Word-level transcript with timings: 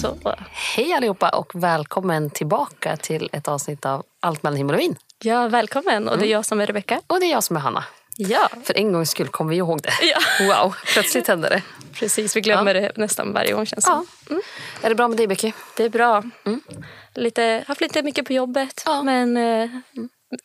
Så. 0.00 0.16
Hej 0.76 0.92
allihopa 0.92 1.28
och 1.28 1.50
välkommen 1.54 2.30
tillbaka 2.30 2.96
till 2.96 3.28
ett 3.32 3.48
avsnitt 3.48 3.86
av 3.86 4.02
Allt 4.20 4.42
mellan 4.42 4.56
himmel 4.56 4.74
och 4.74 4.80
vin. 4.80 4.96
Ja, 5.22 5.48
välkommen. 5.48 6.08
Och 6.08 6.16
det 6.16 6.22
är 6.22 6.26
Mm. 6.26 6.30
jag 6.30 6.44
som 6.44 6.60
är 6.60 6.66
Rebecka. 6.66 7.00
Och 7.06 7.20
det 7.20 7.26
är 7.26 7.30
jag 7.30 7.44
som 7.44 7.56
är 7.56 7.60
Hanna. 7.60 7.84
Ja, 8.28 8.48
För 8.64 8.76
en 8.78 8.92
gångs 8.92 9.10
skull 9.10 9.28
kom 9.28 9.48
vi 9.48 9.56
ihåg 9.56 9.82
det. 9.82 9.92
Ja. 10.02 10.18
Wow, 10.46 10.74
plötsligt 10.92 11.28
hände 11.28 11.48
det. 11.48 11.62
precis. 11.94 12.36
Vi 12.36 12.40
glömmer 12.40 12.74
det 12.74 12.92
nästan 12.96 13.32
varje 13.32 13.52
gång 13.52 13.66
känns 13.66 13.84
Ja. 13.86 14.04
som. 14.28 14.40
Är 14.82 14.88
det 14.88 14.94
bra 14.94 15.08
med 15.08 15.16
dig 15.16 15.26
Becky? 15.26 15.52
Det 15.76 15.84
är 15.84 15.88
bra. 15.88 16.22
Lite, 17.14 17.64
haft 17.68 17.80
lite 17.80 18.02
mycket 18.02 18.26
på 18.26 18.32
jobbet, 18.32 18.82
Ja. 18.86 19.02
men 19.02 19.36
eh, 19.36 19.70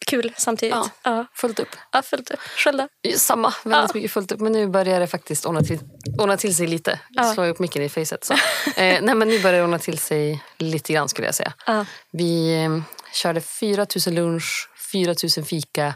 kul 0.06 0.34
samtidigt. 0.38 0.76
Ja. 0.76 0.90
Ja. 1.04 1.26
Fullt 1.34 1.60
upp? 1.60 1.76
Ja, 1.92 2.02
fullt 2.02 2.32
upp. 2.32 2.40
Själv 2.40 2.78
då? 2.78 2.88
Samma, 3.18 3.54
väldigt 3.64 3.90
Ja. 3.90 3.92
mycket 3.94 4.12
fullt 4.12 4.32
upp. 4.32 4.40
Men 4.40 4.52
nu 4.52 4.68
börjar 4.68 5.00
det 5.00 5.08
faktiskt 5.08 5.46
ordna 5.46 5.62
till, 5.62 5.80
ordna 6.20 6.38
till 6.38 6.56
sig 6.56 6.68
lite. 6.68 7.00
Ja. 7.10 7.34
Jag 7.38 7.50
upp 7.50 7.60
micken 7.60 7.82
i 7.82 7.90
facet. 7.90 8.24
Så. 8.26 8.34
eh, 8.76 9.02
nej, 9.02 9.16
men 9.16 9.28
nu 9.28 9.40
börjar 9.42 9.58
det 9.58 9.64
ordna 9.64 9.80
till 9.80 9.98
sig 9.98 10.44
lite 10.58 10.94
grann 10.94 11.10
skulle 11.10 11.28
jag 11.28 11.36
säga. 11.36 11.54
Ja. 11.66 11.86
Vi 12.12 12.64
eh, 12.64 12.80
körde 13.14 13.42
4 13.42 13.86
000 14.08 14.16
lunch, 14.16 14.70
4 14.92 15.16
000 15.38 15.46
fika, 15.46 15.94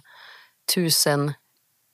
1000 0.71 1.33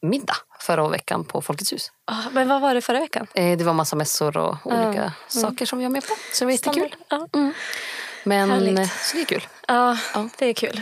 middag 0.10 0.36
förra 0.60 0.88
veckan 0.90 1.26
på 1.26 1.42
Folkets 1.42 1.74
hus. 1.74 1.92
Ah, 2.12 2.30
men 2.32 2.48
vad 2.48 2.62
var 2.62 2.74
det 2.76 2.82
förra 2.82 3.00
veckan? 3.00 3.28
Eh, 3.34 3.58
det 3.58 3.64
var 3.64 3.74
massa 3.74 3.96
mässor 3.96 4.38
och 4.38 4.56
olika 4.64 5.14
saker 5.28 5.66
som 5.66 5.80
vi 5.80 5.86
var 5.86 5.90
med 5.92 6.08
på. 6.08 6.14
Så 6.34 6.40
det 6.40 6.46
var 6.46 6.52
jättekul. 6.52 6.96
Ja. 7.10 7.28
Men, 8.24 8.52
Härligt. 8.52 8.80
eh, 8.80 8.86
så 8.90 9.16
det 9.18 9.22
är 9.22 9.26
kul. 9.26 9.48
ja, 9.68 9.98
det 10.38 10.46
är 10.46 10.54
kul. 10.54 10.82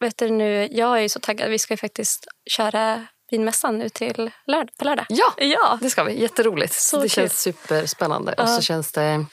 Vet 0.00 0.16
du, 0.18 0.30
nu, 0.30 0.68
jag 0.70 0.96
är 0.98 1.00
ju 1.02 1.08
så 1.08 1.20
taggad. 1.20 1.50
Vi 1.50 1.58
ska 1.58 1.72
ju 1.74 1.78
faktiskt 1.78 2.26
köra 2.50 3.06
vinmässan 3.30 3.78
nu 3.78 3.88
till 3.88 4.30
lörd 4.46 4.68
på 4.78 4.84
lördag. 4.84 5.06
Ja, 5.08 5.32
Ja. 5.36 5.78
det 5.82 5.90
ska 5.90 6.04
vi. 6.04 6.20
Jätteroligt. 6.22 6.74
Så 6.74 6.96
det 6.96 7.02
kul. 7.02 7.10
känns 7.10 7.40
superspännande. 7.40 8.32
Och 8.32 8.42
Ja. 8.42 8.46
så 8.46 8.62
känns 8.62 8.92
det... 8.92 9.24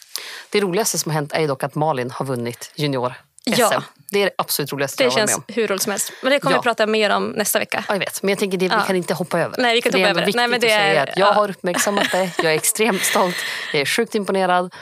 Det 0.50 0.60
roligaste 0.60 0.98
som 0.98 1.12
har 1.12 1.14
hänt 1.16 1.34
är 1.34 1.40
ju 1.42 1.48
dock 1.48 1.64
att 1.64 1.76
Malin 1.76 2.12
har 2.12 2.26
vunnit 2.26 2.72
junior-SM. 2.76 3.54
Ja. 3.62 3.84
Det 4.12 4.20
är 4.22 4.26
det 4.26 4.32
absolut 4.38 4.72
roligaste 4.74 4.98
Det 4.98 5.04
jag 5.04 5.12
varit 5.12 5.20
känns 5.20 5.32
med 5.32 5.38
om. 5.38 5.44
hur 5.56 5.68
roligt 5.68 5.82
som 5.84 5.92
helst. 5.92 6.12
Men 6.22 6.32
det 6.32 6.40
kommer 6.40 6.56
Ja. 6.56 6.60
vi 6.62 6.64
prata 6.64 6.86
mer 6.88 7.10
om 7.10 7.30
nästa 7.30 7.60
vecka. 7.60 7.84
Ja, 7.88 7.94
jag 7.94 8.00
vet. 8.00 8.24
Men 8.24 8.30
jag 8.30 8.40
tänker 8.40 8.58
det, 8.58 8.68
vi 8.68 8.76
Ja. 8.76 8.82
kan 8.82 8.96
inte 8.96 9.14
hoppa 9.14 9.40
över. 9.40 9.56
Nej, 9.62 9.76
vi 9.76 9.82
kan 9.82 9.90
inte 9.90 9.98
det 9.98 10.02
är 10.02 10.04
hoppa 10.04 10.10
över 10.10 10.22
det. 10.22 10.26
viktigt 10.26 10.36
Nej, 10.36 10.48
men 10.48 10.60
det 10.60 10.70
är- 10.72 11.04
att 11.04 11.18
jag 11.18 11.28
ja. 11.28 11.32
har 11.34 11.50
uppmärksammat 11.50 12.12
det. 12.12 12.32
Jag 12.38 12.52
är 12.52 12.56
extremt 12.56 13.04
stolt. 13.04 13.36
Jag 13.74 13.82
är 13.82 13.86
sjukt 13.86 14.16
imponerad. 14.16 14.74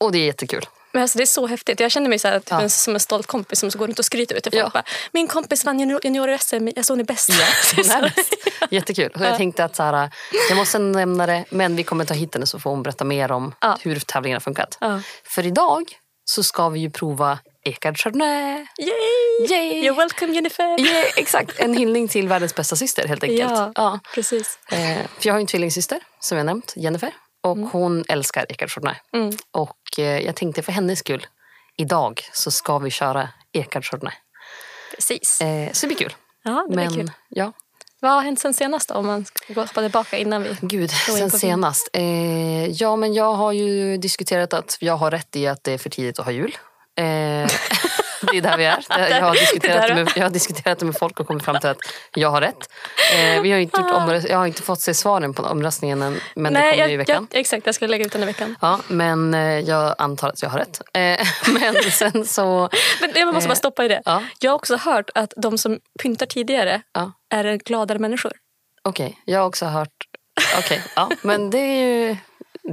Och 0.00 0.12
det 0.12 0.18
är 0.18 0.24
jättekul. 0.26 0.66
Men 0.92 1.02
alltså, 1.02 1.18
det 1.18 1.24
är 1.24 1.26
så 1.26 1.46
häftigt. 1.46 1.80
Jag 1.80 1.90
känner 1.90 2.08
mig 2.08 2.18
så 2.18 2.28
här, 2.28 2.38
typ 2.38 2.50
Ja. 2.50 2.60
en, 2.60 2.70
som 2.70 2.94
en 2.94 3.00
stolt 3.00 3.26
kompis 3.26 3.58
som 3.60 3.70
går 3.70 3.86
runt 3.86 3.98
och 3.98 4.04
skryter 4.04 4.34
ut. 4.36 4.48
Ja. 4.52 4.70
Bara, 4.74 4.82
Min 5.12 5.28
kompis 5.28 5.64
vann 5.64 5.80
junior- 5.80 6.00
junior-SM, 6.04 6.68
jag 6.76 6.84
såg 6.84 6.96
ni 6.98 7.04
bäst. 7.04 7.28
Ja, 7.76 7.82
närmast. 7.88 8.34
Jättekul. 8.70 9.10
Och 9.14 9.20
jag 9.20 9.36
tänkte 9.36 9.64
att 9.64 9.76
så 9.76 9.82
här, 9.82 10.10
jag 10.48 10.56
måste 10.56 10.78
nämna 10.78 11.26
det, 11.26 11.44
men 11.50 11.76
vi 11.76 11.82
kommer 11.84 12.04
ta 12.04 12.14
hit 12.14 12.34
henne 12.34 12.46
så 12.46 12.58
får 12.58 12.70
hon 12.70 12.82
berätta 12.82 13.04
mer 13.04 13.32
om 13.32 13.54
hur 13.80 14.00
tävlingen 14.00 14.36
har 14.36 14.40
funkat. 14.40 14.78
För 15.24 15.46
idag 15.46 15.84
så 16.24 16.42
ska 16.42 16.68
vi 16.68 16.80
ju 16.80 16.90
prova 16.90 17.38
Ekard 17.68 17.98
Chardonnay. 17.98 18.66
Yay! 18.78 19.50
Yay! 19.50 19.82
You're 19.88 19.96
welcome 19.96 20.32
Jennifer! 20.34 20.76
Ja, 20.78 21.02
exakt, 21.16 21.60
en 21.60 21.74
hyllning 21.74 22.08
till 22.08 22.28
världens 22.28 22.54
bästa 22.54 22.76
syster 22.76 23.08
helt 23.08 23.22
enkelt. 23.24 23.50
Ja, 23.50 23.72
Ja. 23.74 23.98
precis. 24.14 24.58
Eh, 24.72 24.78
för 25.18 25.26
jag 25.26 25.34
har 25.34 25.38
ju 25.38 25.42
en 25.42 25.46
tvillingsyster 25.46 26.00
som 26.20 26.38
jag 26.38 26.44
nämnt, 26.46 26.72
Jennifer. 26.76 27.12
Och 27.42 27.56
hon 27.58 28.04
älskar 28.08 28.46
Ekard 28.48 28.70
Chardonnay. 28.70 28.96
Mm. 29.16 29.36
Och 29.52 29.98
eh, 29.98 30.04
jag 30.26 30.36
tänkte 30.36 30.62
för 30.62 30.72
hennes 30.72 30.98
skull, 30.98 31.26
idag 31.76 32.22
så 32.32 32.50
ska 32.50 32.78
vi 32.78 32.90
köra 32.90 33.28
Ekard 33.52 33.84
Chardonnay. 33.84 34.14
precis. 34.94 35.40
Eh, 35.40 35.72
så 35.72 35.86
det 35.86 35.94
blir 35.94 36.06
kul. 36.08 36.14
Ja, 36.44 36.66
det 36.70 36.76
Men 36.76 36.88
blir 36.88 36.96
kul. 37.02 37.10
ja, 37.28 37.52
Vad 38.00 38.10
har 38.12 38.22
hänt 38.22 38.40
sen 38.40 38.54
senast 38.54 38.88
då, 38.88 38.94
om 38.94 39.06
man 39.06 39.24
ska 39.24 39.52
hoppa 39.60 39.80
tillbaka 39.82 40.18
innan 40.18 40.42
vi... 40.42 40.56
gud, 40.60 40.90
sen 40.90 41.30
senast. 41.30 41.88
Eh, 41.92 42.66
ja, 42.70 42.96
men 42.96 43.14
jag 43.14 43.34
har 43.34 43.52
ju 43.52 43.96
diskuterat 43.96 44.54
att 44.54 44.76
jag 44.80 44.96
har 44.96 45.10
rätt 45.10 45.36
i 45.36 45.46
att 45.46 45.64
det 45.64 45.72
är 45.72 45.78
för 45.78 45.90
tidigt 45.90 46.18
att 46.18 46.24
ha 46.24 46.32
jul. 46.32 46.56
Eh, 46.98 47.48
det 48.30 48.36
är 48.36 48.42
där 48.42 48.56
vi 48.56 48.64
är. 48.64 48.84
Jag 49.10 49.22
har, 49.22 49.32
diskuterat 49.32 49.88
det 49.88 49.94
med, 49.94 50.12
jag 50.16 50.22
har 50.22 50.30
diskuterat 50.30 50.78
det 50.78 50.84
med 50.84 50.96
folk 50.98 51.20
och 51.20 51.26
kommit 51.26 51.44
fram 51.44 51.60
till 51.60 51.68
att 51.68 51.78
jag 52.14 52.30
har 52.30 52.40
rätt. 52.40 52.68
Eh, 53.14 53.42
vi 53.42 53.52
har 53.52 53.58
inte 53.58 53.80
gjort 53.80 53.90
omröst- 53.90 54.26
jag 54.30 54.38
har 54.38 54.46
inte 54.46 54.62
fått 54.62 54.80
se 54.80 54.94
svaren 54.94 55.34
på 55.34 55.42
omröstningen 55.42 56.02
än, 56.02 56.20
men 56.34 56.52
det 56.52 56.60
kommer 56.60 56.74
jag, 56.74 56.88
ju 56.88 56.94
i 56.94 56.96
veckan. 56.96 57.26
Jag, 57.30 57.40
exakt, 57.40 57.66
jag 57.66 57.74
ska 57.74 57.86
lägga 57.86 58.04
ut 58.06 58.12
den 58.12 58.22
i 58.22 58.26
veckan. 58.26 58.56
Ja, 58.60 58.80
men 58.88 59.34
eh, 59.34 59.40
jag 59.40 59.94
antar 59.98 60.28
att 60.28 60.42
jag 60.42 60.50
har 60.50 60.58
rätt. 60.58 60.80
Eh, 60.94 61.26
men 61.60 61.74
sen 61.90 62.26
så... 62.26 62.68
Men 63.00 63.10
jag 63.14 63.34
måste 63.34 63.48
bara 63.48 63.54
stoppa 63.54 63.84
i 63.84 63.88
det. 63.88 64.02
Ja. 64.04 64.22
Jag 64.40 64.50
har 64.50 64.56
också 64.56 64.76
hört 64.76 65.10
att 65.14 65.32
de 65.36 65.58
som 65.58 65.78
pyntar 66.02 66.26
tidigare 66.26 66.82
Ja, 66.92 67.12
är 67.34 67.56
gladare 67.56 67.98
människor. 67.98 68.32
Okej, 68.82 69.18
jag 69.24 69.38
har 69.40 69.46
också 69.46 69.66
hört... 69.66 69.88
Okej, 70.58 70.82
ja, 70.96 71.10
men 71.22 71.50
det 71.50 71.58
är 71.58 71.84
ju... 71.86 72.16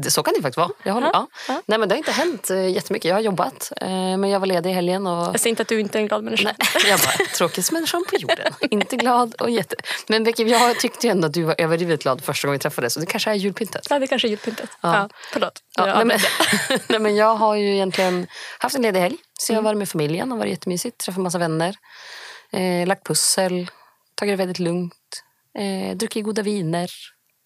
Det, 0.01 0.11
så 0.11 0.23
kan 0.23 0.33
det 0.33 0.41
faktiskt 0.41 0.57
vara. 0.57 0.69
Jag 0.83 0.93
håller, 0.93 1.07
ja. 1.07 1.27
ja. 1.47 1.61
Nej, 1.65 1.79
men 1.79 1.89
det 1.89 1.95
har 1.95 1.97
inte 1.97 2.11
hänt 2.11 2.49
eh, 2.49 2.67
jättemycket. 2.67 3.09
Jag 3.09 3.15
har 3.15 3.21
jobbat, 3.21 3.71
eh, 3.81 3.87
men 3.89 4.29
jag 4.29 4.39
var 4.39 4.47
ledig 4.47 4.69
i 4.69 4.73
helgen. 4.73 5.07
Och... 5.07 5.27
Jag 5.27 5.39
säger 5.39 5.49
inte 5.49 5.61
att 5.61 5.67
du 5.67 5.79
inte 5.79 5.97
är 5.97 6.01
en 6.01 6.07
glad 6.07 6.23
människa. 6.23 6.43
Nej, 6.43 6.89
jag 6.89 6.99
bara, 6.99 7.25
tråkigaste 7.35 7.73
människan 7.73 8.05
på 8.09 8.15
jorden. 8.15 8.53
inte 8.71 8.95
glad 8.95 9.35
och 9.35 9.49
jätte... 9.49 9.75
Men 10.07 10.23
Becky, 10.23 10.43
jag 10.43 10.79
tyckte 10.79 11.07
ju 11.07 11.11
ändå 11.11 11.27
att 11.27 11.33
du 11.33 11.43
var 11.43 11.55
överdrivet 11.57 12.03
glad 12.03 12.23
första 12.23 12.47
gången 12.47 12.57
vi 12.57 12.61
träffades. 12.61 12.93
Så 12.93 12.99
det 12.99 13.05
kanske 13.05 13.29
är 13.29 13.33
julpyntet. 13.33 13.87
Ja, 13.89 13.99
det 13.99 14.07
kanske 14.07 14.27
är 14.27 14.29
julpyntet. 14.29 14.69
Ja. 14.81 14.95
Ja. 14.95 15.09
förlåt. 15.33 15.59
Ja, 15.77 15.87
Jag 15.87 15.97
nej, 15.97 16.05
men, 16.05 16.19
nej, 16.89 16.99
men 16.99 17.15
jag 17.15 17.35
har 17.35 17.55
ju 17.55 17.73
egentligen 17.73 18.27
haft 18.59 18.75
en 18.75 18.81
ledig 18.81 18.99
helg. 18.99 19.17
Så 19.39 19.53
jag 19.53 19.57
har 19.57 19.63
varit 19.63 19.77
med 19.77 19.89
familjen 19.89 20.31
och 20.31 20.37
varit 20.37 20.51
jättemysigt. 20.51 20.97
Träffat 20.97 21.21
massa 21.21 21.37
vänner. 21.37 21.75
Eh, 22.51 22.87
lagt 22.87 23.07
pussel. 23.07 23.71
Tagit 24.15 24.33
det 24.33 24.37
väldigt 24.37 24.59
lugnt. 24.59 24.93
Eh, 25.57 25.97
druckit 25.97 26.25
goda 26.25 26.41
viner. 26.41 26.89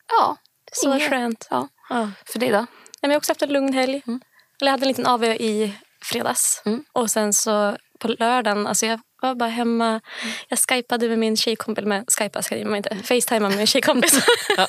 Ja. 0.07 0.38
Så 0.72 0.94
inget- 0.96 1.09
skönt. 1.09 1.47
Ja. 1.50 1.68
Ja. 1.90 2.12
För 2.25 2.40
dig 2.40 2.50
då? 2.50 2.66
Jag 3.02 3.09
har 3.09 3.16
också 3.18 3.31
haft 3.31 3.41
en 3.41 3.50
lugn 3.53 3.74
helg. 3.74 4.02
Eller 4.06 4.22
jag 4.59 4.72
hade 4.72 4.84
en 4.84 4.88
liten 4.88 5.06
AV 5.07 5.24
i 5.24 5.74
fredags. 6.03 6.62
Mm. 6.66 6.84
Och 6.94 7.12
sen 7.12 7.34
så 7.34 7.78
på 8.00 8.07
lördagen, 8.07 8.68
alltså 8.68 8.85
jag 8.85 9.00
var 9.22 9.35
bara 9.35 9.50
hemma. 9.50 10.02
Jag 10.47 10.59
skypade 10.69 11.09
med 11.09 11.19
min 11.19 11.38
tjejkompis, 11.38 11.85
med 11.85 12.06
skypa 12.19 12.41
skriver 12.41 12.66
man 12.66 12.75
inte, 12.75 12.96
facetimade 13.03 13.50
med 13.50 13.57
min 13.57 13.68
tjejkompis. 13.68 14.19
Ja. 14.57 14.68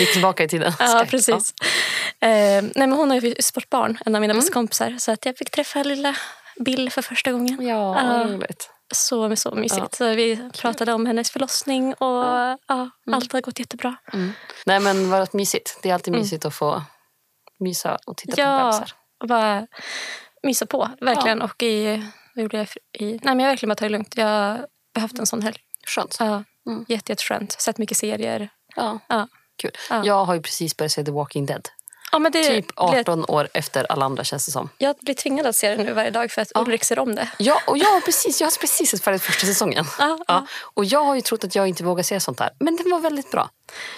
Gick 0.00 0.12
tillbaka 0.12 0.44
i 0.44 0.48
tiden. 0.48 0.72
ja, 0.78 0.86
Skype. 0.86 1.10
precis. 1.10 1.54
Eh, 2.20 2.28
nej, 2.62 2.70
men 2.74 2.92
hon 2.92 3.10
har 3.10 3.20
ju 3.20 3.34
sportbarn, 3.40 3.98
en 4.06 4.14
av 4.14 4.20
mina 4.20 4.34
Mm. 4.34 4.44
kompisar. 4.52 4.96
Så 4.98 5.12
att 5.12 5.26
jag 5.26 5.36
fick 5.36 5.50
träffa 5.50 5.82
lilla 5.82 6.16
Bill 6.64 6.90
för 6.90 7.02
första 7.02 7.32
gången. 7.32 7.66
Ja, 7.66 7.74
Ja. 8.02 8.18
vad 8.18 8.30
roligt. 8.32 8.70
Så, 8.92 9.36
så 9.36 9.54
mysigt. 9.54 9.94
Så 9.94 10.08
vi 10.14 10.48
pratade 10.60 10.92
om 10.92 11.06
hennes 11.06 11.30
förlossning 11.30 11.94
och 11.94 12.24
ja. 12.24 12.58
Mm. 12.68 12.90
allt 13.12 13.32
har 13.32 13.40
gått 13.40 13.58
jättebra. 13.58 13.96
Nej 14.66 14.80
men 14.80 15.10
vad 15.10 15.34
mysigt. 15.34 15.78
Det 15.82 15.90
är 15.90 15.94
alltid 15.94 16.12
mysigt 16.12 16.44
att 16.44 16.54
få 16.54 16.82
mysa 17.60 17.98
och 18.06 18.16
titta 18.16 18.36
på 18.36 18.40
Mm. 18.42 18.52
Ja, 18.58 18.64
bebisar. 18.72 18.92
och 19.20 19.28
bara 19.28 19.66
mysa 20.42 20.66
på. 20.66 20.88
Verkligen. 21.00 21.42
Och 21.42 21.62
i, 21.62 21.96
vad 22.34 22.42
gjorde 22.42 22.56
jag 22.56 22.68
i, 22.98 23.04
nej, 23.06 23.20
men 23.22 23.38
jag 23.38 23.46
har 23.46 23.50
verkligen 23.52 23.68
bara 23.68 23.74
tagit 23.74 23.88
det 23.90 23.92
lugnt. 23.92 24.16
Jag 24.16 24.26
har 24.26 24.66
behövt 24.94 25.18
en 25.18 25.26
sån 25.26 25.42
helg. 25.42 25.58
Skönt. 25.86 26.16
Ja, 26.20 26.44
Mm. 26.66 26.84
jätte, 26.88 27.12
jätteskönt. 27.12 27.52
Sett 27.52 27.78
mycket 27.78 27.96
serier. 27.96 28.48
Ja. 28.76 28.98
Ja. 29.08 29.28
Kul. 29.56 29.70
Ja. 29.90 30.02
Jag 30.04 30.24
har 30.24 30.34
ju 30.34 30.42
precis 30.42 30.76
börjat 30.76 30.92
se 30.92 31.04
The 31.04 31.10
Walking 31.10 31.46
Dead. 31.46 31.68
Ja, 32.12 32.18
men 32.18 32.32
det, 32.32 32.44
Typ 32.44 32.66
blir- 32.66 33.00
18 33.00 33.24
år 33.28 33.48
efter 33.54 33.92
alla 33.92 34.04
andra 34.04 34.24
känns 34.24 34.46
det 34.46 34.52
som. 34.52 34.68
Jag 34.78 34.96
blir 35.00 35.14
tvingad 35.14 35.46
att 35.46 35.56
se 35.56 35.76
det 35.76 35.84
nu 35.84 35.92
varje 35.92 36.10
dag 36.10 36.30
för 36.30 36.42
att 36.42 36.52
Ulrik 36.54 36.84
ser 36.84 36.98
om 36.98 37.14
det. 37.14 37.28
Ja, 37.38 37.60
och 37.66 37.78
jag 37.78 37.88
har 37.90 38.00
precis, 38.00 38.40
jag 38.40 38.46
har 38.46 38.60
precis 38.60 38.90
sett 38.90 39.04
färdigt 39.04 39.22
första 39.22 39.46
säsongen. 39.46 39.84
Ja, 39.98 40.18
Ja. 40.28 40.46
Och 40.74 40.84
jag 40.84 41.04
har 41.04 41.14
ju 41.14 41.20
trott 41.20 41.44
att 41.44 41.54
jag 41.54 41.68
inte 41.68 41.84
vågar 41.84 42.02
se 42.02 42.20
sånt 42.20 42.40
här. 42.40 42.50
Men 42.60 42.76
den 42.76 42.90
var 42.90 42.98
väldigt 43.00 43.30
bra. 43.30 43.50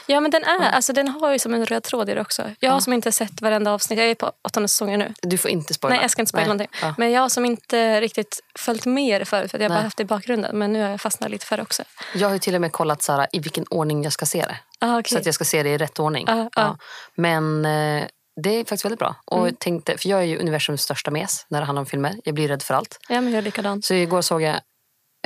Ja, 0.07 0.21
men 0.21 0.31
den, 0.31 0.45
är, 0.45 0.71
alltså, 0.71 0.93
den 0.93 1.09
har 1.09 1.33
ju 1.33 1.39
som 1.39 1.55
en 1.55 1.67
röd 1.67 1.83
tråd 1.83 2.11
i 2.11 2.15
det 2.15 2.21
också. 2.21 2.51
Jag 2.61 2.71
har 2.73 2.81
som 2.81 2.93
inte 2.93 3.13
sett 3.13 3.41
varenda 3.43 3.73
avsnitt. 3.73 3.99
Jag 3.99 4.09
är 4.09 4.15
på 4.15 4.33
åttonde 4.43 4.69
säsongen 4.69 4.99
nu. 5.01 5.15
Du 5.23 5.39
får 5.39 5.51
inte 5.51 5.75
spoila. 5.75 5.95
Nej, 5.95 6.03
jag 6.05 6.11
ska 6.11 6.23
inte 6.23 6.29
spoila 6.31 6.47
någonting. 6.47 6.69
Ja. 6.83 6.95
Men 6.99 7.11
jag 7.11 7.31
som 7.31 7.45
inte 7.45 8.01
riktigt 8.01 8.41
följt 8.59 8.87
med 8.87 9.21
det 9.21 9.25
förut 9.25 9.51
för 9.51 9.59
att 9.59 9.63
jag 9.63 9.71
har 9.71 9.77
bara 9.77 9.83
haft 9.85 9.97
det 9.97 10.03
i 10.03 10.07
bakgrunden. 10.07 10.59
Men 10.59 10.73
nu 10.73 10.83
har 10.83 10.91
jag 10.91 11.01
fastnat 11.01 11.31
lite 11.31 11.47
för 11.47 11.57
det 11.57 11.63
också. 11.63 11.83
Jag 12.15 12.29
har 12.29 12.33
ju 12.33 12.39
till 12.39 12.55
och 12.55 12.61
med 12.61 12.73
kollat 12.73 13.03
så 13.03 13.13
här, 13.13 13.27
i 13.33 13.39
vilken 13.39 13.65
ordning 13.71 14.03
jag 14.03 14.13
ska 14.13 14.27
se 14.27 14.41
det. 14.41 14.57
Ah, 14.85 14.99
okej. 14.99 15.11
Så 15.13 15.19
att 15.19 15.27
jag 15.27 15.35
ska 15.35 15.45
se 15.45 15.63
det 15.63 15.69
i 15.71 15.79
rätt 15.79 15.99
ordning. 15.99 16.25
Ja, 16.29 16.49
ja. 16.57 16.77
Men 17.17 17.65
eh, 17.65 18.05
det 18.43 18.51
är 18.51 18.59
faktiskt 18.65 18.85
väldigt 18.85 18.99
bra. 18.99 19.15
Och 19.27 19.39
Mm. 19.43 19.57
tänkte, 19.61 19.99
för 19.99 20.09
jag 20.09 20.21
är 20.21 20.25
ju 20.25 20.39
universums 20.39 20.83
största 20.83 21.11
mes 21.11 21.47
när 21.49 21.61
det 21.61 21.67
handlar 21.67 21.81
om 21.81 21.87
filmer. 21.87 22.15
Jag 22.25 22.35
blir 22.35 22.49
rädd 22.49 22.63
för 22.63 22.75
allt. 22.75 22.99
Ja, 23.09 23.21
men 23.21 23.33
jag 23.33 23.39
är 23.39 23.43
likadan. 23.43 23.83
Så 23.83 23.95
igår 23.95 24.23
såg 24.23 24.43
jag 24.43 24.61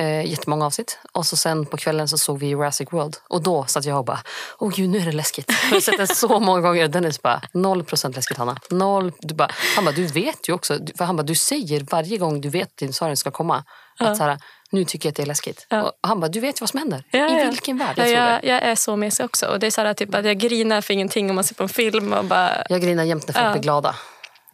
eh, 0.01 0.25
jättemånga 0.25 0.65
avsnitt. 0.65 0.99
Och 1.13 1.25
så 1.25 1.37
sen 1.37 1.65
på 1.65 1.77
kvällen 1.77 2.07
så 2.07 2.17
såg 2.17 2.39
vi 2.39 2.47
Jurassic 2.47 2.87
World. 2.93 3.17
Och 3.29 3.43
då 3.43 3.65
satt 3.65 3.85
jag 3.85 3.99
och 3.99 4.05
bara, 4.05 4.19
åh 4.59 4.71
gud 4.75 4.89
nu 4.89 4.97
är 4.99 5.05
det 5.05 5.11
läskigt. 5.11 5.51
Jag 5.63 5.75
har 5.75 5.81
sett 5.81 5.97
den 5.97 6.07
så 6.07 6.39
många 6.39 6.61
gånger. 6.61 6.87
Den 6.87 7.05
är 7.05 7.11
så 7.11 7.19
bara, 7.23 7.41
noll 7.53 7.83
procent 7.83 8.15
läskigt 8.15 8.37
Hanna. 8.37 8.57
Noll. 8.69 9.11
Du 9.19 9.33
bara, 9.33 9.51
han 9.75 9.85
bara, 9.85 9.95
du 9.95 10.05
vet 10.07 10.49
ju 10.49 10.53
också. 10.53 10.79
För 10.97 11.05
han 11.05 11.15
bara, 11.15 11.23
du 11.23 11.35
säger 11.35 11.85
varje 11.91 12.17
gång 12.17 12.41
du 12.41 12.49
vet 12.49 12.67
att 12.67 12.77
dinosaurien 12.77 13.17
ska 13.17 13.31
komma. 13.31 13.63
Att 13.99 14.17
så 14.17 14.23
här, 14.23 14.37
nu 14.71 14.85
tycker 14.85 15.07
jag 15.07 15.11
att 15.11 15.15
det 15.15 15.21
är 15.23 15.27
läskigt. 15.27 15.65
Ja. 15.69 15.93
Han 16.01 16.19
bara, 16.19 16.27
du 16.27 16.39
vet 16.39 16.57
ju 16.57 16.59
vad 16.61 16.69
som 16.69 16.79
händer. 16.79 17.03
Ja, 17.11 17.41
I 17.41 17.45
vilken 17.49 17.77
värld? 17.77 17.93
Ja, 17.97 18.07
Jag 18.07 18.33
jag, 18.33 18.41
det. 18.41 18.47
jag 18.47 18.61
är 18.63 18.75
så 18.75 18.95
mesig 18.95 19.25
också. 19.25 19.45
Och 19.45 19.59
det 19.59 19.67
är 19.67 19.71
så 19.71 19.81
här, 19.81 19.93
typ, 19.93 20.15
att 20.15 20.25
jag 20.25 20.37
grinar 20.37 20.81
för 20.81 20.93
ingenting 20.93 21.29
om 21.29 21.35
man 21.35 21.43
ser 21.43 21.55
på 21.55 21.63
en 21.63 21.69
film. 21.69 22.13
Och 22.13 22.25
bara, 22.25 22.63
Jag 22.69 22.81
grinar 22.81 23.03
jämt 23.03 23.27
när 23.27 23.33
folk 23.33 23.45
Ja. 23.45 23.51
blir 23.51 23.61
glada. 23.61 23.95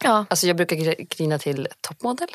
ja. 0.03 0.25
Alltså 0.29 0.47
jag 0.47 0.55
brukar 0.55 0.75
gr- 0.75 1.07
grina 1.17 1.37
till 1.39 1.67
toppmodell. 1.81 2.29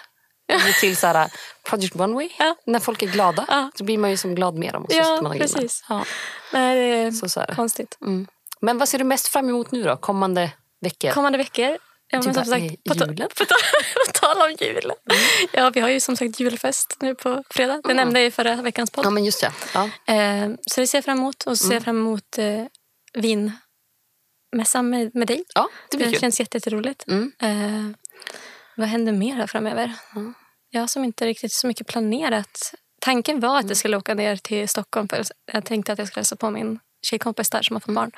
Till 0.80 0.96
så 0.96 1.06
här, 1.06 1.30
Project 1.68 1.96
Runway. 1.96 2.28
Ja. 2.38 2.56
När 2.66 2.78
folk 2.78 3.02
är 3.02 3.06
glada 3.06 3.44
Ja. 3.48 3.70
så 3.74 3.84
blir 3.84 3.98
man 3.98 4.10
ju 4.10 4.16
som 4.16 4.34
glad 4.34 4.54
med 4.54 4.72
dem. 4.72 4.84
Och 4.84 4.92
så 4.92 4.98
Ja, 4.98 5.22
man 5.22 5.38
precis. 5.38 5.84
Ja. 5.88 6.04
Nej, 6.52 6.76
det 6.76 6.96
är 6.96 7.10
Så, 7.10 7.28
så 7.28 7.44
konstigt. 7.56 7.98
Mm. 8.00 8.26
Men 8.60 8.78
vad 8.78 8.88
ser 8.88 8.98
du 8.98 9.04
mest 9.04 9.28
fram 9.28 9.48
emot 9.48 9.72
nu 9.72 9.82
då? 9.82 9.96
Kommande 9.96 10.50
veckor? 10.80 11.10
Kommande 11.10 11.38
veckor. 11.38 11.78
Ja, 12.12 12.18
Typ 12.22 12.26
men 12.26 12.34
som 12.44 12.50
bara, 12.52 12.60
sagt, 12.60 12.84
på, 12.84 12.94
ta- 12.94 13.06
julen? 13.06 13.28
på, 13.36 13.44
ta- 13.44 13.54
på 14.06 14.12
tal 14.12 14.50
om 14.50 14.56
julen. 14.60 14.96
Ja, 15.52 15.70
vi 15.70 15.80
har 15.80 15.88
ju 15.88 16.00
som 16.00 16.16
sagt 16.16 16.40
julfest 16.40 16.96
nu 17.00 17.14
på 17.14 17.44
fredag. 17.50 17.80
Det 17.84 17.94
nämnde 17.94 18.20
jag 18.20 18.26
i 18.26 18.30
förra 18.30 18.54
veckans 18.62 18.90
podd. 18.90 19.04
Ja, 19.06 19.10
men 19.10 19.24
just 19.24 19.40
det. 19.40 19.52
Ja. 19.74 19.84
Eh, 20.14 20.50
så 20.66 20.80
det 20.80 20.86
ser 20.86 20.98
jag 20.98 21.04
fram 21.04 21.18
emot. 21.18 21.42
Och 21.46 21.58
så 21.58 21.66
ser 21.66 21.74
jag 21.74 21.82
fram 21.84 21.96
emot 21.98 22.38
eh, 22.38 22.64
vinmässan 23.14 24.90
med, 24.90 25.10
med 25.14 25.26
dig. 25.28 25.44
ja, 25.54 25.68
det 25.90 25.96
blir 25.96 26.06
Det 26.06 26.12
kul. 26.12 26.20
känns 26.20 26.40
jätte- 26.40 26.56
jätteroligt. 26.56 27.04
Mm. 27.08 27.32
Eh, 27.42 27.96
vad 28.76 28.88
händer 28.88 29.12
mer 29.12 29.34
här 29.34 29.46
framöver? 29.46 29.92
Mm. 30.16 30.34
Jag 30.70 30.80
har 30.80 30.86
som 30.86 31.04
inte 31.04 31.26
riktigt 31.26 31.52
så 31.52 31.66
mycket 31.66 31.86
planerat. 31.86 32.74
Tanken 33.00 33.40
var 33.40 33.56
att 33.56 33.62
Mm. 33.62 33.68
jag 33.70 33.76
skulle 33.76 33.96
åka 33.96 34.14
ner 34.14 34.36
till 34.36 34.68
Stockholm. 34.68 35.08
För 35.08 35.24
jag 35.52 35.64
tänkte 35.64 35.92
att 35.92 35.98
jag 35.98 36.08
skulle 36.08 36.20
hälsa 36.20 36.36
på 36.36 36.50
min 36.50 36.78
tjejkompis 37.02 37.50
där 37.50 37.62
som 37.62 37.76
har 37.76 37.80
fått 37.80 37.94
barn. 37.94 38.10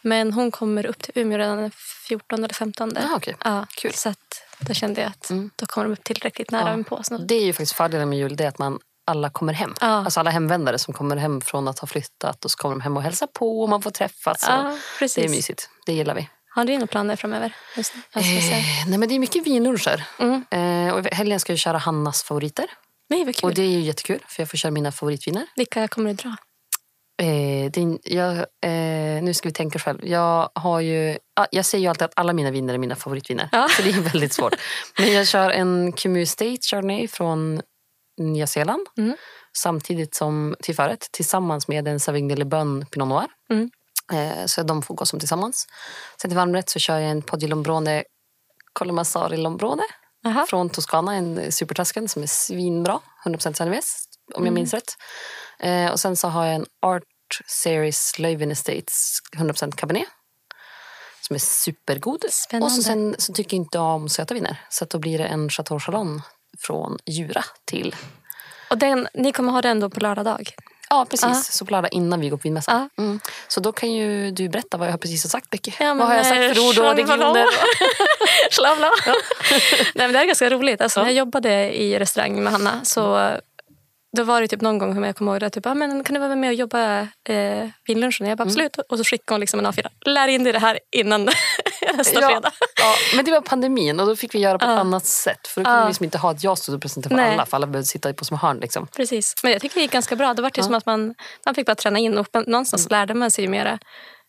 Men 0.00 0.32
hon 0.32 0.50
kommer 0.50 0.86
upp 0.86 1.02
till 1.02 1.12
Umeå 1.14 1.38
redan 1.38 1.56
den 1.58 1.70
14 2.08 2.44
eller 2.44 2.54
15. 2.54 2.92
Ja, 2.96 3.16
okej. 3.16 3.36
Ja, 3.44 3.66
Kul. 3.76 3.92
Så 3.94 4.08
att 4.08 4.18
då 4.58 4.74
kände 4.74 5.00
jag 5.00 5.10
att 5.10 5.30
Mm. 5.30 5.50
då 5.56 5.66
kommer 5.66 5.84
de 5.86 5.92
upp 5.92 6.04
tillräckligt 6.04 6.50
nära 6.50 6.70
Ja. 6.70 6.76
ja. 6.78 6.82
på. 6.96 7.02
Så. 7.02 7.18
Det 7.18 7.34
är 7.34 7.44
ju 7.44 7.52
faktiskt 7.52 7.72
fördelen 7.72 8.08
med 8.08 8.18
jul, 8.18 8.36
det 8.36 8.44
är 8.44 8.48
att 8.48 8.58
man 8.58 8.78
alla 9.06 9.30
kommer 9.30 9.52
hem. 9.52 9.74
Ja. 9.80 9.86
Alltså 9.86 10.20
alla 10.20 10.30
hemvändare 10.30 10.78
som 10.78 10.94
kommer 10.94 11.16
hem 11.16 11.40
från 11.40 11.68
att 11.68 11.78
ha 11.78 11.86
flyttat 11.88 12.44
och 12.44 12.50
så 12.50 12.56
kommer 12.58 12.74
de 12.74 12.80
hem 12.80 12.96
och 12.96 13.02
hälsar 13.02 13.26
på 13.26 13.62
och 13.62 13.68
man 13.68 13.82
får 13.82 13.90
träffas. 13.90 14.44
Ja, 14.48 14.76
precis. 14.98 15.14
det 15.14 15.24
är 15.24 15.28
mysigt. 15.28 15.68
Det 15.86 15.92
gillar 15.92 16.14
vi. 16.14 16.28
Har 16.54 16.64
du 16.64 16.72
några 16.72 16.86
planer 16.86 17.16
framöver? 17.16 17.54
Just 17.76 17.94
nu? 17.94 18.20
Eh, 18.20 18.24
nej 18.88 18.98
men 18.98 19.08
det 19.08 19.14
är 19.14 19.18
mycket 19.18 19.46
vinluncher. 19.46 20.04
Mm. 20.18 20.44
Eh, 20.88 20.94
och 20.94 21.04
helgen 21.06 21.40
ska 21.40 21.52
jag 21.52 21.58
köra 21.58 21.78
Hannas 21.78 22.22
favoriter. 22.22 22.66
Nej, 23.08 23.24
vad 23.24 23.36
kul. 23.36 23.48
Och 23.48 23.54
det 23.54 23.62
är 23.62 23.66
ju 23.68 23.80
jättekul 23.80 24.20
för 24.28 24.42
jag 24.42 24.50
får 24.50 24.56
köra 24.58 24.72
mina 24.72 24.92
favoritviner. 24.92 25.46
Vilka 25.56 25.88
kommer 25.88 26.08
du 26.10 26.14
dra? 26.14 26.36
Eh, 27.22 27.64
är, 27.64 27.98
jag, 28.14 28.36
eh, 28.38 29.22
nu 29.22 29.34
ska 29.34 29.48
vi 29.48 29.52
tänka 29.52 29.78
själv. 29.78 30.06
Jag, 30.06 30.50
har 30.54 30.80
ju, 30.80 31.18
jag 31.50 31.64
säger 31.64 31.82
ju 31.82 31.88
alltid 31.88 32.02
att 32.02 32.12
alla 32.16 32.32
mina 32.32 32.50
viner 32.50 32.74
är 32.74 32.78
mina 32.78 32.96
favoritviner. 32.96 33.48
Ja. 33.52 33.68
Så 33.70 33.82
det 33.82 33.88
är 33.90 34.00
väldigt 34.00 34.32
svårt. 34.32 34.54
Men 34.98 35.12
jag 35.12 35.26
kör 35.26 35.50
en 35.50 35.92
Kumu 35.92 36.26
State 36.26 36.58
Chardonnay 36.70 37.08
från 37.08 37.62
Nya 38.18 38.46
Zeeland. 38.46 38.86
Mm. 38.98 39.16
Samtidigt 39.56 40.14
som 40.14 40.56
till 40.62 40.74
förrätt 40.74 41.08
tillsammans 41.12 41.68
med 41.68 41.88
en 41.88 42.00
Sauvignon 42.00 42.38
Le 42.38 42.44
Bon 42.44 42.86
Pinot 42.86 43.08
Noir. 43.08 43.26
Mm. 43.50 43.70
Eh, 44.12 44.46
så 44.46 44.62
de 44.62 44.82
får 44.82 44.94
gå 44.94 45.06
som 45.06 45.18
tillsammans. 45.18 45.66
Sen 46.20 46.30
till 46.30 46.36
varmrätt 46.36 46.70
så 46.70 46.78
kör 46.78 46.98
jag 46.98 47.10
en 47.10 47.22
Poggi 47.22 47.46
Lombrone 47.46 48.04
Colomassari 48.72 49.36
Lombrone 49.36 49.82
Aha. 50.26 50.46
från 50.48 50.70
Toscana, 50.70 51.14
en 51.14 51.52
supertasken 51.52 52.08
som 52.08 52.22
är 52.22 52.26
svinbra. 52.26 53.00
100% 53.24 53.52
Sangiovese, 53.52 53.96
om 54.34 54.44
jag 54.44 54.50
Mm. 54.50 54.54
minns 54.54 54.74
rätt. 54.74 54.92
Eh, 55.58 55.90
och 55.90 56.00
sen 56.00 56.16
så 56.16 56.28
har 56.28 56.46
jag 56.46 56.54
en 56.54 56.66
Art 56.82 57.02
Series 57.46 58.18
Leuven 58.18 58.50
Estates 58.50 59.18
100% 59.36 59.76
Cabernet. 59.76 60.08
Som 61.20 61.34
är 61.34 61.40
supergod. 61.40 62.24
Spännande. 62.30 62.66
Och 62.66 62.72
så 62.72 62.82
sen 62.82 63.14
så 63.18 63.32
tycker 63.32 63.56
jag 63.56 63.64
inte 63.64 63.78
om 63.78 64.08
söta 64.08 64.34
viner. 64.34 64.60
Så 64.70 64.84
att 64.84 64.90
då 64.90 64.98
blir 64.98 65.18
det 65.18 65.24
en 65.24 65.50
Chateau 65.50 65.80
Chalon 65.80 66.22
från 66.58 66.98
Jura 67.06 67.44
till. 67.64 67.96
Och 68.70 68.78
den, 68.78 69.08
ni 69.14 69.32
kommer 69.32 69.52
ha 69.52 69.62
den 69.62 69.80
då 69.80 69.90
på 69.90 70.00
lördag 70.00 70.24
dag? 70.24 70.54
Ja, 70.90 71.06
precis. 71.10 71.26
Ja. 71.26 71.34
Så 71.34 71.64
på 71.64 71.70
lördag 71.70 71.92
innan 71.92 72.20
vi 72.20 72.28
går 72.28 72.36
på 72.36 72.42
vinmässan. 72.42 72.90
Mm. 72.98 73.20
Så 73.48 73.60
då 73.60 73.72
kan 73.72 73.92
ju 73.92 74.30
du 74.30 74.48
berätta 74.48 74.76
vad 74.76 74.88
jag 74.88 75.00
precis 75.00 75.24
har 75.24 75.28
sagt, 75.28 75.50
Becky. 75.50 75.72
Ja, 75.80 75.94
vad 75.94 76.06
har 76.06 76.14
jag 76.14 76.26
sagt 76.26 76.40
eh, 76.40 76.52
för 76.52 76.68
ord 76.68 76.78
och 76.78 76.96
regioner? 76.96 77.46
Slavla. 78.50 78.90
Nej, 79.94 79.94
men 79.94 80.12
det 80.12 80.18
här 80.18 80.22
är 80.22 80.26
ganska 80.26 80.50
roligt. 80.50 80.80
Alltså, 80.80 81.00
När 81.00 81.06
jag 81.06 81.14
jobbade 81.14 81.76
i 81.76 81.98
restaurang 81.98 82.42
med 82.42 82.52
Hanna 82.52 82.84
så 82.84 83.30
då 84.16 84.22
var 84.24 84.40
det 84.40 84.48
typ 84.48 84.60
någon 84.60 84.78
gång 84.78 84.94
som 84.94 85.04
jag 85.04 85.16
kommer 85.16 85.32
ihåg 85.32 85.40
det, 85.40 85.50
typ, 85.50 85.66
ah, 85.66 85.74
men 85.74 86.04
kan 86.04 86.14
du 86.14 86.20
vara 86.20 86.36
med 86.36 86.48
och 86.48 86.54
jobba 86.54 87.00
eh, 87.28 87.68
vinlunchen? 87.86 88.26
Jag 88.28 88.38
bara 88.38 88.44
absolut. 88.44 88.76
Och 88.88 88.98
så 88.98 89.04
skickade 89.04 89.34
hon 89.34 89.40
liksom 89.40 89.60
en 89.60 89.66
A4. 89.66 89.86
Lär 90.06 90.28
in 90.28 90.44
dig 90.44 90.52
det 90.52 90.58
här 90.58 90.78
innan 90.96 91.24
nästa 91.94 92.20
Ja, 92.20 92.28
fredag. 92.28 92.50
ja, 92.80 92.94
men 93.16 93.24
det 93.24 93.30
var 93.30 93.40
pandemin 93.40 94.00
och 94.00 94.06
då 94.06 94.16
fick 94.16 94.34
vi 94.34 94.38
göra 94.38 94.58
på 94.58 94.64
ett 94.64 94.70
Ja. 94.70 94.78
annat 94.78 95.06
sätt. 95.06 95.46
För 95.46 95.60
då 95.60 95.64
kunde 95.64 95.78
Ja. 95.78 95.84
vi 95.84 95.88
liksom 95.90 96.04
inte 96.04 96.18
ha 96.18 96.30
ett 96.30 96.44
jag 96.44 96.58
stod 96.58 96.74
och 96.74 96.82
presenterade 96.82 97.14
för 97.16 97.22
Nej. 97.26 97.34
alla. 97.34 97.46
För 97.46 97.56
alla 97.56 97.66
behövde 97.66 97.86
sitta 97.86 98.12
på 98.12 98.24
små 98.24 98.36
hörn. 98.36 98.58
Liksom. 98.60 98.86
Precis. 98.96 99.34
Men 99.42 99.52
jag 99.52 99.60
tycker 99.62 99.74
det 99.74 99.80
gick 99.82 99.92
ganska 99.92 100.16
bra. 100.16 100.34
Det 100.34 100.42
var 100.42 100.50
typ 100.50 100.64
som 100.64 100.74
att 100.74 100.86
man, 100.86 101.14
man 101.46 101.54
fick 101.54 101.66
bara 101.66 101.74
träna 101.74 101.98
in 101.98 102.18
och 102.18 102.28
någonstans 102.46 102.90
lärde 102.90 103.14
man 103.14 103.30
sig 103.30 103.44
ju 103.44 103.50
mera 103.50 103.78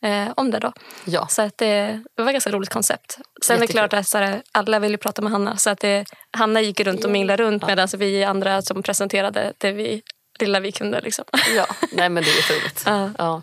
eh, 0.05 0.33
om 0.35 0.51
det 0.51 0.59
då. 0.59 0.73
Ja. 1.05 1.27
Så 1.27 1.41
att 1.41 1.57
det, 1.57 2.01
det 2.15 2.21
var 2.23 2.29
ett 2.29 2.33
ganska 2.33 2.51
roligt 2.51 2.69
koncept. 2.69 3.17
Sen 3.45 3.55
är 3.55 3.59
det 3.59 3.63
Jättekul. 3.63 3.79
klart 3.79 3.93
att 3.93 4.07
så 4.07 4.17
här, 4.17 4.41
alla 4.51 4.79
ville 4.79 4.97
prata 4.97 5.21
med 5.21 5.31
Hanna. 5.31 5.57
Så 5.57 5.69
att 5.69 5.79
det, 5.79 6.05
Hanna 6.37 6.61
gick 6.61 6.79
runt 6.79 7.05
och 7.05 7.11
minglade 7.11 7.43
runt 7.43 7.67
medan 7.67 7.87
vi 7.97 8.23
andra 8.23 8.61
som 8.61 8.83
presenterade 8.83 9.53
det 9.57 9.71
vi, 9.71 10.01
lilla 10.39 10.59
vi 10.59 10.71
kunde. 10.71 11.01
Liksom. 11.01 11.25
ja, 11.55 11.65
nej 11.91 12.09
men 12.09 12.23
det 12.23 12.29
är 12.29 12.35
jätteroligt. 12.35 12.83
Ja. 12.85 13.09
Ja. 13.17 13.41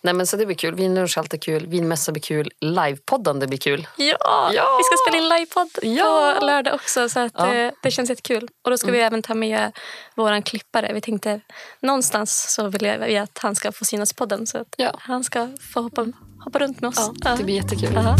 Nej 0.00 0.14
men 0.14 0.26
så 0.26 0.36
det 0.36 0.46
blir 0.46 0.56
kul. 0.56 0.74
Vinlunch 0.74 1.16
är 1.18 1.22
alltid 1.22 1.42
kul. 1.42 1.66
Vinmässa 1.66 2.12
blir 2.12 2.22
kul. 2.22 2.50
Livepoddande 2.60 3.46
blir 3.46 3.58
kul. 3.58 3.86
Ja, 3.96 4.50
Ja! 4.54 4.78
vi 4.78 4.84
ska 4.84 4.96
spela 5.06 5.22
in 5.22 5.28
livepodd 5.28 5.68
Ja! 5.82 6.34
på 6.38 6.44
lördag 6.46 6.74
också. 6.74 7.08
Så 7.08 7.20
att, 7.20 7.32
Ja. 7.36 7.54
eh, 7.54 7.72
det 7.82 7.90
känns 7.90 8.10
jättekul. 8.10 8.48
Och 8.64 8.70
då 8.70 8.78
ska 8.78 8.90
vi 8.90 9.00
även 9.00 9.22
ta 9.22 9.34
med 9.34 9.72
våran 10.14 10.42
klippare. 10.42 10.90
Vi 10.94 11.00
tänkte 11.00 11.40
någonstans 11.80 12.54
så 12.54 12.68
vill 12.68 12.96
vi 13.06 13.16
att 13.18 13.38
han 13.38 13.54
ska 13.54 13.72
få 13.72 13.84
synas 13.84 14.12
i 14.12 14.14
podden. 14.14 14.46
Så 14.46 14.58
att 14.58 14.74
Ja. 14.76 14.90
han 14.98 15.24
ska 15.24 15.48
få 15.72 15.80
hoppa, 15.80 16.06
hoppa 16.44 16.58
runt 16.58 16.80
med 16.80 16.88
oss. 16.88 17.10
Ja, 17.24 17.36
det 17.38 17.44
blir 17.44 17.54
jättekul. 17.54 17.90
Ja. 17.94 18.16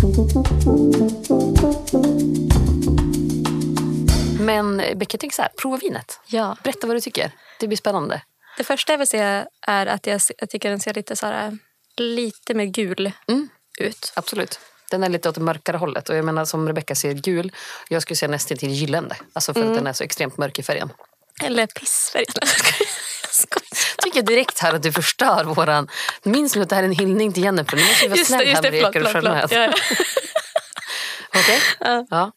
Men 4.41 4.77
Becky, 4.77 5.19
tänker 5.19 5.35
så 5.37 5.43
här. 5.43 5.51
Prova 5.63 5.77
vinet. 5.77 6.21
ja. 6.27 6.57
Berätta 6.63 6.87
vad 6.87 6.97
du 6.97 7.01
tycker. 7.01 7.31
Det 7.61 7.67
blir 7.69 7.77
spännande. 7.79 8.23
Det 8.57 8.65
första 8.65 8.93
jag 8.93 8.99
vill 8.99 9.07
säga 9.07 9.47
är 9.67 9.87
att 9.87 10.07
jag, 10.07 10.21
jag 10.39 10.51
tycker 10.51 10.71
den 10.71 10.81
ser 10.81 10.95
lite, 10.95 11.17
så 11.17 11.27
här, 11.27 11.59
lite 11.97 12.55
mer 12.55 12.65
gul 12.65 13.13
Mm. 13.29 13.49
ut. 13.79 14.13
Absolut. 14.17 14.61
Den 14.91 15.03
är 15.05 15.09
lite 15.09 15.29
åt 15.29 15.35
det 15.35 15.41
mörkare 15.41 15.77
hållet. 15.77 16.09
Och 16.09 16.17
jag 16.17 16.25
menar 16.25 16.45
som 16.45 16.67
Rebecca 16.69 16.95
ser 16.95 17.13
gul. 17.13 17.53
Jag 17.89 18.03
skulle 18.03 18.17
säga 18.17 18.31
nästan 18.31 18.57
till 18.59 18.71
gyllene. 18.71 19.15
Alltså 19.33 19.55
för 19.55 19.61
att 19.69 19.75
den 19.75 19.87
är 19.87 19.93
så 19.93 20.05
extremt 20.05 20.37
mörk 20.37 20.59
i 20.59 20.63
färgen. 20.63 20.93
Eller 21.43 21.67
pissfärg. 21.67 22.25
Jag 23.97 24.13
tycker 24.13 24.23
direkt 24.23 24.59
här 24.59 24.75
att 24.75 24.83
du 24.83 24.93
förstör 24.93 25.45
våran... 25.45 25.89
Minns 26.23 26.57
nu 26.57 26.63
att 26.63 26.69
det 26.69 26.75
här 26.75 26.83
är 26.83 26.87
en 26.87 26.93
hyllning 26.93 27.33
till 27.33 27.43
Jennifer. 27.45 27.77
Nu 27.77 27.83
måste 27.85 28.03
vi 28.05 28.09
vara 28.09 28.19
Just 28.19 28.31
det, 28.31 28.35
snäll 28.37 28.49
just 28.49 28.65
här 28.65 28.71
med 28.71 28.81
Förlåt, 28.93 29.13
förlåt, 29.13 29.51
förlåt. 29.51 29.53
Ja, 29.53 29.75
Okej? 31.41 31.61
Ja. 31.81 32.07
Ja. 32.11 32.33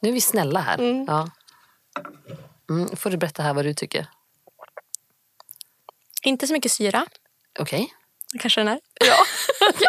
Nu 0.00 0.08
är 0.08 0.12
vi 0.12 0.20
snälla 0.20 0.60
här. 0.60 1.04
Ja. 1.06 1.30
Mm, 2.70 2.96
får 2.96 3.10
du 3.10 3.16
berätta 3.16 3.42
här 3.42 3.54
vad 3.54 3.64
du 3.64 3.74
tycker. 3.74 4.06
Inte 6.22 6.46
så 6.46 6.52
mycket 6.52 6.72
syra. 6.72 7.06
Okej? 7.58 7.92
Kanske 8.40 8.60
den 8.60 8.68
är. 8.68 8.80
Ja. 9.06 9.16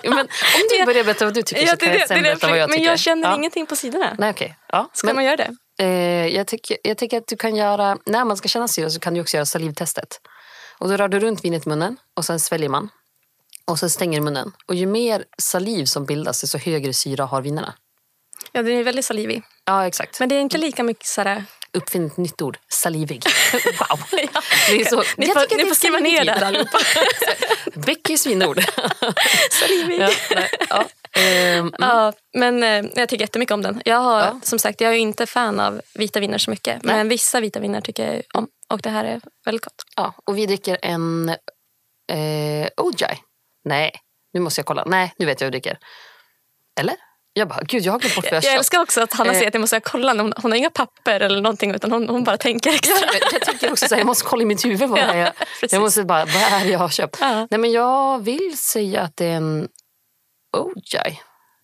men 0.09 0.19
om 0.19 0.27
du 0.69 0.85
börjar 0.85 1.03
berätta 1.03 1.25
vad 1.25 1.33
du 1.33 1.41
tycker 1.43 1.61
så 1.61 1.67
Ja, 1.67 1.75
det, 1.75 1.85
kan 1.85 1.93
det, 1.93 1.99
jag 1.99 2.07
sen 2.07 2.23
berätta 2.23 2.47
vad 2.47 2.57
jag 2.57 2.69
men 2.69 2.77
tycker. 2.77 2.89
jag 2.89 2.99
känner 2.99 3.29
ja. 3.29 3.35
ingenting 3.35 3.65
på 3.65 3.75
sidorna. 3.75 4.15
Nej, 4.17 4.29
okej. 4.29 4.57
Ja. 4.67 4.89
Ska 4.93 5.07
Men, 5.07 5.15
man 5.15 5.25
göra 5.25 5.35
det? 5.35 5.55
eh, 5.83 6.27
jag, 6.35 6.47
tycker, 6.47 6.77
jag 6.83 6.97
tycker 6.97 7.17
att 7.17 7.27
du 7.27 7.35
kan 7.35 7.55
göra... 7.55 7.97
När 8.05 8.25
man 8.25 8.37
ska 8.37 8.47
känna 8.47 8.67
syra 8.67 8.89
så 8.89 8.99
kan 8.99 9.13
du 9.13 9.21
också 9.21 9.37
göra 9.37 9.45
salivtestet. 9.45 10.21
Och 10.77 10.89
då 10.89 10.97
rör 10.97 11.07
du 11.07 11.19
runt 11.19 11.45
vinet 11.45 11.65
i 11.65 11.69
munnen 11.69 11.97
och 12.13 12.25
sen 12.25 12.39
sväljer 12.39 12.69
man. 12.69 12.89
Och 13.65 13.79
sen 13.79 13.89
stänger 13.89 14.21
munnen. 14.21 14.51
Och 14.65 14.75
ju 14.75 14.85
mer 14.85 15.25
saliv 15.37 15.85
som 15.85 16.05
bildas 16.05 16.41
desto 16.41 16.57
högre 16.57 16.93
syra 16.93 17.25
har 17.25 17.41
vinerna. 17.41 17.73
Ja, 18.51 18.61
den 18.63 18.73
är 18.77 18.83
väldigt 18.83 19.05
salivig. 19.05 19.43
Ja, 19.65 19.87
exakt. 19.87 20.19
Men 20.19 20.29
det 20.29 20.35
är 20.35 20.39
inte 20.41 20.57
lika 20.57 20.83
mycket 20.83 21.05
så 21.05 21.21
här... 21.21 21.43
Uppfinn 21.73 22.05
ett 22.05 22.17
nytt 22.17 22.41
ord. 22.41 22.57
Salivig. 22.67 23.23
Wow. 23.53 23.99
Ja. 24.11 24.41
Det 24.69 24.81
är 24.81 24.85
så, 24.85 25.03
Ni 25.17 25.27
jag 25.27 25.49
får- 25.49 25.57
ni 25.57 25.65
får 25.65 25.75
skriva 25.75 25.97
ner 25.99 26.25
det. 26.25 26.47
allihopa. 26.47 26.79
Beckys 27.73 28.25
vinord. 28.27 28.59
salivig. 29.51 29.99
ja, 30.01 30.09
nej, 30.35 30.49
ja. 30.69 30.85
Ehm, 31.21 31.73
Ja, 31.79 32.13
men 32.33 32.63
eh, 32.63 32.85
jag 32.95 33.09
tycker 33.09 33.23
jättemycket 33.23 33.53
om 33.53 33.61
den. 33.61 33.81
Jag 33.85 33.97
har, 33.97 34.19
Ja. 34.21 34.39
som 34.43 34.59
sagt, 34.59 34.81
jag 34.81 34.91
är 34.91 34.97
inte 34.97 35.25
fan 35.25 35.59
av 35.59 35.81
vita 35.93 36.19
viner 36.19 36.37
så 36.37 36.51
mycket. 36.51 36.83
Nej. 36.83 36.95
Men 36.95 37.09
vissa 37.09 37.39
vita 37.39 37.59
viner 37.59 37.81
tycker 37.81 38.13
jag 38.13 38.23
om. 38.33 38.47
Och 38.69 38.81
det 38.81 38.89
här 38.89 39.05
är 39.05 39.21
väldigt 39.45 39.63
gott. 39.65 39.83
ja, 39.95 40.13
och 40.25 40.37
vi 40.37 40.45
dricker 40.45 40.77
en 40.81 41.29
eh, 42.11 42.67
Ojai. 42.77 43.17
Nej, 43.65 43.91
nu 44.33 44.39
måste 44.39 44.59
jag 44.59 44.65
kolla. 44.65 44.83
Nej, 44.85 45.13
nu 45.17 45.25
vet 45.25 45.41
jag 45.41 45.45
hur 45.45 45.53
jag 45.53 45.61
dricker. 45.61 45.77
Eller? 46.79 46.95
Jag 47.39 47.47
bara, 47.47 47.61
gud 47.63 47.83
jag 47.85 47.91
har 47.91 47.99
glömt 47.99 48.15
bort 48.15 48.23
vad 48.25 48.31
jag 48.33 48.37
Jag 48.37 48.43
köpt. 48.43 48.57
älskar 48.59 48.79
också 48.81 49.01
att 49.01 49.13
Hanna 49.13 49.29
Eh. 49.31 49.35
säger 49.35 49.47
att 49.47 49.53
jag 49.53 49.61
måste 49.61 49.79
kolla. 49.79 50.13
Hon, 50.13 50.33
hon 50.41 50.51
har 50.51 50.57
inga 50.57 50.69
papper 50.69 51.19
eller 51.19 51.41
någonting 51.41 51.71
utan 51.75 51.91
hon, 51.91 52.09
hon 52.09 52.23
bara 52.23 52.37
tänker 52.37 52.69
extra. 52.73 52.95
Jag, 53.13 53.21
jag 53.33 53.41
tycker 53.41 53.71
också 53.71 53.87
så 53.87 53.95
här, 53.95 53.99
jag 53.99 54.07
måste 54.07 54.23
kolla 54.25 54.41
i 54.41 54.45
mitt 54.45 54.65
huvud 54.65 54.89
vad 54.89 54.99
Ja. 55.09 55.15
Jag, 55.15 55.31
jag 55.71 55.81
måste 55.81 56.03
bara, 56.03 56.25
vad 56.25 56.35
är 56.35 56.63
det 56.65 56.71
jag 56.71 56.79
har 56.79 56.89
köpt? 56.89 57.17
Ja. 57.21 57.47
Nej 57.51 57.59
men 57.59 57.71
jag 57.71 58.19
vill 58.23 58.57
säga 58.57 59.01
att 59.01 59.17
det 59.17 59.25
är 59.25 59.35
en 59.35 59.67
Ojai. 60.57 61.19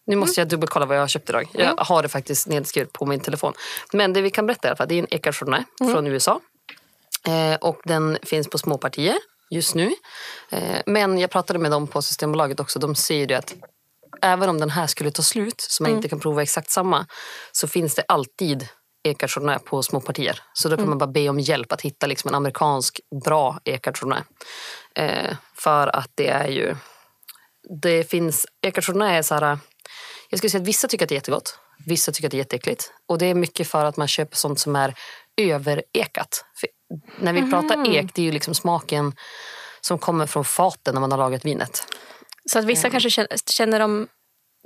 Nu 0.08 0.16
måste 0.16 0.42
jag 0.42 0.48
dubbelkolla 0.48 0.86
vad 0.86 0.98
jag 0.98 1.02
har 1.02 1.08
köpt 1.08 1.30
idag. 1.30 1.48
Jag 1.52 1.62
Mm. 1.62 1.76
har 1.78 2.04
det 2.04 2.10
faktiskt 2.10 2.48
nedskrivet 2.48 2.94
på 2.94 3.06
min 3.06 3.20
telefon. 3.20 3.54
Men 3.94 4.14
det 4.14 4.22
vi 4.22 4.30
kan 4.32 4.46
berätta 4.46 4.68
i 4.68 4.70
alla 4.70 4.76
fall, 4.78 4.88
det 4.88 5.00
är 5.00 5.06
en 5.26 5.34
Chardonnay 5.34 5.64
Mm. 5.82 5.94
från 5.94 6.08
USA. 6.08 6.40
Eh, 7.28 7.56
och 7.62 7.80
den 7.84 8.18
finns 8.24 8.48
på 8.48 8.58
småpartier 8.58 9.16
just 9.52 9.76
nu. 9.76 9.94
Eh, 10.52 10.60
men 10.86 11.18
jag 11.20 11.30
pratade 11.30 11.60
med 11.60 11.72
dem 11.72 11.88
på 11.88 12.02
Systembolaget 12.02 12.60
också. 12.60 12.80
De 12.80 12.96
säger 12.96 13.38
att 13.38 13.54
även 14.22 14.50
om 14.50 14.60
den 14.60 14.70
här 14.70 14.88
skulle 14.88 15.12
ta 15.12 15.22
slut 15.22 15.62
så 15.62 15.84
man 15.84 15.90
Mm. 15.90 15.98
inte 15.98 16.10
kan 16.10 16.20
prova 16.20 16.42
exakt 16.42 16.72
samma 16.72 17.08
så 17.52 17.68
finns 17.68 17.96
det 17.96 18.04
alltid 18.08 18.68
chardonnay 19.14 19.60
på 19.60 19.84
små 19.84 20.02
partier. 20.02 20.40
Så 20.54 20.70
då 20.70 20.78
kan 20.78 20.90
man 20.90 20.98
bara 20.98 21.12
be 21.12 21.30
om 21.30 21.40
hjälp 21.40 21.72
att 21.72 21.82
hitta 21.82 22.08
liksom 22.08 22.28
en 22.28 22.36
amerikansk 22.36 23.00
bra 23.26 23.60
chardonnay. 23.84 24.22
Eh, 24.96 25.36
för 25.56 25.88
att 25.96 26.12
det 26.16 26.28
är 26.28 26.48
ju... 26.48 26.76
Det 27.82 28.04
finns... 28.04 28.46
Chardonnay 28.76 29.18
är 29.18 29.22
så 29.22 29.36
här... 29.36 29.60
Jag 30.30 30.38
skulle 30.38 30.50
säga 30.50 30.62
att 30.62 30.68
vissa 30.68 30.88
tycker 30.88 31.06
att 31.06 31.10
det 31.10 31.16
är 31.16 31.18
jättegott. 31.18 31.60
Vissa 31.86 32.12
tycker 32.12 32.28
att 32.28 32.32
det 32.32 32.38
är 32.38 32.40
jätteäckligt. 32.40 32.92
Och 33.08 33.18
det 33.18 33.26
är 33.26 33.36
mycket 33.36 33.68
för 33.68 33.86
att 33.86 33.98
man 33.98 34.08
köper 34.08 34.38
sånt 34.38 34.60
som 34.60 34.76
är 34.76 34.94
överekat. 35.42 36.46
För 36.60 36.70
när 37.20 37.34
vi 37.34 37.52
pratar 37.52 37.96
ek, 37.96 38.06
det 38.14 38.22
är 38.22 38.26
ju 38.26 38.32
liksom 38.32 38.56
smaken 38.56 39.16
som 39.82 40.00
kommer 40.00 40.26
från 40.26 40.46
faten 40.46 40.94
när 40.94 41.02
man 41.02 41.12
har 41.12 41.18
lagat 41.18 41.46
vinet. 41.46 41.88
Så 42.52 42.60
att 42.60 42.66
vissa 42.66 42.90
kanske 42.90 43.26
känner, 43.52 43.80
de, 43.80 44.08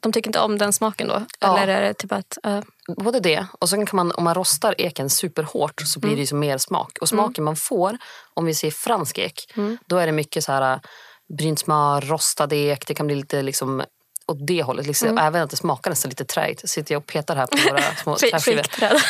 de 0.01 0.11
tycker 0.11 0.29
inte 0.29 0.39
om 0.39 0.57
den 0.57 0.73
smaken 0.73 1.07
då? 1.07 1.25
Ja. 1.39 1.59
Eller 1.59 1.73
är 1.73 1.81
det 1.81 1.93
typ 1.93 2.11
att... 2.11 2.37
Uh, 2.47 2.61
Både 2.97 3.19
det 3.19 3.45
och 3.59 3.69
sen 3.69 3.85
kan 3.85 3.95
man 3.97 4.11
om 4.11 4.23
man 4.23 4.35
rostar 4.35 4.75
eken 4.77 5.09
superhårt 5.09 5.81
så 5.85 5.99
blir 5.99 6.15
det 6.15 6.31
ju 6.31 6.35
mer 6.35 6.57
smak. 6.57 6.97
Och 7.01 7.09
smaken 7.09 7.43
man 7.43 7.55
får 7.55 7.97
om 8.33 8.45
vi 8.45 8.53
ser 8.53 8.71
fransk 8.71 9.17
ek 9.17 9.53
då 9.85 9.97
är 9.97 10.05
det 10.05 10.11
mycket 10.11 10.43
så 10.43 10.51
här 10.51 10.79
brynt 11.37 11.59
smör, 11.59 12.01
rostad 12.01 12.53
ek. 12.53 12.87
Det 12.87 12.93
kan 12.93 13.07
bli 13.07 13.15
lite 13.15 13.41
liksom 13.41 13.83
åt 14.29 14.47
det 14.47 14.63
hållet. 14.63 14.87
Liksom. 14.87 15.17
Även 15.17 15.41
att 15.41 15.49
det 15.49 15.57
smakar 15.57 15.91
nästan 15.91 16.09
lite 16.09 16.25
träigt. 16.25 16.69
Sitter 16.69 16.95
jag 16.95 16.99
och 16.99 17.07
petar 17.07 17.35
här 17.35 17.47
på 17.47 17.57
våra 17.69 17.81
små 17.81 18.15
träskivor. 18.15 18.65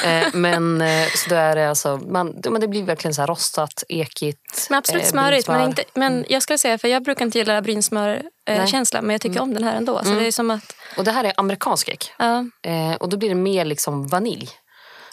Eh, 0.05 0.27
men 0.33 0.81
eh, 0.81 1.07
så 1.15 1.29
då 1.29 1.35
är 1.35 1.55
det 1.55 1.69
alltså, 1.69 1.97
man, 1.97 2.41
men 2.49 2.61
det 2.61 2.67
blir 2.67 2.83
verkligen 2.83 3.13
så 3.13 3.25
rostat, 3.25 3.83
ekigt. 3.89 4.67
men 4.69 4.77
absolut 4.77 5.03
eh, 5.03 5.09
smörigt. 5.09 5.47
Men, 5.47 5.69
inte, 5.69 5.83
men 5.93 6.25
jag 6.29 6.43
skulle 6.43 6.57
säga, 6.57 6.77
för 6.77 6.87
jag 6.87 7.03
brukar 7.03 7.25
inte 7.25 7.37
gilla 7.37 7.61
brynsmör-känslan 7.61 9.05
men 9.05 9.13
jag 9.13 9.21
tycker 9.21 9.41
om 9.41 9.53
den 9.53 9.63
här 9.63 9.75
ändå. 9.75 10.01
Så 10.03 10.09
det 10.09 10.27
är 10.27 10.31
som 10.31 10.51
att... 10.51 10.75
Och 10.97 11.03
det 11.03 11.11
här 11.11 11.23
är 11.23 11.33
amerikansk 11.37 11.89
ek. 11.89 12.11
Ja, 12.17 12.45
Eh, 12.63 12.95
och 12.95 13.09
då 13.09 13.17
blir 13.17 13.29
det 13.29 13.35
mer 13.35 13.65
liksom 13.65 14.07
vanilj. 14.07 14.49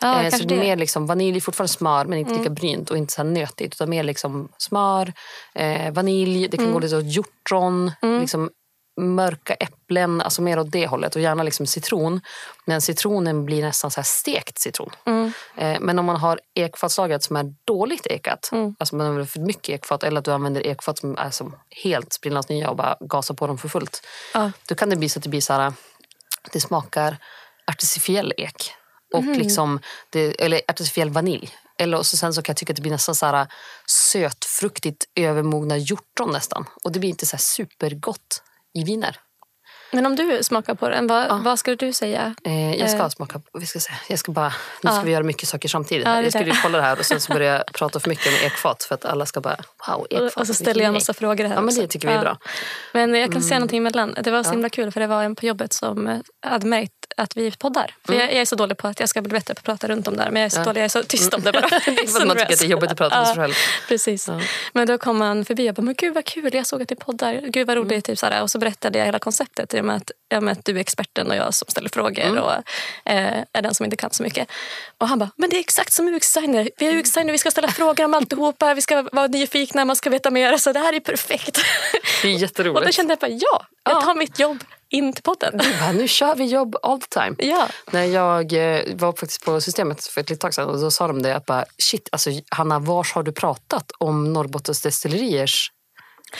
ja 0.01 0.23
Eh, 0.23 0.31
så 0.31 0.45
det 0.45 0.55
är 0.55 0.59
mer 0.59 0.77
liksom 0.77 1.07
vanilj, 1.07 1.41
fortfarande 1.41 1.73
smör 1.73 2.05
men 2.05 2.19
inte 2.19 2.35
lika 2.35 2.51
brynt 2.51 2.91
och 2.91 2.97
inte 2.97 3.13
så 3.13 3.23
här 3.23 3.31
nötigt. 3.31 3.75
Utan 3.75 3.91
mer 3.91 4.03
liksom 4.03 4.49
smör, 4.59 5.13
eh, 5.55 5.93
vanilj, 5.93 6.49
det 6.49 6.57
kan 6.57 6.73
gå 6.73 6.79
lite 6.79 6.97
åt 6.97 7.05
hjortron, 7.05 7.93
liksom 8.21 8.51
mörka 8.97 9.55
äpplen, 9.55 10.21
alltså 10.21 10.43
mer 10.43 10.59
åt 10.59 10.73
det 10.73 10.87
hållet. 10.87 11.17
Och 11.17 11.23
gärna 11.23 11.43
liksom 11.43 11.67
citron. 11.67 12.21
Men 12.65 12.81
citronen 12.81 13.45
blir 13.45 13.63
nästan 13.63 13.91
så 13.91 14.01
här 14.01 14.07
stekt 14.07 14.59
citron. 14.59 14.91
Eh, 15.57 15.81
men 15.81 15.99
om 15.99 16.05
man 16.05 16.17
har 16.17 16.41
ekfatslagrat 16.55 17.23
som 17.23 17.37
är 17.37 17.55
dåligt 17.65 18.07
ekat, 18.07 18.51
alltså 18.79 18.97
man 18.97 19.07
använder 19.07 19.27
för 19.27 19.41
mycket 19.41 19.69
ekfat 19.69 20.03
eller 20.03 20.19
att 20.19 20.25
du 20.25 20.33
använder 20.33 20.67
ekfat 20.67 20.99
som 20.99 21.19
är 21.19 21.31
som 21.31 21.57
helt 21.85 22.13
sprillans 22.13 22.49
nya 22.49 22.71
och 22.71 22.77
bara 22.77 22.97
gasar 23.01 23.35
på 23.35 23.47
dem 23.47 23.59
för 23.59 23.69
fullt. 23.69 24.07
Ja. 24.35 24.51
Då 24.69 24.75
kan 24.75 24.91
det 24.91 24.97
bli 24.97 25.09
så 25.09 25.19
att 25.19 25.23
det 25.23 25.29
blir 25.29 25.41
så 25.41 25.53
här, 25.53 25.73
det 26.53 26.61
smakar 26.61 27.17
artificiell 27.67 28.33
ek. 28.37 28.73
Och 29.15 29.25
liksom 29.25 29.81
det, 30.11 30.45
eller 30.45 30.61
artificiell 30.69 31.11
vanilj. 31.11 31.51
Eller 31.79 32.03
så 32.03 32.17
sen 32.17 32.35
så 32.35 32.43
kan 32.43 32.53
jag 32.53 32.57
tycka 32.57 32.73
att 32.73 32.77
det 32.77 32.83
blir 32.83 32.93
nästan 32.93 33.15
så 33.15 33.27
här 33.27 33.47
sötfruktigt 33.87 35.05
övermogna 35.15 35.77
hjortron 35.77 36.33
nästan. 36.33 36.65
Och 36.85 36.93
det 36.93 37.01
blir 37.01 37.11
inte 37.11 37.27
så 37.27 37.37
supergott 37.39 38.43
i 38.81 38.85
viner. 38.85 39.17
Men 39.93 40.07
om 40.07 40.17
du 40.17 40.43
smakar 40.43 40.75
på 40.75 40.89
den, 40.89 41.07
vad, 41.07 41.43
vad 41.45 41.59
skulle 41.59 41.77
du 41.77 41.93
säga? 41.93 42.35
Eh, 42.45 42.75
jag 42.75 42.91
ska 42.91 42.99
Eh. 43.03 43.09
smaka, 43.09 43.41
vi 43.59 43.67
ska 43.67 43.81
se, 43.81 43.93
jag 44.09 44.19
ska 44.19 44.33
bara, 44.33 44.49
nu 44.83 44.89
ska 44.91 44.97
Ja. 44.97 45.03
vi 45.05 45.11
göra 45.11 45.23
mycket 45.25 45.49
saker 45.49 45.69
samtidigt. 45.69 46.07
Ja, 46.07 46.23
jag 46.23 46.33
skulle 46.33 46.51
ju 46.51 46.57
kolla 46.63 46.79
det 46.79 46.85
här 46.85 46.99
och 46.99 47.05
sen 47.05 47.21
så 47.21 47.33
börjar 47.33 47.55
jag 47.55 47.67
prata 47.73 48.01
för 48.01 48.09
mycket 48.09 48.27
om 48.27 48.47
ekfat 48.47 48.83
för 48.83 48.95
att 48.95 49.05
alla 49.05 49.27
ska 49.27 49.41
bara, 49.41 49.57
wow, 49.89 50.07
ekfat. 50.11 50.37
Och, 50.41 50.47
så 50.47 50.55
ställer 50.55 50.81
jag 50.81 50.89
en 50.89 50.95
massa 50.95 51.15
frågor 51.15 51.45
här 51.45 51.55
Ja 51.55 51.61
men 51.61 51.75
det 51.75 51.87
tycker 51.87 52.09
vi 52.09 52.15
är 52.15 52.19
Ja. 52.19 52.23
bra. 52.23 52.39
Men 52.93 53.15
jag 53.15 53.33
kan 53.33 53.43
säga 53.43 53.59
någonting 53.59 53.79
emellan. 53.79 54.15
Det 54.23 54.31
var 54.31 54.43
så 54.43 54.51
himla 54.51 54.69
kul 54.69 54.91
för 54.93 55.01
det 55.01 55.07
var 55.07 55.23
en 55.23 55.37
på 55.37 55.47
jobbet 55.47 55.73
som 55.73 56.07
eh, 56.07 56.19
hade 56.47 56.67
märkt 56.67 56.93
att 57.17 57.37
vi 57.37 57.51
poddar. 57.51 57.95
För 58.07 58.15
jag, 58.15 58.23
jag 58.25 58.41
är 58.41 58.45
så 58.45 58.57
dålig 58.57 58.77
på 58.77 58.89
att 58.89 59.01
jag 59.01 59.09
ska 59.09 59.23
bli 59.23 59.33
bättre 59.33 59.55
på 59.55 59.59
att 59.59 59.65
prata 59.65 59.89
runt 59.89 60.09
om 60.09 60.17
det 60.17 60.23
här. 60.23 60.31
Men 60.31 60.43
jag 60.43 60.47
är 60.47 60.51
så 60.51 60.63
dålig, 60.65 60.81
jag 60.81 60.85
är 60.85 60.89
så 60.89 61.03
tyst 61.03 61.35
om 61.35 61.43
det 61.43 61.53
bara. 61.53 61.61
Det 61.69 61.75
är 62.03 62.07
för 62.07 62.21
att 62.21 62.27
man 62.27 62.37
tycker 62.37 62.53
att 62.53 62.59
det 62.59 62.65
är 62.65 62.69
jobbigt 62.69 62.91
att 62.91 62.99
prata 62.99 63.19
med 63.19 63.27
sig 63.27 63.37
själv. 63.37 63.55
Precis. 63.89 64.29
Men 64.73 64.87
då 64.87 64.99
kom 64.99 65.21
han 65.21 65.45
förbi 65.45 65.71
och 65.71 65.75
bara, 65.75 65.83
men 65.83 65.95
gud 65.95 66.15
vad 66.15 66.25
kul, 66.25 66.55
jag 66.55 66.67
såg 66.67 66.83
att 66.83 66.89
det 66.89 66.97
poddar. 66.97 67.41
Gud 67.49 67.67
vad 67.67 67.77
roligt. 67.77 67.91
Mm. 67.93 68.03
Typ, 68.03 68.19
såhär. 68.19 68.43
Och 68.43 68.51
så 68.51 68.59
berättade 68.59 68.99
jag 68.99 69.05
hela 69.07 69.19
konceptet. 69.19 69.75
I 69.75 69.81
och 69.81 69.85
med 69.85 69.97
att, 69.97 70.11
ja, 70.29 70.41
med 70.41 70.53
att 70.53 70.65
du 70.65 70.77
är 70.77 70.81
experten 70.81 71.31
och 71.31 71.37
jag 71.37 71.55
som 71.55 71.67
ställer 71.69 71.89
frågor 71.89 72.23
Mm. 72.23 72.43
och 72.43 72.53
eh, 73.05 73.43
är 73.53 73.63
den 73.63 73.75
som 73.75 73.85
inte 73.85 73.97
kan 73.97 74.11
så 74.11 74.23
mycket. 74.23 74.49
Och 74.99 75.09
han 75.09 75.19
bara, 75.19 75.31
men 75.37 75.51
det 75.51 75.57
är 75.57 75.61
exakt 75.61 75.93
som 75.93 76.09
UX-designer. 76.09 76.71
Vi 76.79 76.87
är 76.87 76.93
UX-designer, 76.93 77.33
vi 77.33 77.39
ska 77.39 77.51
ställa 77.51 77.69
frågor 77.69 78.05
om 78.05 78.15
alltihopa. 78.15 78.75
Vi 78.75 78.81
ska 78.83 79.03
vara 79.13 79.27
nyfikna, 79.27 79.85
man 79.85 79.97
ska 79.97 80.11
veta 80.11 80.31
mer. 80.31 80.57
Så 80.57 80.73
det 80.73 80.81
här 80.81 80.93
är 80.93 81.01
perfekt. 81.01 81.59
Det 82.23 82.29
är 82.29 82.33
och 82.35 82.39
då 82.39 82.43
jätteroligt. 82.43 82.95
kände 82.97 83.13
jag 83.13 83.19
bara, 83.19 83.31
ja, 83.31 83.67
jag 83.85 83.97
Ja. 83.97 84.01
tar 84.01 84.15
mitt 84.15 84.39
jobb 84.39 84.65
in 84.91 85.13
till 85.13 85.23
podden. 85.23 85.61
Bara, 85.81 85.93
nu 85.93 86.09
kör 86.09 86.35
vi 86.35 86.45
jobb 86.45 86.77
all 86.83 87.01
the 87.01 87.07
time. 87.21 87.37
Ja. 87.39 87.69
När 87.91 88.05
jag 88.05 88.53
eh, 88.53 88.83
var 88.95 89.13
faktiskt 89.13 89.45
på 89.45 89.61
systemet 89.61 90.07
för 90.07 90.21
ett 90.21 90.31
litet 90.31 90.41
tag 90.41 90.55
sedan 90.55 90.69
och 90.69 90.81
då 90.81 90.91
sa 90.91 91.07
de 91.07 91.23
det 91.23 91.37
att 91.37 91.47
bara, 91.47 91.65
shit, 91.79 92.09
alltså, 92.13 92.31
Hanna, 92.49 92.79
vars 92.79 93.13
har 93.13 93.23
du 93.23 93.33
pratat 93.33 93.93
om 93.99 94.33
Norrbottens 94.33 94.83
destilleriers 94.83 95.71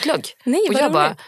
glögg? 0.03 0.27
Nej, 0.45 0.61
och 0.69 0.75
vad 0.75 0.83
jag 0.83 0.93
bara, 0.93 1.07
roligt. 1.09 1.21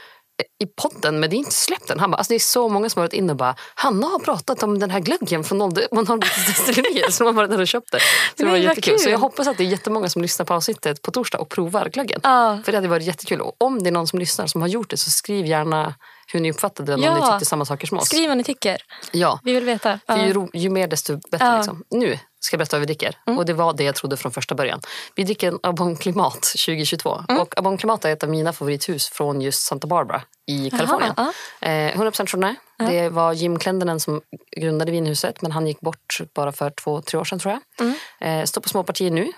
i 0.62 0.66
podden, 0.66 1.20
men 1.20 1.30
det 1.30 1.36
är 1.36 1.38
inte 1.38 1.54
släppt 1.54 1.90
än. 1.90 2.00
Han 2.00 2.10
bara, 2.10 2.16
alltså, 2.16 2.32
det 2.32 2.36
är 2.36 2.38
så 2.38 2.68
många 2.68 2.90
som 2.90 3.00
har 3.00 3.04
varit 3.04 3.12
inne 3.12 3.32
och 3.32 3.36
bara, 3.36 3.54
Hanna 3.74 4.06
har 4.06 4.18
pratat 4.18 4.62
om 4.62 4.78
den 4.78 4.90
här 4.90 5.00
glöggen 5.00 5.44
från 5.44 5.62
Norr- 5.62 5.88
från 5.88 6.04
Norrbottens 6.04 6.46
destillerier 6.46 7.10
som 7.10 7.26
har 7.26 7.32
varit 7.32 7.50
där 7.50 7.60
och 7.60 7.68
köpt 7.68 7.92
det. 7.92 8.00
Så 8.00 8.04
det 8.36 8.44
var 8.44 8.52
Nej, 8.52 8.62
jättekul. 8.62 8.98
Så 8.98 9.04
kul. 9.04 9.12
jag 9.12 9.18
hoppas 9.18 9.46
att 9.46 9.56
det 9.58 9.64
är 9.64 9.68
jättemånga 9.68 10.08
som 10.08 10.22
lyssnar 10.22 10.46
på 10.46 10.54
avsnittet 10.54 11.02
på 11.02 11.10
torsdag 11.10 11.38
och 11.38 11.48
provar 11.48 11.88
glöggen. 11.88 12.20
Ja. 12.22 12.60
För 12.64 12.72
det 12.72 12.78
hade 12.78 12.88
varit 12.88 13.06
jättekul. 13.06 13.40
Och 13.40 13.56
om 13.58 13.82
det 13.82 13.88
är 13.88 13.92
någon 13.92 14.06
som 14.06 14.18
lyssnar 14.18 14.46
som 14.46 14.60
har 14.60 14.68
gjort 14.68 14.90
det 14.90 14.96
så 14.96 15.10
skriv 15.10 15.46
gärna 15.46 15.94
hur 16.32 16.40
ni 16.40 16.50
uppfattade 16.50 16.92
den 16.92 16.98
om 16.98 17.04
Ja. 17.04 17.14
ni 17.14 17.30
tyckte 17.32 17.44
samma 17.44 17.64
saker 17.64 17.86
som 17.86 17.98
oss. 17.98 18.06
Skriv 18.06 18.28
vad 18.28 18.36
ni 18.36 18.44
tycker. 18.44 18.76
Ja. 19.12 19.40
Vi 19.44 19.54
vill 19.54 19.64
veta. 19.64 20.00
Ja. 20.06 20.26
ju, 20.26 20.32
ro, 20.32 20.50
ju 20.54 20.70
mer 20.70 20.86
desto 20.88 21.16
bättre. 21.30 21.46
Ja. 21.46 21.56
Liksom. 21.56 21.84
Nu 21.90 22.18
ska 22.40 22.54
jag 22.54 22.58
berätta 22.58 22.76
vad 22.76 22.80
vi 22.80 22.86
dricker. 22.86 23.16
Mm. 23.26 23.38
Och 23.38 23.46
det 23.46 23.52
var 23.52 23.72
det 23.72 23.84
jag 23.84 23.94
trodde 23.94 24.16
från 24.16 24.32
första 24.32 24.54
början. 24.54 24.80
Vi 25.14 25.24
dricker 25.24 25.48
en 25.48 25.58
Abon 25.62 25.96
Klimat 25.96 26.32
2022. 26.42 27.24
Mm. 27.28 27.42
Och 27.42 27.58
Abon 27.58 27.78
Klimat 27.78 28.04
är 28.04 28.12
ett 28.12 28.22
av 28.22 28.28
mina 28.30 28.52
favorithus 28.52 29.08
från 29.08 29.40
just 29.40 29.62
Santa 29.66 29.86
Barbara 29.86 30.22
i 30.50 30.70
Kalifornien. 30.70 31.14
ja. 31.16 31.32
Eh, 31.60 31.96
100% 31.96 32.26
Chardonnay. 32.26 32.54
Det 32.78 33.08
var 33.08 33.32
Jim 33.32 33.58
Clendenin 33.58 34.00
som 34.00 34.20
grundade 34.56 34.92
vinhuset 34.92 35.42
men 35.42 35.52
han 35.52 35.66
gick 35.66 35.80
bort 35.80 36.18
bara 36.34 36.52
för 36.52 36.70
två, 36.70 37.02
tre 37.02 37.18
år 37.20 37.24
sedan 37.24 37.38
tror 37.38 37.52
jag. 37.78 37.86
Mm. 37.86 38.40
Eh, 38.40 38.44
står 38.44 38.60
på 38.60 38.68
små 38.68 38.82
partier 38.82 39.10
nu. 39.10 39.32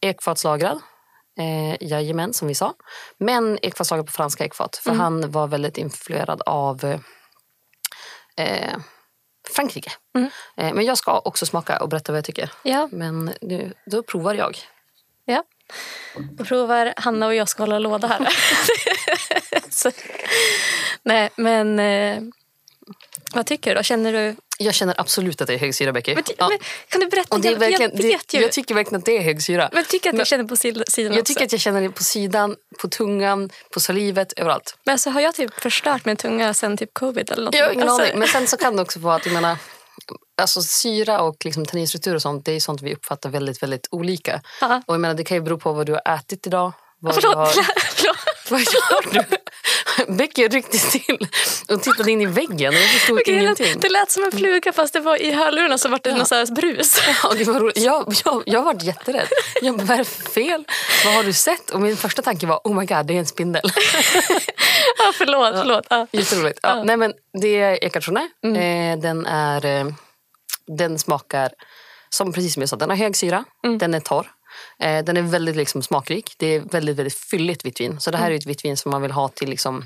Ekfatslagrad. 0.00 0.80
Eh, 1.38 1.76
jajamän, 1.80 2.32
som 2.32 2.48
vi 2.48 2.54
sa. 2.54 2.74
Men 3.18 3.58
ekfatslagrad 3.62 4.06
på 4.06 4.12
franska 4.12 4.44
ekfat. 4.44 4.82
Mm. 4.86 4.96
För 4.98 5.04
han 5.04 5.30
var 5.30 5.46
väldigt 5.46 5.78
influerad 5.78 6.42
av 6.46 6.84
eh, 8.36 8.76
Frankrike. 9.54 9.92
Mm. 10.14 10.30
Eh, 10.56 10.74
men 10.74 10.84
jag 10.84 10.98
ska 10.98 11.18
också 11.18 11.46
smaka 11.46 11.78
och 11.78 11.88
berätta 11.88 12.12
vad 12.12 12.18
jag 12.18 12.24
tycker. 12.24 12.50
Ja. 12.62 12.88
Men 12.92 13.32
nu, 13.40 13.72
då 13.86 14.02
provar 14.02 14.34
jag. 14.34 14.58
Ja. 15.24 15.44
Då 16.30 16.44
provar 16.44 16.94
Hanna 16.96 17.26
och 17.26 17.34
jag 17.34 17.48
ska 17.48 17.62
hålla 17.62 17.78
låda 17.78 18.08
här. 18.08 18.28
Så, 19.70 19.90
nej, 21.02 21.30
men 21.36 21.78
eh, 21.78 22.22
vad 23.34 23.46
tycker 23.46 23.70
du 23.70 23.76
då? 23.76 23.82
Känner 23.82 24.12
du... 24.12 24.36
Jag 24.58 24.74
känner 24.74 25.00
absolut 25.00 25.40
att 25.40 25.46
det 25.46 25.54
är 25.54 25.58
hög 25.58 25.74
syra, 25.74 25.92
Becky. 25.92 26.14
Men, 26.14 26.24
Ja. 26.38 26.48
men, 26.48 26.58
kan 26.88 27.00
du 27.00 27.06
berätta? 27.08 27.34
Och 27.34 27.40
det 27.40 27.48
är 27.48 27.52
Jag- 27.52 27.58
verkligen, 27.58 27.90
jag 27.94 28.02
vet 28.02 28.34
ju. 28.34 28.40
jag 28.40 28.52
tycker 28.52 28.74
verkligen 28.74 28.98
att 28.98 29.04
det 29.04 29.16
är 29.16 29.22
hög 29.22 29.42
syra. 29.42 29.70
men 29.72 29.84
tycker 29.84 30.10
att 30.10 30.14
men- 30.14 30.18
jag 30.18 30.26
känner 30.26 30.44
på 30.44 30.54
sid- 30.54 30.82
sidan 30.90 31.12
Jag 31.12 31.20
också. 31.22 31.34
tycker 31.34 31.44
att 31.46 31.52
jag 31.52 31.60
känner 31.60 31.80
det 31.82 31.90
på 31.90 32.02
sidan, 32.02 32.56
på 32.82 32.88
tungan, 32.88 33.50
på 33.74 33.80
salivet, 33.80 34.32
överallt. 34.36 34.76
Men 34.84 34.92
alltså, 34.92 35.10
har 35.10 35.20
jag 35.20 35.34
typ 35.34 35.54
förstört 35.60 36.04
min 36.04 36.16
tunga 36.16 36.54
sen 36.54 36.76
typ 36.76 36.94
covid 36.94 37.30
eller 37.30 37.44
något? 37.44 37.54
Jag 37.54 37.64
har 37.66 37.72
ingen 37.72 37.88
alltså, 37.88 38.02
aning. 38.06 38.18
Men 38.18 38.28
sen 38.28 38.46
så 38.46 38.56
kan 38.56 38.76
det 38.76 38.82
också 38.82 38.98
vara 38.98 39.14
att 39.16 39.26
jag 39.26 39.32
menar, 39.34 39.56
alltså 40.42 40.62
syra 40.62 41.20
och 41.20 41.44
liksom 41.44 41.66
tanninstruktur 41.66 42.14
och 42.14 42.22
sånt, 42.22 42.44
det 42.44 42.52
är 42.52 42.60
sånt 42.60 42.82
vi 42.82 42.94
uppfattar 42.94 43.30
väldigt, 43.30 43.62
väldigt 43.62 43.88
olika. 43.90 44.40
Ja. 44.60 44.82
Och 44.86 44.94
jag 44.94 45.00
menar, 45.00 45.14
det 45.14 45.24
kan 45.24 45.36
ju 45.36 45.40
bero 45.40 45.58
på 45.58 45.72
vad 45.72 45.86
du 45.86 45.92
har 45.92 46.14
ätit 46.14 46.46
idag. 46.46 46.72
Vad 47.00 47.14
du 47.14 47.20
Förlåt, 47.20 47.36
har... 47.36 47.46
förlåt. 47.94 48.16
Vad 48.50 48.60
gör 48.60 49.12
du? 49.12 49.36
Becky 50.08 50.48
ryckte 50.48 50.78
till 50.78 51.28
och 51.68 51.82
tittade 51.82 52.10
in 52.10 52.20
i 52.20 52.26
väggen 52.26 52.74
och 52.74 52.80
jag 52.80 52.90
förstod 52.90 53.20
det, 53.26 53.30
ingenting. 53.32 53.80
det 53.80 53.88
lät 53.88 54.10
som 54.10 54.24
en 54.24 54.32
fluga 54.32 54.72
fast 54.72 54.92
det 54.92 55.00
var 55.00 55.22
i 55.22 55.32
hörlurarna 55.32 55.78
så 55.78 55.88
var 55.88 56.00
det 56.02 56.10
Ja. 56.10 56.16
någon 56.16 56.26
här 56.30 56.54
brus. 56.54 57.00
Ja, 57.22 57.32
det 57.38 57.44
var 57.44 57.60
roligt. 57.60 57.78
Jag, 57.78 58.14
jag, 58.24 58.42
jag 58.46 58.62
var 58.62 58.84
jätterädd. 58.84 59.28
Jag 59.62 59.76
bara, 59.76 59.84
vad 59.84 60.00
är 60.00 60.04
fel? 60.04 60.64
Vad 61.04 61.14
har 61.14 61.24
du 61.24 61.32
sett? 61.32 61.70
Och 61.70 61.80
min 61.80 61.96
första 61.96 62.22
tanke 62.22 62.46
var, 62.46 62.60
oh 62.64 62.74
my 62.80 62.86
god, 62.86 63.06
det 63.06 63.14
är 63.14 63.18
en 63.18 63.26
spindel. 63.26 63.62
ja, 64.98 65.12
förlåt, 65.14 65.54
förlåt. 65.54 65.86
Ja. 65.90 66.06
Jätteroligt. 66.12 66.58
Ja, 66.62 66.68
Ja. 66.76 66.84
nej, 66.84 66.96
men 66.96 67.12
det 67.42 67.56
är 67.84 67.90
Chardonnay. 67.90 68.28
Mm. 68.44 68.56
Eh, 68.92 69.02
den, 69.02 69.26
är, 69.26 69.64
eh, 69.66 69.86
den 70.78 70.98
smakar, 70.98 71.50
som 72.10 72.32
precis 72.32 72.54
som 72.54 72.60
jag 72.62 72.68
sa, 72.68 72.76
den 72.76 72.90
har 72.90 72.96
hög 72.96 73.16
syra. 73.16 73.44
Mm. 73.64 73.78
Den 73.78 73.94
är 73.94 74.00
torr. 74.00 74.26
Eh, 74.78 75.04
den 75.04 75.16
är 75.16 75.22
väldigt 75.22 75.56
liksom, 75.56 75.82
smakrik. 75.82 76.34
Det 76.38 76.46
är 76.46 76.60
väldigt, 76.60 76.96
väldigt 76.96 77.18
fylligt 77.18 77.64
vitt 77.64 77.80
vin. 77.80 78.00
Så 78.00 78.10
det 78.10 78.16
här 78.16 78.30
är 78.30 78.34
ett 78.34 78.46
vitt 78.46 78.64
vin 78.64 78.76
som 78.76 78.90
man 78.90 79.02
vill 79.02 79.10
ha 79.10 79.28
till 79.28 79.50
liksom, 79.50 79.84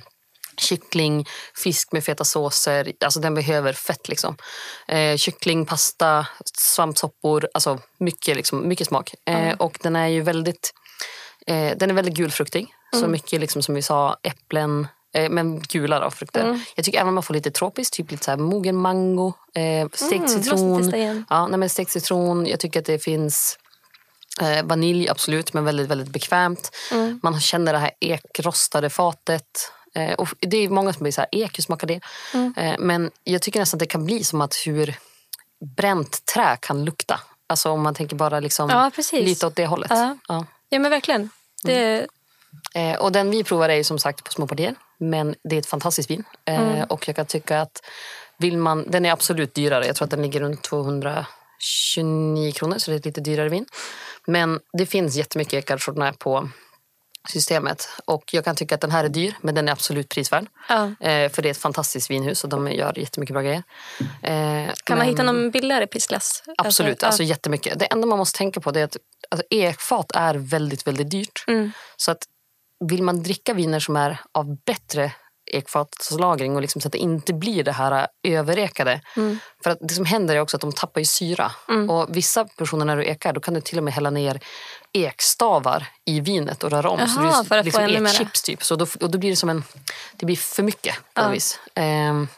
kyckling, 0.57 1.27
fisk 1.55 1.93
med 1.93 2.05
feta 2.05 2.25
såser. 2.25 2.93
Alltså 3.05 3.21
den 3.21 3.35
behöver 3.35 3.73
fett. 3.73 4.09
Liksom. 4.09 4.37
Eh, 4.89 5.17
kyckling, 5.17 5.67
pasta, 5.67 6.27
svampsoppor. 6.59 7.49
Alltså 7.55 7.79
mycket, 7.99 8.37
liksom, 8.37 8.69
mycket 8.69 8.87
smak. 8.87 9.15
Eh, 9.29 9.55
Och 9.59 9.79
den 9.83 9.97
är 9.97 10.07
ju 10.07 10.23
väldigt, 10.23 10.71
eh, 11.47 11.77
den 11.77 11.91
är 11.91 11.95
väldigt 11.95 12.15
gulfruktig. 12.15 12.67
Så 13.01 13.09
mycket 13.09 13.41
liksom, 13.41 13.63
som 13.63 13.75
vi 13.75 13.83
sa, 13.83 14.17
äpplen, 14.23 14.89
Eh, 15.15 15.31
men 15.31 15.61
gula 15.61 16.01
då, 16.01 16.11
frukter. 16.11 16.45
Mm. 16.45 16.61
Jag 16.77 16.85
tycker 16.85 17.01
även 17.01 17.15
man 17.15 17.23
får 17.23 17.35
lite 17.35 17.51
tropiskt, 17.51 17.95
typ 17.95 18.11
lite 18.11 18.25
så 18.25 18.31
här 18.31 18.39
mogen 18.39 18.77
mango, 18.77 19.33
eh, 19.55 19.89
stekt 19.93 20.13
Mm, 20.13 20.29
citron. 20.29 21.25
Ja, 21.31 21.47
nej, 21.47 21.59
men 21.59 21.69
stekt 21.69 21.91
citron. 21.91 22.47
Jag 22.47 22.61
tycker 22.61 22.81
att 22.81 22.87
det 22.87 22.99
finns 22.99 23.59
eh, 24.43 24.65
vanilj, 24.65 25.09
absolut, 25.09 25.53
men 25.53 25.65
väldigt, 25.65 25.89
väldigt 25.89 26.09
bekvämt. 26.09 26.71
Mm. 26.93 27.21
Man 27.23 27.41
känner 27.41 27.73
det 27.73 27.79
här 27.79 27.91
ekrostade 28.01 28.91
fatet. 28.91 29.73
Eh, 29.95 30.13
och 30.13 30.29
det 30.41 30.57
är 30.57 30.69
många 30.69 30.93
som 30.93 31.03
blir 31.03 31.13
så 31.13 31.21
här, 31.21 31.29
ek, 31.33 31.59
hur 31.59 31.63
smakar 31.63 31.87
det? 31.87 32.01
Mm. 32.35 32.55
Eh, 32.57 32.75
men 32.79 33.11
jag 33.25 33.43
tycker 33.43 33.61
nästan 33.61 33.79
att 33.79 33.81
det 33.81 33.87
kan 33.87 34.05
bli 34.05 34.25
som 34.25 34.41
att 34.41 34.55
hur 34.67 34.95
bränt 35.77 36.25
trä 36.25 36.57
kan 36.61 36.85
lukta. 36.85 37.21
Alltså 37.47 37.71
om 37.71 37.83
man 37.83 37.95
tänker 37.95 38.17
bara 38.17 38.41
liksom 38.41 38.71
Ja, 38.71 38.91
lite 39.13 39.47
åt 39.47 39.57
det 39.57 39.67
hållet. 39.67 39.91
Ja. 39.91 40.17
Ja. 40.29 40.47
Ja 40.69 40.79
men 40.79 40.91
verkligen. 40.91 41.31
Det, 41.65 42.07
Eh, 42.75 42.97
och 42.99 43.13
den 43.13 43.31
vi 43.31 43.45
provar 43.45 43.69
är 43.69 43.83
som 43.83 43.99
sagt 43.99 44.25
på 44.25 44.33
små 44.33 44.47
partier. 44.47 44.75
Men 44.99 45.35
det 45.45 45.57
är 45.57 45.61
ett 45.61 45.67
fantastiskt 45.67 46.11
vin. 46.11 46.25
Eh, 46.45 46.61
Mm. 46.61 46.85
Och 46.85 47.09
jag 47.09 47.17
kan 47.17 47.27
tycka 47.27 47.61
att 47.61 47.83
vill 48.37 48.59
man, 48.59 48.85
den 48.89 49.07
är 49.07 49.13
absolut 49.13 49.55
dyrare. 49.55 49.87
Jag 49.87 49.97
tror 49.97 50.05
att 50.05 50.11
den 50.11 50.23
ligger 50.23 50.41
runt 50.41 50.63
229 51.95 52.53
kronor 52.53 52.79
så 52.79 52.91
det 52.91 52.95
är 52.95 52.99
ett 52.99 53.05
lite 53.05 53.21
dyrare 53.21 53.49
vin. 53.49 53.67
Men 54.27 54.61
det 54.73 54.87
finns 54.87 55.17
jättemycket 55.17 55.71
Chardonnay 55.71 56.13
på 56.13 56.49
systemet. 57.29 57.89
Och 58.05 58.35
jag 58.35 58.45
kan 58.45 58.57
tycka 58.57 58.75
att 58.75 58.81
den 58.81 58.91
här 58.91 59.05
är 59.05 59.09
dyr 59.09 59.35
men 59.41 59.55
den 59.55 59.69
är 59.69 59.73
absolut 59.73 60.09
prisvärd. 60.09 60.47
ja. 60.69 60.85
Eh, 61.01 61.31
för 61.31 61.43
det 61.43 61.49
är 61.49 61.51
ett 61.51 61.57
fantastiskt 61.59 62.11
vinhus 62.11 62.45
och 62.45 62.51
de 62.51 62.73
gör 62.73 62.99
jättemycket 62.99 63.35
bra 63.35 63.43
grejer. 63.43 63.63
Eh, 64.23 64.73
Kan 64.85 64.99
man 64.99 64.99
men- 64.99 65.07
hitta 65.09 65.23
någon 65.23 65.51
billigare 65.51 65.87
prisklass? 65.87 66.43
Absolut, 66.59 67.03
alltså, 67.03 67.23
jättemycket. 67.23 67.79
Det 67.79 67.85
enda 67.85 68.07
man 68.07 68.19
måste 68.19 68.39
tänka 68.39 68.61
på 68.61 68.71
är 68.71 68.85
att 68.85 68.97
alltså, 69.31 69.47
ekfat 69.51 70.13
är 70.15 70.35
väldigt, 70.35 70.87
väldigt 70.87 71.11
dyrt. 71.11 71.45
mm. 71.47 71.73
Så 71.97 72.11
att 72.11 72.23
vill 72.89 73.03
man 73.03 73.23
dricka 73.23 73.55
viner 73.55 73.81
som 73.81 73.97
är 73.97 74.21
av 74.33 74.57
bättre 74.65 75.13
ekfatslagring 75.51 76.57
och 76.57 76.63
liksom 76.63 76.81
så 76.81 76.89
att 76.89 76.93
det 76.93 76.99
inte 76.99 77.33
blir 77.33 77.65
det 77.65 77.73
här 77.73 78.07
överekade. 78.23 79.01
Mm. 79.17 79.39
För 79.63 79.71
att 79.71 79.79
det 79.81 79.95
som 79.95 80.05
händer 80.05 80.37
är 80.37 80.41
också 80.41 80.57
att 80.57 80.61
de 80.61 80.73
tappar 80.73 81.01
ju 81.01 81.05
syra. 81.05 81.53
Och 81.89 82.17
vissa 82.17 82.45
personer 82.45 82.85
när 82.85 82.97
du 82.97 83.05
ekar 83.05 83.33
då 83.33 83.41
kan 83.41 83.55
du 83.55 83.61
till 83.61 83.79
och 83.79 83.85
med 83.85 83.95
hälla 83.95 84.11
ner 84.11 84.41
ekstavar 84.93 85.87
i 86.05 86.21
vinet 86.21 86.65
och 86.65 86.71
röra 86.71 86.91
om. 86.91 87.09
så 87.09 87.21
Jaha, 87.21 87.43
det 87.43 87.49
för 87.49 87.59
att 87.59 87.73
få 87.73 87.87
liksom 87.87 88.03
mera. 88.03 88.13
ekchips 88.13 88.43
typ. 88.43 88.65
Så 88.65 88.77
då, 88.77 88.87
och 89.01 89.11
då 89.11 89.19
blir 89.19 89.31
det 89.31 89.37
som 89.37 89.49
en, 89.49 89.65
det 90.17 90.27
blir 90.27 90.37
för 90.37 90.63
mycket 90.63 90.95
på 91.15 91.23
något 91.23 91.35
vis. 91.35 91.61
Ehm, 91.75 92.29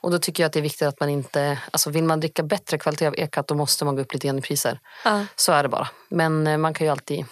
och 0.00 0.10
då 0.10 0.18
tycker 0.18 0.42
jag 0.42 0.46
att 0.46 0.52
det 0.52 0.60
är 0.60 0.62
viktigt 0.62 0.88
att 0.88 1.00
man 1.00 1.08
inte, 1.08 1.58
alltså 1.70 1.90
vill 1.90 2.04
man 2.04 2.20
dricka 2.20 2.42
bättre 2.42 2.78
kvalitet 2.78 3.06
av 3.06 3.14
ekat 3.16 3.48
då 3.48 3.54
måste 3.54 3.84
man 3.84 3.96
gå 3.96 4.02
upp 4.02 4.12
lite 4.12 4.26
grann 4.26 4.38
i 4.38 4.42
priser. 4.42 4.80
Ja. 5.04 5.26
Så 5.36 5.52
är 5.52 5.62
det 5.62 5.68
bara. 5.68 5.88
Men 6.08 6.46
eh, 6.46 6.58
man 6.58 6.74
kan 6.74 6.86
ju 6.86 6.90
alltid, 6.90 7.24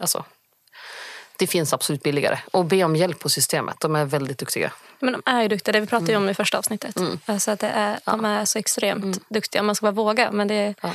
alltså 0.00 0.24
det 1.38 1.46
finns 1.46 1.72
absolut 1.72 2.02
billigare. 2.02 2.38
Och 2.52 2.64
be 2.64 2.84
om 2.84 2.96
hjälp 2.96 3.18
på 3.18 3.28
systemet. 3.28 3.76
De 3.80 3.96
är 3.96 4.04
väldigt 4.04 4.38
duktiga. 4.38 4.72
Men 4.98 5.12
de 5.12 5.22
är 5.26 5.42
ju 5.42 5.48
duktiga. 5.48 5.72
Det 5.72 5.80
vi 5.80 5.86
pratade 5.86 6.12
Mm. 6.12 6.22
om 6.22 6.28
i 6.30 6.34
första 6.34 6.58
avsnittet. 6.58 6.96
Alltså 7.26 7.50
att 7.50 7.60
det 7.60 7.68
är, 7.68 7.98
De 8.04 8.24
är 8.24 8.44
så 8.44 8.58
extremt 8.58 9.28
duktiga. 9.28 9.62
Man 9.62 9.74
ska 9.74 9.84
bara 9.86 9.90
våga. 9.92 10.30
Men 10.32 10.48
det 10.48 10.54
är, 10.54 10.64
Mm. 10.66 10.74
Ja. 10.82 10.90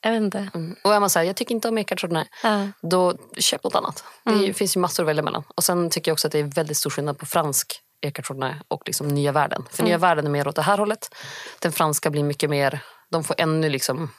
jag 0.00 0.10
vet 0.12 0.20
inte. 0.22 0.48
Mm. 0.54 0.76
Och 0.84 0.94
är 0.94 1.00
man 1.00 1.10
säger 1.10 1.26
jag 1.26 1.36
tycker 1.36 1.54
inte 1.54 1.68
om 1.68 1.84
Chardonnay, 1.84 2.24
Ja. 2.42 2.68
då 2.82 3.14
köp 3.38 3.64
något 3.64 3.74
annat. 3.74 4.04
Det 4.24 4.30
är- 4.48 4.52
finns 4.52 4.76
ju 4.76 4.80
massor 4.80 5.02
att 5.02 5.08
välja 5.08 5.22
mellan. 5.22 5.44
Och 5.56 5.64
sen 5.64 5.90
tycker 5.90 6.10
jag 6.10 6.14
också 6.14 6.26
att 6.28 6.32
det 6.32 6.38
är 6.38 6.42
väldigt 6.44 6.76
stor 6.76 6.90
skillnad 6.90 7.18
på 7.18 7.26
fransk 7.26 7.80
Chardonnay 8.14 8.54
och 8.68 8.82
liksom 8.86 9.08
nya 9.08 9.32
världen. 9.32 9.64
För 9.70 9.82
nya 9.82 9.98
världen 9.98 10.26
är 10.26 10.30
mer 10.30 10.48
åt 10.48 10.56
det 10.56 10.62
här 10.62 10.78
hållet. 10.78 11.14
Den 11.58 11.72
franska 11.72 12.10
blir 12.10 12.22
mycket 12.22 12.50
mer, 12.50 12.80
de 13.10 13.24
får 13.24 13.34
ännu 13.38 13.68
liksom 13.70 14.10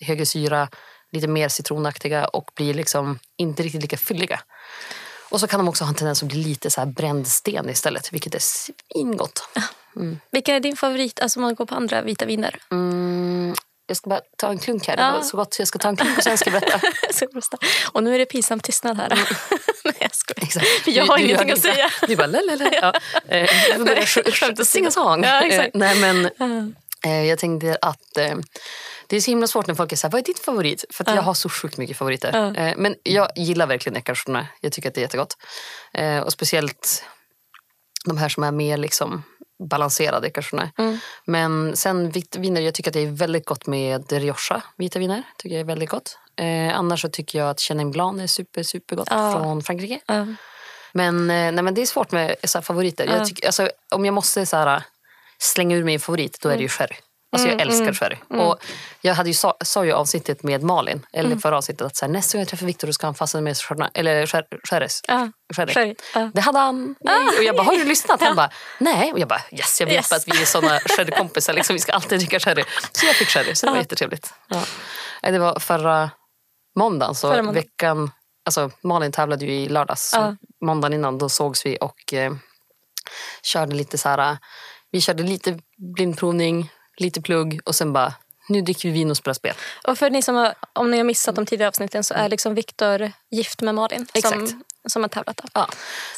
högre 0.00 0.26
syra, 0.26 0.68
lite 1.12 1.26
mer 1.28 1.48
citronaktiga 1.48 2.24
och 2.26 2.50
blir 2.56 2.74
liksom 2.74 3.18
inte 3.36 3.62
riktigt 3.62 3.82
lika 3.82 3.96
fylliga. 3.96 4.40
Och 5.32 5.40
så 5.40 5.46
kan 5.46 5.60
de 5.60 5.68
också 5.68 5.84
ha 5.84 5.88
en 5.88 5.94
tendens 5.94 6.22
att 6.22 6.28
bli 6.28 6.42
lite 6.44 6.70
så 6.70 6.80
här 6.80 6.86
bränd 6.88 7.26
sten 7.28 7.70
istället, 7.70 8.12
vilket 8.12 8.34
är 8.34 8.38
svingott. 8.38 9.48
Vilken 10.30 10.54
är 10.54 10.60
din 10.60 10.76
favorit? 10.76 11.20
Alltså 11.20 11.38
om 11.38 11.42
man 11.42 11.54
går 11.54 11.66
på 11.66 11.74
andra 11.74 12.02
vita 12.02 12.24
viner. 12.26 12.58
Mm, 12.70 13.54
jag 13.86 13.96
ska 13.96 14.10
bara 14.10 14.20
ta 14.38 14.48
en 14.50 14.58
klunk 14.58 14.86
här. 14.88 14.96
Det 14.96 15.02
Ja. 15.02 15.12
var 15.12 15.22
så 15.22 15.36
gott 15.36 15.54
så 15.54 15.60
jag 15.62 15.68
ska 15.68 15.78
ta 15.78 15.88
en 15.88 15.96
klunk 15.96 16.18
och 16.18 16.24
sen 16.24 16.38
ska 16.38 16.50
jag 16.50 16.60
berätta. 16.60 16.80
Och 17.92 18.02
nu 18.04 18.14
är 18.14 18.18
det 18.18 18.26
pinsam 18.26 18.60
tystnad 18.60 18.96
här. 18.96 19.08
Nej, 19.84 19.94
jag 20.00 20.14
skojar. 20.14 20.42
Exakt. 20.46 20.66
För 20.66 20.90
jag 20.90 21.06
har 21.06 21.16
Du- 21.16 21.22
du 21.22 21.28
ingenting 21.28 21.48
gör 21.48 21.56
att 21.56 21.62
säga. 21.62 21.90
Du 22.08 22.16
bara 22.16 22.26
lalala. 22.26 22.70
Ja. 22.72 22.92
Eh, 23.36 24.54
sing 24.64 24.86
a 24.86 24.90
song. 24.90 25.24
Ja, 25.24 25.42
exakt. 25.42 25.74
Eh, 25.74 25.78
Nej, 25.78 25.96
men, 26.00 26.30
eh, 27.04 27.24
jag 27.28 27.38
tänkte 27.38 27.78
att 27.82 28.16
eh, 28.16 28.34
det 29.12 29.16
är 29.16 29.20
så 29.20 29.30
himla 29.30 29.46
svårt 29.46 29.66
när 29.66 29.74
folk 29.74 29.92
är 29.92 29.96
så 29.96 30.06
här, 30.06 30.12
vad 30.12 30.18
är 30.18 30.24
ditt 30.24 30.38
favorit? 30.38 30.84
För 30.90 31.04
att 31.04 31.08
Ja. 31.08 31.14
jag 31.14 31.22
har 31.22 31.34
så 31.34 31.48
sjukt 31.48 31.76
mycket 31.78 31.96
favoriter. 31.96 32.54
Eh, 32.58 32.74
Men 32.76 32.94
jag 33.02 33.28
gillar 33.36 33.66
verkligen 33.66 33.96
Eckartsjorna. 33.96 34.46
Jag 34.60 34.72
tycker 34.72 34.88
att 34.88 34.94
det 34.94 35.00
är 35.00 35.02
jättegott. 35.02 35.36
Eh, 35.94 36.18
Och 36.18 36.32
speciellt 36.32 37.04
de 38.04 38.18
här 38.18 38.28
som 38.28 38.42
är 38.44 38.50
mer 38.52 38.76
liksom 38.76 39.22
balanserade 39.70 40.26
Eckartsjorna. 40.26 40.70
Mm. 40.78 40.98
Men 41.26 41.76
sen 41.76 42.10
vita 42.10 42.38
viner, 42.38 42.60
jag 42.60 42.74
tycker 42.74 42.90
att 42.90 42.94
det 42.94 43.00
är 43.00 43.10
väldigt 43.10 43.46
gott 43.46 43.66
med 43.66 44.12
Rioja 44.12 44.62
vita 44.76 44.98
viner. 44.98 45.22
Tycker 45.38 45.54
jag 45.54 45.60
är 45.60 45.64
väldigt 45.64 45.90
gott. 45.90 46.18
Eh, 46.36 46.78
annars 46.78 47.00
så 47.02 47.08
tycker 47.08 47.38
jag 47.38 47.50
att 47.50 47.60
Chenin 47.60 47.90
Blanc 47.90 48.22
är 48.22 48.26
super, 48.26 48.62
supergott 48.62 49.08
Ja. 49.10 49.32
från 49.32 49.62
Frankrike. 49.62 50.00
Men, 50.92 51.26
nej, 51.26 51.52
men 51.52 51.74
det 51.74 51.82
är 51.82 51.86
svårt 51.86 52.12
med 52.12 52.36
så 52.44 52.62
favoriter. 52.62 53.06
Ja. 53.06 53.16
Jag 53.16 53.26
tycker, 53.26 53.46
alltså, 53.46 53.70
om 53.94 54.04
jag 54.04 54.14
måste 54.14 54.46
så 54.46 54.56
här, 54.56 54.82
slänga 55.38 55.76
ur 55.76 55.84
mig 55.84 55.94
en 55.94 56.00
favorit, 56.00 56.38
då 56.40 56.48
är 56.48 56.56
det 56.56 56.62
ju 56.62 56.68
sherry. 56.68 56.96
Alltså, 57.32 57.48
jag 57.48 57.54
Mm, 57.54 57.68
älskar 57.68 57.82
mm, 57.82 57.94
sherry. 57.94 58.16
Och 58.46 58.58
jag 59.00 59.14
hade 59.14 59.30
ju 59.30 59.34
sa, 59.34 59.56
sa 59.64 59.84
ju 59.84 59.92
avsnittet 59.92 60.42
med 60.42 60.62
Malin, 60.62 61.06
eller 61.12 61.36
förra 61.36 61.56
avsnittet, 61.56 61.86
att 61.86 61.96
så 61.96 62.04
här, 62.04 62.12
nästa 62.12 62.38
gång 62.38 62.40
jag 62.40 62.48
träffar 62.48 62.66
Viktor 62.66 62.86
då 62.86 62.92
ska 62.92 63.06
han 63.06 63.14
fastna 63.14 63.40
med 63.40 63.56
chardonnay, 63.56 63.90
eller 63.94 64.26
sherrys. 64.70 65.00
Ja. 65.08 65.28
Sherry. 65.56 65.94
Det 66.34 66.40
hade 66.40 66.58
han. 66.58 66.94
Nej. 67.00 67.26
Och 67.38 67.44
jag 67.44 67.56
bara, 67.56 67.62
har 67.62 67.72
du 67.72 67.84
lyssnat? 67.84 68.20
Han 68.22 68.36
bara, 68.36 68.50
nej. 68.78 69.12
Och 69.12 69.18
jag 69.18 69.28
bara, 69.28 69.40
yes, 69.52 69.80
jag 69.80 69.86
vet 69.86 69.94
Yes. 69.94 70.12
att 70.12 70.28
vi 70.28 70.42
är 70.42 70.46
såna 70.46 70.80
sherrykompisar. 70.80 71.52
Liksom, 71.52 71.74
vi 71.74 71.80
ska 71.80 71.92
alltid 71.92 72.18
dricka 72.18 72.40
sherry. 72.40 72.64
Så 72.92 73.06
jag 73.06 73.14
fick 73.16 73.28
sherry, 73.28 73.54
så 73.54 73.66
det 73.66 73.72
var 73.72 73.78
jättetrevligt. 73.78 74.34
Ja. 74.48 74.62
Det 75.30 75.38
var 75.38 75.58
förra 75.60 76.10
måndagen, 76.78 77.14
så 77.14 77.28
Förra 77.30 77.42
måndagen. 77.42 77.54
veckan, 77.54 78.10
alltså 78.46 78.70
Malin 78.82 79.12
tävlade 79.12 79.44
ju 79.44 79.52
i 79.52 79.68
lördags. 79.68 80.10
Ja. 80.14 80.36
Måndagen 80.64 80.92
innan 80.94 81.18
då 81.18 81.28
sågs 81.28 81.66
vi 81.66 81.78
och 81.80 82.14
eh, 82.14 82.32
körde 83.42 83.74
lite 83.74 83.98
så 83.98 84.08
här, 84.08 84.38
vi 84.90 85.00
körde 85.00 85.22
lite 85.22 85.58
blindprovning, 85.96 86.70
lite 86.96 87.22
plugg 87.22 87.60
och 87.64 87.74
sen 87.74 87.92
bara, 87.92 88.14
nu 88.48 88.60
dricker 88.62 88.88
vi 88.88 88.92
vin 88.92 89.10
och 89.10 89.16
spelar 89.16 89.34
spel. 89.34 89.54
Och 89.86 89.98
för 89.98 90.10
ni 90.10 90.22
som 90.22 90.34
har, 90.34 90.54
om 90.72 90.90
ni 90.90 90.96
har 90.96 91.04
missat 91.04 91.34
de 91.34 91.46
tidigare 91.46 91.68
avsnitten 91.68 92.04
så 92.04 92.14
är 92.14 92.28
liksom 92.28 92.54
Viktor 92.54 93.12
gift 93.30 93.60
med 93.60 93.74
Malin 93.74 94.06
Exakt. 94.14 94.34
som, 94.48 94.62
som 94.88 95.02
har 95.02 95.08
tävlat. 95.08 95.36
Då. 95.36 95.44
Ja. 95.54 95.68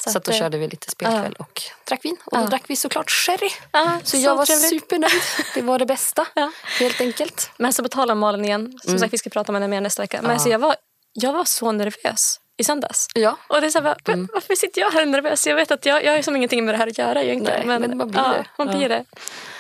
Så 0.05 0.11
Så, 0.11 0.19
att, 0.19 0.25
då 0.25 0.33
eh, 0.33 0.39
körde 0.39 0.59
vi 0.59 0.69
lite 0.69 0.91
spelkväll 0.91 1.33
och 1.39 1.63
drack 1.89 2.05
vin. 2.05 2.17
Och 2.25 2.39
då 2.39 2.45
Ja. 2.45 2.49
drack 2.49 2.63
vi 2.67 2.77
såklart 2.77 3.11
sherry. 3.11 3.51
Ja, 3.73 4.01
Så 4.05 4.17
jag 4.17 4.37
var 4.37 4.47
trevligt. 4.47 4.69
supernöjd. 4.83 5.23
Det 5.55 5.63
var 5.63 5.79
det 5.79 5.87
bästa, 5.87 6.27
Ja. 6.35 6.51
helt 6.79 7.01
enkelt. 7.01 7.51
Men 7.57 7.73
så 7.73 7.83
om 8.13 8.19
Malin 8.19 8.45
igen. 8.45 8.79
Som 8.83 8.89
Mm. 8.89 8.99
sagt, 9.01 9.13
vi 9.13 9.19
ska 9.19 9.31
prata 9.31 9.53
om 9.53 9.55
henne 9.55 9.69
mer 9.69 9.81
nästa 9.81 10.03
vecka. 10.03 10.17
Men 10.23 10.29
Ja. 10.31 10.35
alltså, 10.35 10.49
jag, 10.49 10.59
var, 10.59 10.77
jag 11.13 11.33
var 11.33 11.45
så 11.45 11.73
nervös 11.73 12.41
i 12.57 12.64
söndags. 12.64 13.07
Ja, 13.14 13.37
Och 13.49 13.61
det 13.61 13.67
är 13.67 13.71
så 13.71 13.79
här, 13.79 13.85
bara, 14.05 14.14
Mm. 14.14 14.29
Varför 14.33 14.55
sitter 14.55 14.81
jag 14.81 14.90
här 14.90 15.03
och 15.03 15.09
nervös? 15.09 15.47
Jag 15.47 15.57
vet 15.57 15.71
att 15.71 15.87
jag, 15.87 16.05
jag 16.05 16.11
har 16.12 16.17
ju 16.17 16.23
som 16.23 16.37
ingenting 16.37 16.64
med 16.64 16.75
det 16.75 16.79
här 16.79 16.87
att 16.87 16.99
göra 16.99 17.23
egentligen. 17.23 17.69
Nej, 17.69 17.79
men 17.79 17.97
man 17.97 18.11
blir 18.11 18.21
ja, 18.21 18.29
det. 18.29 18.45
Man. 18.59 18.69
Mm. 18.69 18.79
blir 18.79 18.88
det. 18.88 19.05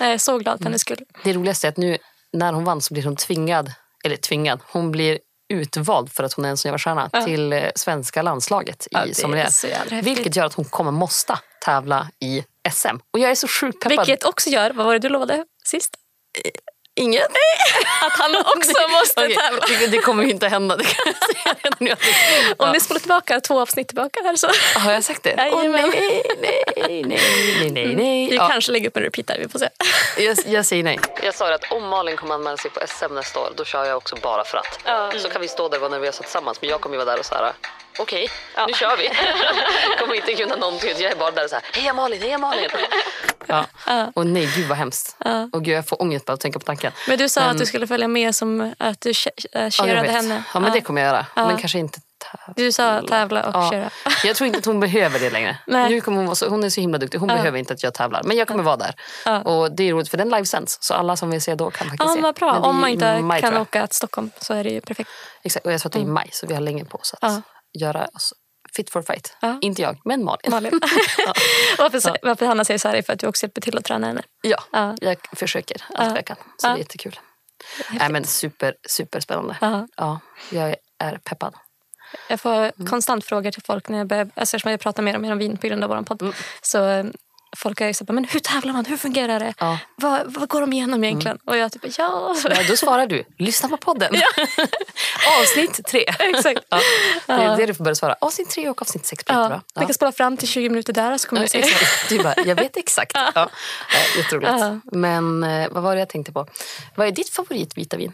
Jag 0.00 0.08
är 0.08 0.18
så 0.18 0.38
glad 0.38 0.58
för 0.58 0.64
hennes 0.64 0.80
skull. 0.80 1.04
det 1.24 1.32
roligaste 1.32 1.66
är 1.66 1.68
att 1.68 1.76
nu 1.76 1.98
när 2.32 2.52
hon 2.52 2.64
vann 2.64 2.80
så 2.80 2.94
blir 2.94 3.04
hon 3.04 3.16
tvingad, 3.16 3.72
eller 4.04 4.16
tvingad, 4.16 4.60
hon 4.66 4.90
blir 4.90 5.18
utvald 5.48 6.12
för 6.12 6.24
att 6.24 6.32
hon 6.32 6.44
är 6.44 6.48
en 6.48 6.56
sån 6.56 6.68
jävla 6.68 6.78
stjärna 6.78 7.10
Ja. 7.12 7.24
till 7.24 7.52
eh, 7.52 7.64
svenska 7.76 8.22
landslaget 8.22 8.88
Ja, 8.90 9.04
i 9.06 9.14
sommelier. 9.14 10.02
Vilket 10.02 10.36
gör 10.36 10.44
att 10.44 10.54
hon 10.54 10.64
kommer 10.64 10.90
måste 10.90 11.38
tävla 11.64 12.10
i 12.20 12.44
SM. 12.72 12.96
Och 13.10 13.18
jag 13.18 13.30
är 13.30 13.34
så 13.34 13.48
sjukt 13.48 13.82
peppad. 13.82 13.98
Vilket 14.06 14.24
också 14.24 14.50
gör, 14.50 14.70
vad 14.70 14.86
var 14.86 14.92
det 14.92 14.98
du 14.98 15.08
lovade 15.08 15.44
sist? 15.64 15.96
Inget. 16.96 17.22
Att 18.02 18.12
han 18.18 18.36
också 18.36 18.88
måste 18.90 19.20
Okej, 19.24 19.36
tävla. 19.36 19.66
Det, 19.80 19.86
det 19.86 19.98
kommer 19.98 20.24
ju 20.24 20.30
inte 20.30 20.48
hända. 20.48 20.76
Det 20.76 20.84
kan 20.84 21.04
jag 21.86 21.98
säga. 21.98 22.54
Om 22.58 22.72
ni 22.72 22.80
spolar 22.80 22.98
tillbaka 23.00 23.40
två 23.40 23.60
avsnitt 23.60 23.88
tillbaka 23.88 24.20
här 24.24 24.36
så 24.36 24.48
Har 24.78 24.92
jag 24.92 25.04
sagt 25.04 25.22
det? 25.22 25.30
Jajamän. 25.30 25.90
nej, 25.90 26.22
nej, 26.40 26.62
nej, 26.78 27.04
nej, 27.04 27.70
nej, 27.70 27.94
nej. 27.96 28.28
vi 28.30 28.36
Ja. 28.36 28.48
kanske 28.48 28.72
lägger 28.72 28.88
upp 28.88 28.96
en 28.96 29.02
repeat 29.02 29.26
där, 29.26 29.38
vi 29.38 29.48
får 29.48 29.58
se. 29.58 29.68
Jag, 30.18 30.36
jag 30.46 30.66
säger 30.66 30.82
nej. 30.84 30.98
Jag 31.22 31.34
sa 31.34 31.54
att 31.54 31.72
om 31.72 31.88
Malin 31.88 32.16
kommer 32.16 32.34
anmäla 32.34 32.56
sig 32.56 32.70
på 32.70 32.80
SM 32.86 33.14
nästa 33.14 33.40
år, 33.40 33.52
då 33.56 33.64
kör 33.64 33.84
jag 33.84 33.96
också 33.96 34.16
bara 34.16 34.44
för 34.44 34.58
att. 34.58 34.78
Ja. 34.84 35.12
Så 35.18 35.28
kan 35.30 35.40
vi 35.40 35.48
stå 35.48 35.68
där 35.68 35.76
och 35.76 35.80
vara 35.82 35.90
nervösa 35.90 36.22
tillsammans, 36.22 36.60
men 36.60 36.70
jag 36.70 36.80
kommer 36.80 36.96
ju 36.96 37.04
vara 37.04 37.10
där 37.14 37.18
och 37.20 37.26
så 37.26 37.34
här. 37.34 37.52
Okej, 37.98 38.30
Ja. 38.54 38.66
nu 38.66 38.72
kör 38.72 38.96
vi. 38.96 39.10
kommer 39.98 40.14
inte 40.14 40.34
kunna 40.34 40.56
någonting. 40.56 40.94
Jag 40.98 41.12
är 41.12 41.16
bara 41.16 41.30
där 41.30 41.44
och 41.44 41.50
så 41.50 41.56
här. 41.56 41.64
Heja 41.72 41.92
Malin, 41.92 42.22
heja 42.22 42.38
Malin. 42.38 42.70
Ja. 43.86 44.12
Och 44.14 44.26
nej, 44.26 44.48
gud 44.56 44.68
vad 44.68 44.78
hemskt. 44.78 45.16
Ja. 45.24 45.48
Och 45.52 45.64
gud, 45.64 45.74
jag 45.76 45.88
får 45.88 46.02
ångest 46.02 46.24
bara 46.26 46.32
att 46.32 46.40
tänka 46.40 46.58
på 46.58 46.64
tanken. 46.64 46.92
Men 47.08 47.18
du 47.18 47.28
sa 47.28 47.40
Men- 47.40 47.50
att 47.50 47.58
du 47.58 47.66
skulle 47.66 47.86
följa 47.86 48.08
med 48.08 48.34
som 48.34 48.74
att 48.78 49.00
du 49.00 49.10
che- 49.12 49.28
äh, 49.28 49.34
Ja, 49.52 49.60
jag 49.60 49.72
cheerade 49.72 50.02
vet. 50.02 50.10
henne. 50.16 50.42
Ja, 50.54 50.60
men 50.60 50.72
det 50.72 50.80
kommer 50.80 51.00
jag 51.02 51.08
göra. 51.08 51.26
Men 51.34 51.56
kanske 51.56 51.78
inte 51.78 52.00
tävla. 52.18 52.54
Du 52.56 52.72
sa 52.72 53.02
tävla 53.08 53.42
och 53.46 53.72
köra. 53.72 53.90
Jag 54.24 54.36
tror 54.36 54.46
inte 54.46 54.58
att 54.58 54.64
hon 54.66 54.80
behöver 54.80 55.18
det 55.18 55.30
längre. 55.30 55.58
Nej. 55.66 55.90
Nu 55.90 56.00
kommer 56.00 56.24
hon, 56.26 56.36
så, 56.36 56.48
hon 56.48 56.64
är 56.64 56.70
så 56.70 56.80
himla 56.80 56.98
duktig. 56.98 57.18
Hon 57.18 57.28
behöver 57.28 57.58
inte 57.58 57.72
att 57.74 57.82
jag 57.82 57.94
tävlar. 57.94 58.22
Men 58.24 58.36
jag 58.36 58.48
kommer 58.48 58.62
vara 58.62 58.76
där. 58.76 58.94
Och 59.44 59.76
det 59.76 59.88
är 59.88 59.92
roligt 59.92 60.08
för 60.08 60.16
den 60.16 60.28
livesänds. 60.30 60.78
Så 60.80 60.94
alla 60.94 61.16
som 61.16 61.30
vill 61.30 61.42
se 61.42 61.54
då 61.54 61.70
kan 61.70 61.88
faktiskt 61.88 62.08
Ja, 62.08 62.14
se. 62.14 62.20
vad 62.20 62.34
bra. 62.34 62.52
Om 62.52 62.80
man 62.80 62.90
inte 62.90 63.20
maj, 63.20 63.40
kan 63.40 63.56
åka 63.56 63.86
till 63.86 63.96
Stockholm 63.96 64.30
så 64.40 64.54
är 64.54 64.64
det 64.64 64.70
ju 64.70 64.80
perfekt. 64.80 65.10
Exakt. 65.44 65.66
Och 65.66 65.72
jag 65.72 65.80
tror 65.80 65.88
att 65.88 65.92
det 65.92 65.98
är 65.98 66.02
i 66.02 66.06
maj 66.06 66.28
så 66.32 66.46
vi 66.46 66.54
har 66.54 66.60
länge 66.60 66.84
på 66.84 66.98
oss 66.98 67.14
att 67.20 67.32
Ja. 67.32 67.42
göra 67.80 68.06
oss 68.14 68.32
fit 68.76 68.90
for 68.90 69.02
fight. 69.02 69.36
Ja. 69.40 69.58
Inte 69.60 69.82
jag, 69.82 70.00
men 70.04 70.24
Malin. 70.24 70.50
Malin. 70.50 70.72
varför, 71.78 72.16
varför 72.22 72.46
Hanna 72.46 72.64
säger 72.64 72.78
så 72.78 72.88
här 72.88 72.94
är 72.96 73.02
för 73.02 73.12
att 73.12 73.18
du 73.18 73.26
också 73.26 73.44
hjälper 73.46 73.60
till 73.60 73.78
att 73.78 73.84
träna 73.84 74.06
henne. 74.06 74.22
Ja, 74.42 74.62
Ja. 74.72 74.94
jag 75.00 75.16
försöker 75.32 75.76
allt 75.94 76.10
Ja. 76.10 76.16
jag 76.16 76.26
kan. 76.26 76.36
Så 76.36 76.66
Ja. 76.66 76.70
det 76.70 76.76
är 76.76 76.78
jättekul. 76.78 77.18
Nej, 77.90 78.08
men 78.12 78.24
super, 78.24 78.74
superspännande. 78.88 79.56
Ja. 79.60 79.88
Ja, 79.96 80.20
jag 80.50 80.74
är 80.98 81.18
peppad. 81.18 81.54
Jag 82.28 82.40
får 82.40 82.54
Mm. 82.54 82.86
konstant 82.90 83.24
frågor 83.24 83.50
till 83.50 83.62
folk 83.62 83.88
när 83.88 83.98
jag 83.98 84.06
börjar, 84.06 84.24
alltså 84.24 84.56
eftersom 84.56 84.70
jag 84.70 84.80
pratar 84.80 85.02
mer 85.02 85.14
och 85.14 85.20
mer 85.20 85.32
om 85.32 85.38
vin 85.38 85.56
på 85.56 85.66
grund 85.66 85.84
av 85.84 85.90
vår 85.90 86.02
podd. 86.02 86.34
Så 86.62 86.84
eh, 86.88 87.04
folk 87.56 87.80
är 87.80 87.86
ju 87.86 87.94
här, 88.08 88.12
men 88.12 88.24
hur 88.24 88.40
tävlar 88.40 88.72
man? 88.72 88.84
Hur 88.84 88.96
fungerar 88.96 89.40
det? 89.40 89.54
Ja. 89.58 89.78
Vad, 89.96 90.34
vad 90.34 90.48
går 90.48 90.60
de 90.60 90.72
igenom 90.72 91.04
egentligen? 91.04 91.38
Och 91.44 91.56
jag 91.56 91.72
typ, 91.72 91.82
ja. 91.98 92.34
Ja, 92.44 92.62
då 92.68 92.76
svarar 92.76 93.06
du, 93.06 93.24
lyssna 93.38 93.68
på 93.68 93.76
podden. 93.76 94.14
avsnitt 95.40 95.80
tre. 95.86 96.00
Exakt. 96.18 96.60
Ja, 96.68 96.80
det 97.26 97.32
är 97.32 97.56
det 97.56 97.66
du 97.66 97.74
får 97.74 97.84
börja 97.84 97.94
svara. 97.94 98.16
Avsnitt 98.20 98.50
tre 98.50 98.68
och 98.70 98.82
avsnitt 98.82 99.06
sex 99.06 99.24
berättar 99.24 99.50
Ja. 99.50 99.62
Jag 99.74 99.86
kan 99.86 99.94
spola 99.94 100.12
fram 100.12 100.36
till 100.36 100.48
20 100.48 100.68
minuter 100.68 100.92
där 100.92 101.18
så 101.18 101.28
kommer 101.28 101.42
du 101.42 101.48
se. 101.48 101.58
Exakt. 101.58 102.08
Du 102.08 102.22
bara, 102.22 102.34
jag 102.44 102.56
vet 102.56 102.76
exakt. 102.76 103.12
Ja. 103.24 103.32
Ja, 103.34 103.48
jätteroligt. 104.18 104.50
Ja. 104.50 104.80
Men 104.84 105.44
eh, 105.44 105.68
vad 105.70 105.82
var 105.82 105.94
det 105.94 105.98
jag 105.98 106.08
tänkte 106.08 106.32
på? 106.32 106.46
Vad 106.94 107.06
är 107.06 107.12
ditt 107.12 107.28
favorit 107.28 107.76
vita 107.76 107.96
vin? 107.96 108.12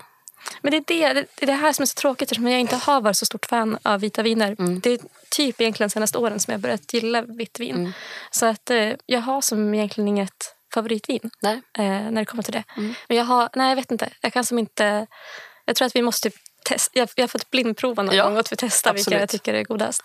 Men 0.62 0.70
det 0.70 0.76
är 0.76 1.14
det, 1.14 1.26
det 1.34 1.42
är 1.42 1.46
det 1.46 1.52
här 1.52 1.72
som 1.72 1.82
är 1.82 1.86
så 1.86 1.94
tråkigt 1.94 2.22
eftersom 2.22 2.46
jag 2.46 2.60
inte 2.60 2.76
har 2.76 3.00
varit 3.00 3.16
så 3.16 3.26
stort 3.26 3.46
fan 3.46 3.78
av 3.82 4.00
vita 4.00 4.22
viner. 4.22 4.56
Mm. 4.58 4.80
Det 4.80 4.90
är 4.90 4.98
typ 5.30 5.60
egentligen 5.60 5.90
senaste 5.90 6.18
åren 6.18 6.40
som 6.40 6.52
jag 6.52 6.60
börjat 6.60 6.94
gilla 6.94 7.22
vitt 7.22 7.60
vin. 7.60 7.76
Mm. 7.76 7.92
Så 8.30 8.46
att 8.46 8.70
eh, 8.70 8.92
jag 9.06 9.20
har 9.20 9.40
som 9.40 9.74
egentligen 9.74 10.08
inget 10.08 10.54
favoritvin 10.74 11.30
eh, 11.44 11.82
när 11.82 12.12
det 12.12 12.24
kommer 12.24 12.42
till 12.42 12.52
det. 12.52 12.64
Mm. 12.76 12.94
Men 13.08 13.16
jag 13.16 13.24
har, 13.24 13.48
nej 13.54 13.68
jag 13.68 13.76
vet 13.76 13.90
inte. 13.90 14.08
Jag 14.20 14.32
kan 14.32 14.44
som 14.44 14.58
inte, 14.58 15.06
jag 15.64 15.76
tror 15.76 15.86
att 15.86 15.96
vi 15.96 16.02
måste 16.02 16.30
testa. 16.64 16.98
Jag, 16.98 17.08
jag 17.14 17.22
har 17.22 17.28
fått 17.28 17.50
blindprova 17.50 18.02
någon 18.02 18.14
Ja, 18.14 18.24
gång 18.24 18.38
och 18.38 18.48
få 18.48 18.56
testa 18.56 18.92
vilka 18.92 19.00
absolut. 19.00 19.20
jag 19.20 19.28
tycker 19.28 19.54
är 19.54 19.64
godast. 19.64 20.02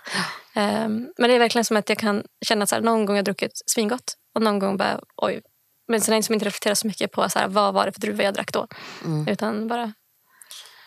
Ehm, 0.53 1.07
men 1.17 1.29
det 1.29 1.35
är 1.35 1.39
verkligen 1.39 1.65
som 1.65 1.77
att 1.77 1.89
jag 1.89 1.97
kan 1.97 2.23
känna 2.45 2.63
att 2.63 2.69
så 2.69 2.75
här, 2.75 2.81
någon 2.81 3.05
gång 3.05 3.13
har 3.13 3.17
jag 3.17 3.25
druckit 3.25 3.61
svingott 3.65 4.17
och 4.35 4.41
någon 4.41 4.59
gång 4.59 4.77
bara 4.77 4.99
oj. 5.15 5.41
Men 5.87 6.01
sen 6.01 6.13
är 6.13 6.17
jag 6.17 6.23
som 6.23 6.33
inte 6.33 6.45
reflektera 6.45 6.75
så 6.75 6.87
mycket 6.87 7.11
på 7.11 7.29
så 7.29 7.39
här, 7.39 7.47
vad 7.47 7.73
var 7.73 7.85
det 7.85 7.91
för 7.91 8.01
druva 8.01 8.23
jag 8.23 8.33
drack 8.33 8.53
då. 8.53 8.67
Mm. 9.05 9.27
Utan 9.27 9.67
bara 9.67 9.93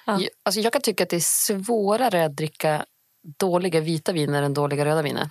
Ja. 0.09 0.21
Jag, 0.21 0.29
alltså 0.43 0.61
jag 0.61 0.73
kan 0.73 0.83
tycka 0.83 1.05
att 1.05 1.11
det 1.11 1.17
är 1.17 1.21
svårare 1.65 2.25
att 2.25 2.37
dricka 2.37 2.85
dåliga 3.39 3.81
vita 3.81 4.13
viner 4.13 4.43
än 4.43 4.55
dåliga 4.55 4.85
röda 4.85 5.03
viner. 5.03 5.31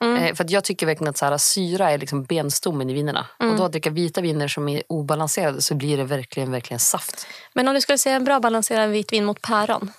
Mm. 0.00 0.16
Eh, 0.22 0.34
för 0.34 0.46
jag 0.48 0.64
tycker 0.64 0.86
verkligen 0.86 1.10
att 1.10 1.16
så 1.18 1.24
här, 1.26 1.38
syra 1.38 1.90
är 1.90 1.98
liksom 1.98 2.24
benstommen 2.24 2.90
i 2.90 2.94
vinerna. 2.94 3.26
Mm. 3.40 3.52
Och 3.52 3.58
då 3.58 3.64
att 3.64 3.72
dricka 3.72 3.90
vita 3.90 4.20
viner 4.20 4.48
som 4.48 4.68
är 4.68 4.82
obalanserade 4.88 5.62
så 5.62 5.74
blir 5.74 5.96
det 5.96 6.04
verkligen, 6.04 6.50
verkligen 6.52 6.78
saft. 6.80 7.26
Men 7.54 7.68
om 7.68 7.74
du 7.74 7.80
skulle 7.80 7.98
säga 7.98 8.16
en 8.16 8.24
bra 8.24 8.40
balanserad 8.40 8.90
vitvin 8.90 9.24
mot 9.24 9.42
päron? 9.42 9.92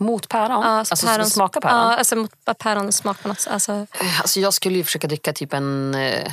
Mot 0.00 0.28
päron? 0.28 0.50
Ja, 0.62 0.64
alltså 0.64 0.96
som 0.96 1.08
pärons- 1.08 1.24
smakar 1.30 1.60
päron? 1.60 1.76
Ja, 1.76 1.96
alltså 1.96 2.16
mot 2.16 2.32
pärons 2.58 2.96
smak 2.96 3.22
på 3.22 3.28
något. 3.28 3.46
Alltså, 3.50 3.72
Eh, 3.72 4.20
Alltså 4.20 4.40
jag 4.40 4.54
skulle 4.54 4.76
ju 4.78 4.84
försöka 4.84 5.06
dricka 5.08 5.32
typ 5.32 5.52
en 5.52 5.94
eh, 5.94 6.32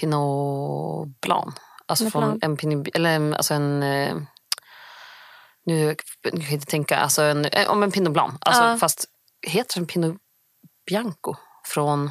Pinot 0.00 1.08
Blanc. 1.20 1.54
Alltså, 1.86 2.10
från 2.10 2.38
en, 2.42 2.56
Pinot, 2.56 2.88
eller 2.94 3.10
en- 3.10 3.34
alltså 3.34 3.54
en... 3.54 3.82
Eh, 3.82 4.14
nu 5.66 5.94
kan 6.22 6.40
jag 6.40 6.52
inte 6.52 6.66
tänka. 6.66 6.96
Alltså 6.98 7.22
en, 7.22 7.44
eh, 7.44 7.70
om 7.70 7.82
en 7.82 7.92
Pinot 7.92 8.12
Blanc. 8.12 8.34
Alltså, 8.40 8.62
Ja. 8.62 8.76
Fast 8.78 9.04
heter 9.46 9.74
den 9.74 9.86
Pinot 9.86 10.16
Bianco 10.86 11.34
från 11.66 12.10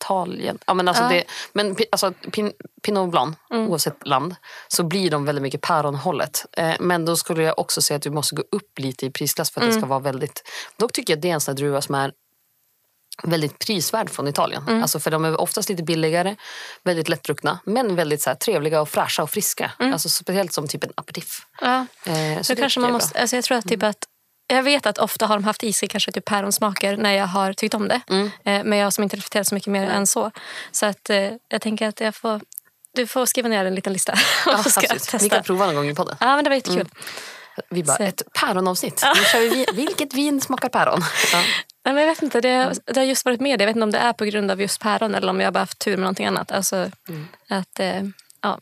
Italien? 0.00 0.58
Ja, 0.66 0.74
men 0.74 0.88
alltså 0.88 1.02
Ja. 1.02 1.08
det, 1.08 1.24
men 1.52 1.76
alltså, 1.90 2.12
pin, 2.32 2.52
Pinot 2.82 3.10
Blanc, 3.10 3.36
oavsett 3.50 4.06
land, 4.06 4.36
så 4.68 4.82
blir 4.84 5.10
de 5.10 5.24
väldigt 5.24 5.42
mycket 5.42 5.60
päronhållet. 5.60 6.46
Eh, 6.52 6.74
men 6.80 7.04
då 7.04 7.16
skulle 7.16 7.42
jag 7.42 7.58
också 7.58 7.82
säga 7.82 7.96
att 7.96 8.02
du 8.02 8.10
måste 8.10 8.34
gå 8.34 8.42
upp 8.50 8.78
lite 8.78 9.06
i 9.06 9.10
prisklass 9.10 9.50
för 9.50 9.60
att 9.60 9.66
det 9.66 9.72
ska 9.72 9.86
vara 9.86 9.98
väldigt... 10.00 10.42
Dock 10.76 10.92
tycker 10.92 11.12
jag 11.12 11.18
att 11.18 11.22
det 11.22 11.30
är 11.30 11.34
en 11.34 11.40
sån 11.40 11.52
här 11.52 11.56
druva 11.56 11.80
som 11.82 11.94
är 11.94 12.12
väldigt 13.22 13.58
prisvärd 13.58 14.10
från 14.10 14.28
Italien. 14.28 14.82
Alltså 14.82 15.00
för 15.00 15.10
de 15.10 15.24
är 15.24 15.40
oftast 15.40 15.68
lite 15.68 15.82
billigare, 15.82 16.36
väldigt 16.84 17.08
lättdruckna 17.08 17.58
men 17.64 17.96
väldigt 17.96 18.22
så 18.22 18.30
här, 18.30 18.34
trevliga 18.34 18.80
och 18.80 18.88
fräscha 18.88 19.22
och 19.22 19.30
friska. 19.30 19.70
Alltså 19.78 20.08
speciellt 20.08 20.52
som 20.52 20.68
typ 20.68 20.84
en 20.84 20.92
aperitif. 20.94 21.46
ja. 21.60 21.86
Eh, 22.04 22.42
Så 22.42 22.56
kanske 22.56 22.80
man 22.80 22.92
måste, 22.92 23.12
bra. 23.12 23.20
alltså 23.20 23.36
jag 23.36 23.44
tror 23.44 23.58
att 23.58 23.68
typ 23.68 23.82
att 23.82 23.98
jag 24.48 24.62
vet 24.62 24.86
att 24.86 24.98
ofta 24.98 25.26
har 25.26 25.34
de 25.36 25.44
haft 25.44 25.64
i 25.64 25.72
sig 25.72 25.88
kanske 25.88 26.12
typ 26.12 26.24
päronsmaker 26.24 26.96
när 26.96 27.12
jag 27.12 27.26
har 27.26 27.52
tyckt 27.52 27.74
om 27.74 27.88
det. 27.88 28.00
Mm. 28.10 28.26
Eh, 28.26 28.64
men 28.64 28.78
jag 28.78 28.86
har 28.86 28.90
som 28.90 29.04
inte 29.04 29.16
reflekterat 29.16 29.46
så 29.46 29.54
mycket 29.54 29.72
mer 29.72 29.88
än 29.88 30.06
så. 30.06 30.30
Så 30.72 30.86
att 30.86 31.10
eh, 31.10 31.30
jag 31.48 31.60
tänker 31.60 31.88
att 31.88 32.00
jag 32.00 32.14
får, 32.14 32.40
du 32.94 33.06
får 33.06 33.26
skriva 33.26 33.48
ner 33.48 33.64
en 33.64 33.74
liten 33.74 33.92
lista. 33.92 34.14
Ja, 34.46 34.62
så 34.62 34.70
ska 34.70 34.80
testa. 34.80 35.28
kan 35.28 35.42
prova 35.42 35.66
någon 35.66 35.74
gång 35.74 35.88
i 35.88 35.94
podden. 35.94 36.16
Ja, 36.20 36.34
men 36.36 36.44
det 36.44 36.50
var 36.50 36.54
jättekul. 36.54 36.88
Vi 37.70 37.82
bara, 37.84 37.96
Så- 37.96 38.02
ett 38.02 38.22
päronavsnitt. 38.40 39.04
Nu 39.16 39.24
kör 39.24 39.40
vi. 39.40 39.66
Vilket 39.72 40.14
vin 40.14 40.40
smakar 40.40 40.68
päron? 40.68 41.00
Ja. 41.32 41.42
Nej, 41.86 41.94
men 41.94 42.02
jag 42.04 42.10
vet 42.14 42.22
inte, 42.22 42.40
det, 42.40 42.72
det 42.84 42.96
har 43.00 43.04
just 43.04 43.24
varit 43.24 43.40
med 43.40 43.58
det. 43.58 43.62
Jag 43.62 43.66
vet 43.66 43.76
inte 43.76 43.84
om 43.84 43.90
det 43.90 43.98
är 43.98 44.12
på 44.12 44.24
grund 44.24 44.50
av 44.50 44.60
just 44.60 44.80
päron 44.80 45.14
eller 45.14 45.28
om 45.30 45.40
jag 45.40 45.52
bara 45.52 45.58
haft 45.60 45.78
tur 45.78 45.90
med 45.96 46.00
någonting 46.00 46.26
annat. 46.26 46.52
Alltså, 46.52 46.76
Mm. 47.08 47.28
att, 47.48 47.80
eh, 47.80 48.02
ja. 48.40 48.58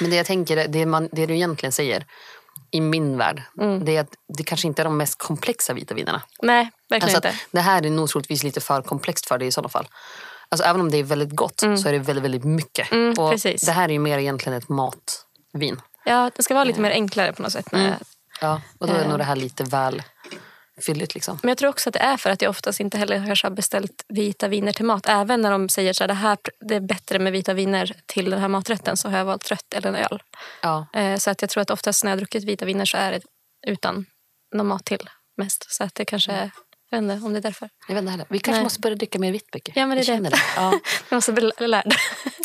Men 0.00 0.10
det 0.10 0.16
jag 0.16 0.26
tänker, 0.26 0.68
det, 0.68 0.86
man, 0.86 1.08
det 1.12 1.26
du 1.26 1.34
egentligen 1.34 1.72
säger 1.72 2.06
i 2.70 2.80
min 2.80 3.18
värld, 3.18 3.42
Mm. 3.60 3.84
det 3.84 3.96
är 3.96 4.00
att 4.00 4.12
det 4.38 4.44
kanske 4.44 4.66
inte 4.66 4.82
är 4.82 4.84
de 4.84 4.96
mest 4.96 5.18
komplexa 5.18 5.72
vita 5.72 5.94
vinerna. 5.94 6.22
Nej, 6.42 6.70
verkligen 6.90 7.14
Alltså 7.16 7.28
inte. 7.28 7.40
det 7.50 7.60
här 7.60 7.86
är 7.86 7.90
nog 7.90 8.08
troligtvis 8.08 8.42
lite 8.42 8.60
för 8.60 8.82
komplext 8.82 9.26
för 9.28 9.38
dig 9.38 9.48
i 9.48 9.52
sådana 9.52 9.68
fall. 9.68 9.88
Alltså 10.48 10.64
även 10.68 10.80
om 10.80 10.90
det 10.90 10.96
är 10.98 11.02
väldigt 11.04 11.30
gott 11.36 11.60
så 11.60 11.88
är 11.88 11.92
det 11.92 11.98
väldigt, 11.98 12.24
väldigt 12.24 12.44
mycket. 12.44 12.92
Mm, 12.92 13.10
och 13.18 13.30
precis. 13.30 13.62
Det 13.62 13.72
här 13.72 13.88
är 13.88 13.92
ju 13.92 13.98
mer 13.98 14.18
egentligen 14.18 14.58
ett 14.58 14.68
matvin. 14.68 15.80
Ja, 16.04 16.30
det 16.36 16.42
ska 16.42 16.54
vara 16.54 16.64
lite 16.64 16.80
mer 16.80 16.90
enklare 16.90 17.32
på 17.32 17.42
något 17.42 17.52
sätt. 17.52 17.72
Mm. 17.72 17.84
När 17.84 17.90
jag, 17.90 17.98
Ja, 18.40 18.60
och 18.78 18.86
då 18.86 18.92
är 18.94 19.02
Eh. 19.02 19.08
nog 19.08 19.18
det 19.18 19.24
här 19.24 19.36
lite 19.36 19.64
väl 19.64 20.02
fylligt. 20.80 21.14
Liksom. 21.14 21.38
Men 21.42 21.48
jag 21.48 21.58
tror 21.58 21.70
också 21.70 21.88
att 21.90 21.92
det 21.94 21.98
är 22.00 22.16
för 22.16 22.30
att 22.30 22.42
jag 22.42 22.50
oftast 22.50 22.80
inte 22.80 22.98
heller 22.98 23.26
kanske 23.26 23.46
har 23.46 23.52
beställt 23.54 24.04
vita 24.08 24.48
viner 24.48 24.72
till 24.72 24.84
mat. 24.84 25.06
Även 25.08 25.40
när 25.42 25.50
de 25.50 25.68
säger 25.68 26.02
att 26.02 26.08
det, 26.08 26.14
här, 26.14 26.38
det 26.68 26.74
är 26.74 26.80
bättre 26.80 27.18
med 27.18 27.32
vita 27.32 27.54
viner 27.54 27.94
till 28.06 28.30
den 28.30 28.40
här 28.40 28.48
maträtten 28.48 28.96
så 28.96 29.08
har 29.08 29.18
jag 29.18 29.24
valt 29.24 29.50
rött 29.50 29.74
eller 29.74 29.88
en 29.88 29.94
öl. 29.96 30.22
Ja. 30.62 30.86
Eh, 30.94 31.16
Så 31.16 31.30
att 31.30 31.40
jag 31.42 31.50
tror 31.50 31.60
att 31.62 31.70
oftast 31.70 32.04
när 32.04 32.10
jag 32.10 32.16
har 32.16 32.18
druckit 32.18 32.44
vita 32.44 32.64
viner 32.64 32.84
så 32.84 32.96
är 32.96 33.12
det 33.12 33.20
utan 33.66 34.06
någon 34.54 34.66
mat 34.66 34.84
till 34.84 35.10
mest. 35.36 35.66
Så 35.72 35.84
att 35.84 35.94
det 35.94 36.04
kanske 36.04 36.32
är, 36.32 36.50
jag 36.90 37.02
vet 37.02 37.12
inte 37.12 37.26
om 37.26 37.32
det 37.32 37.38
är 37.38 37.42
därför. 37.42 37.68
Jag 37.88 37.94
vet 37.94 38.00
inte 38.02 38.10
heller. 38.10 38.26
Vi 38.28 38.38
kanske 38.38 38.58
Nej. 38.58 38.64
måste 38.64 38.80
börja 38.80 38.96
dricka 38.96 39.18
mer 39.18 39.32
vitt 39.32 39.54
mycket. 39.54 39.76
Ja, 39.76 39.86
men 39.86 39.96
det 39.96 39.96
är 39.96 39.98
det. 39.98 40.04
känner 40.06 40.42
Ja. 40.56 40.70
Jag 41.08 41.16
måste 41.16 41.32
bli 41.32 41.52
lärd. 41.68 41.94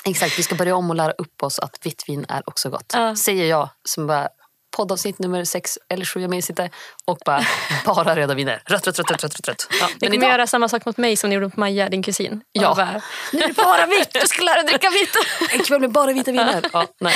Exakt, 0.05 0.39
vi 0.39 0.43
ska 0.43 0.55
börja 0.55 0.75
om 0.75 0.89
och 0.89 0.95
lära 0.95 1.11
upp 1.11 1.43
oss 1.43 1.59
att 1.59 1.85
vitt 1.85 2.03
vin 2.07 2.25
är 2.29 2.43
också 2.49 2.69
gott. 2.69 2.91
Ja. 2.93 3.15
Säger 3.15 3.45
jag 3.45 3.69
som 3.83 4.07
bara 4.07 4.29
poddavsnitt 4.75 5.19
nummer 5.19 5.43
sex 5.43 5.77
eller 5.89 6.05
sju 6.05 6.21
jag 6.21 6.29
minns 6.29 6.49
inte 6.49 6.69
och 7.05 7.17
bara, 7.25 7.41
bara 7.85 8.15
röda 8.15 8.33
viner. 8.33 8.61
Rött, 8.65 8.87
rött, 8.87 8.99
rött, 8.99 9.11
rött, 9.11 9.23
rött, 9.23 9.47
rött. 9.47 9.67
Ja, 9.81 9.87
Ni 9.87 10.07
kommer 10.07 10.15
idag, 10.15 10.31
göra 10.31 10.47
samma 10.47 10.69
sak 10.69 10.85
mot 10.85 10.97
mig 10.97 11.17
som 11.17 11.29
ni 11.29 11.33
gjorde 11.35 11.45
mot 11.45 11.55
Maja, 11.57 11.89
din 11.89 12.03
kusin. 12.03 12.41
Ja. 12.51 12.73
Bara, 12.75 13.01
nu 13.33 13.39
är 13.39 13.47
det 13.47 13.53
bara 13.53 13.85
vitt! 13.85 14.13
du 14.13 14.27
ska 14.27 14.43
lära 14.43 14.55
dig 14.55 14.65
dricka 14.65 14.89
vitt. 14.89 15.15
En 15.53 15.63
kväll 15.63 15.81
med 15.81 15.91
bara 15.91 16.13
vita 16.13 16.31
viner. 16.31 16.63
Ja, 16.73 16.87
nej. 16.99 17.15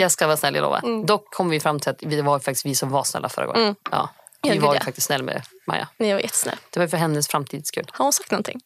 Jag 0.00 0.12
ska 0.12 0.26
vara 0.26 0.36
snäll, 0.36 0.54
jag 0.54 0.62
lovar. 0.62 0.80
Mm. 0.84 1.06
Dock 1.06 1.34
kom 1.34 1.48
vi 1.50 1.60
fram 1.60 1.80
till 1.80 1.90
att 1.90 1.98
det 1.98 2.22
var 2.22 2.38
faktiskt 2.38 2.66
vi 2.66 2.74
som 2.74 2.90
var 2.90 3.04
snälla 3.04 3.28
förra 3.28 3.46
gången. 3.46 3.74
Ja. 3.90 4.10
Vi 4.42 4.48
Ja, 4.48 4.54
gud, 4.54 4.62
var 4.62 4.74
faktiskt 4.74 5.06
snälla 5.06 5.24
med 5.24 5.42
Maja. 5.66 5.88
Ni 5.98 6.12
var 6.12 6.20
jättesnälla. 6.20 6.58
Det 6.70 6.80
var 6.80 6.86
för 6.86 6.96
hennes 6.96 7.28
framtids 7.28 7.68
skull. 7.68 7.86
Har 7.92 8.04
hon 8.04 8.12
sagt 8.12 8.30
någonting? 8.30 8.60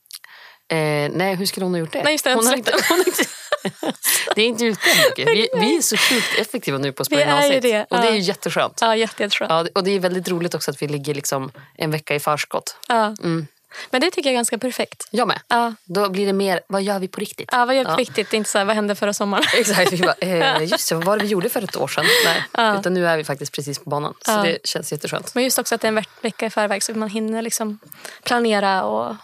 Eh, 0.69 1.11
nej, 1.13 1.35
hur 1.35 1.47
skulle 1.47 1.67
hon 1.67 1.73
ha 1.75 1.79
gjort 1.79 1.93
det? 1.93 2.03
Nej, 2.03 2.13
just 2.13 2.25
det, 2.25 2.35
hon 2.35 2.47
har 2.47 2.57
inte 2.57 2.73
hon 2.89 2.99
har 2.99 3.09
inte, 3.09 3.23
det 4.35 4.43
är 4.43 4.47
inte 4.47 4.65
ute 4.65 4.81
mycket. 5.09 5.29
Vi, 5.29 5.49
vi 5.61 5.77
är 5.77 5.83
så 5.83 5.97
sjukt 5.97 6.39
effektiva 6.39 6.79
nu 6.79 6.93
på 6.93 7.03
att 7.03 7.13
Vi 7.13 7.17
ju 7.17 7.31
avsnitt. 7.31 7.63
det, 7.63 7.87
Och 7.91 7.97
det 8.01 8.07
är 8.09 8.13
ju 8.13 8.19
ja. 8.19 8.25
jätteskönt. 8.25 8.79
Ja, 8.81 8.97
jätte, 8.97 9.23
jätteskönt. 9.23 9.51
Ja, 9.51 9.67
och 9.75 9.85
det 9.85 9.91
är 9.91 10.01
väldigt 10.01 10.29
roligt 10.29 10.55
också 10.55 10.71
att 10.71 10.83
vi 10.83 10.89
ligger 10.89 11.15
liksom 11.15 11.51
en 11.79 11.91
vecka 11.91 12.15
i 12.15 12.21
förskott. 12.21 12.77
Ja. 12.89 13.15
Mm. 13.23 13.47
Men 13.91 14.01
det 14.01 14.11
tycker 14.11 14.29
jag 14.31 14.33
är 14.33 14.37
ganska 14.37 14.59
perfekt. 14.59 15.09
Jag 15.11 15.29
med. 15.29 15.41
Ja. 15.49 15.75
Då 15.85 16.09
blir 16.09 16.27
det 16.27 16.33
mer, 16.33 16.61
vad 16.69 16.83
gör 16.83 16.99
vi 16.99 17.09
på 17.09 17.21
riktigt? 17.21 17.49
Ja, 17.53 17.65
vad 17.65 17.77
Ja. 17.77 17.97
viktigt? 17.97 18.31
Det 18.31 18.35
är 18.35 18.39
inte 18.39 18.51
så 18.51 18.59
här, 18.59 18.65
vad 18.65 18.75
hände 18.77 18.95
förra 18.95 19.13
sommaren? 19.15 19.45
Exakt, 19.57 19.93
vi 19.93 19.99
bara, 19.99 20.15
eh, 20.21 20.63
just 20.65 20.89
det, 20.89 20.95
vad 20.95 21.05
var 21.05 21.17
det 21.17 21.23
vi 21.23 21.29
gjorde 21.31 21.49
för 21.49 21.63
ett 21.63 21.77
år 21.77 21.89
sedan? 21.89 22.05
Nej, 22.25 22.43
Ja. 22.53 22.81
utan 22.81 22.95
nu 22.95 23.07
är 23.07 23.17
vi 23.17 23.25
faktiskt 23.25 23.53
precis 23.53 23.79
på 23.79 23.91
banan. 23.91 24.15
Så 24.25 24.43
det 24.43 24.59
känns 24.67 24.93
jätteskönt. 24.93 25.35
Men 25.35 25.45
just 25.45 25.59
också 25.59 25.75
att 25.75 25.81
det 25.81 25.87
är 25.87 25.89
en 25.89 25.95
veck- 25.99 26.09
vecka 26.23 26.47
i 26.47 26.51
förväg 26.51 26.83
så 26.83 26.93
man 26.95 27.09
hinner 27.09 27.43
liksom 27.43 27.79
planera 28.25 28.85
och 28.85 29.17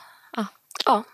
ja, 0.87 1.05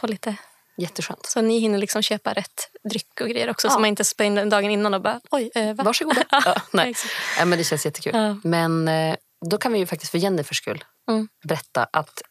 Få 0.00 0.06
lite... 0.06 0.36
jätteskönt. 0.76 1.26
Så 1.26 1.40
ni 1.42 1.58
hinner 1.58 1.78
liksom 1.78 2.02
köpa 2.02 2.32
rätt 2.32 2.70
dryck 2.90 3.20
och 3.20 3.28
grejer 3.28 3.50
också. 3.50 3.66
Ja. 3.66 3.70
Så 3.70 3.78
man 3.78 3.88
inte 3.88 4.04
den 4.18 4.48
dagen 4.48 4.70
innan 4.70 4.94
och 4.94 5.02
bara 5.02 5.20
oj, 5.30 5.50
eh, 5.54 5.74
va? 5.74 5.84
Varsågoda. 5.84 6.24
Ja, 6.30 6.56
nej. 6.72 6.94
Ja, 7.38 7.44
men 7.44 7.58
det 7.58 7.64
känns 7.64 7.84
jättekul. 7.84 8.12
Ja. 8.14 8.36
Men 8.44 8.88
eh, 8.88 9.16
då 9.50 9.58
kan 9.58 9.72
vi 9.72 9.78
ju 9.78 9.86
faktiskt 9.86 10.10
för 10.10 10.18
Jennifers 10.18 10.56
skull 10.56 10.84
Mm. 11.10 11.28
berätta 11.48 11.84
att 11.92 12.22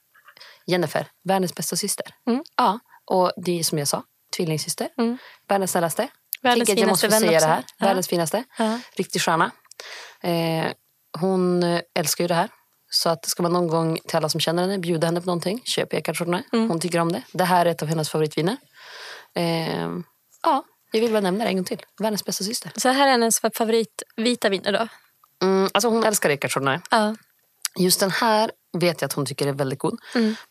Jennifer, 0.65 1.08
världens 1.23 1.56
bästa 1.56 1.75
syster. 1.75 2.06
Mm. 2.27 2.43
Ja, 2.58 2.80
och 3.06 3.32
det 3.38 3.60
är 3.60 3.63
som 3.63 3.77
jag 3.77 3.88
sa, 3.88 4.03
tvillingsyster. 4.38 4.89
Mm. 4.97 5.17
Världens 5.47 5.71
snällaste. 5.71 6.08
Världens 6.41 6.69
jag 6.69 6.77
finaste 6.77 7.08
vän 7.08 7.19
säga 7.19 7.32
också. 7.38 7.47
det 7.47 7.53
här. 7.53 7.63
Ja. 7.77 7.86
Världens 7.86 8.08
finaste. 8.08 8.43
Riktig 8.95 9.21
stjärna. 9.21 9.51
Eh, 10.21 10.71
hon 11.19 11.63
älskar 11.99 12.23
ju 12.23 12.27
det 12.27 12.36
här. 12.36 12.49
Så 12.89 13.10
att 13.10 13.26
ska 13.26 13.43
man 13.43 13.54
någon 13.54 13.67
gång 13.67 14.00
till 14.08 14.17
alla 14.17 14.30
som 14.30 14.39
känner 14.39 14.63
henne 14.63 14.78
bjuda 14.78 15.08
henne 15.08 15.21
på 15.21 15.26
någonting, 15.26 15.62
köp 15.63 15.93
Ekartsorna. 15.93 16.43
Mm. 16.54 16.69
Hon 16.69 16.80
tycker 16.80 17.00
om 17.00 17.12
det. 17.12 17.21
Det 17.32 17.43
här 17.43 17.65
är 17.65 17.69
ett 17.69 17.82
av 17.82 17.88
hennes 17.88 18.10
favoritviner. 18.10 18.58
Eh, 19.36 19.89
ja, 20.43 20.63
jag 20.91 21.02
vill 21.02 21.12
bara 21.12 21.21
nämna 21.21 21.43
det 21.43 21.50
en 21.50 21.56
gång 21.56 21.65
till. 21.65 21.82
Världens 22.00 22.26
bästa 22.26 22.43
syster. 22.43 22.71
Så 22.76 22.89
här 22.89 23.08
är 23.08 23.12
hennes 23.12 23.39
favorit 23.39 24.04
vita 24.15 24.50
viner 24.50 24.71
då? 24.71 24.88
Mm, 25.45 25.69
alltså 25.73 25.89
hon 25.89 26.04
älskar 26.04 26.30
Ekartsorna. 26.30 26.82
Ja. 26.91 27.15
Just 27.80 28.00
den 28.00 28.12
här 28.12 28.52
vet 28.78 29.02
jag 29.02 29.08
att 29.08 29.13
hon 29.13 29.26
tycker 29.26 29.47
är 29.47 29.54
väldigt 29.54 29.80
god. 29.80 30.00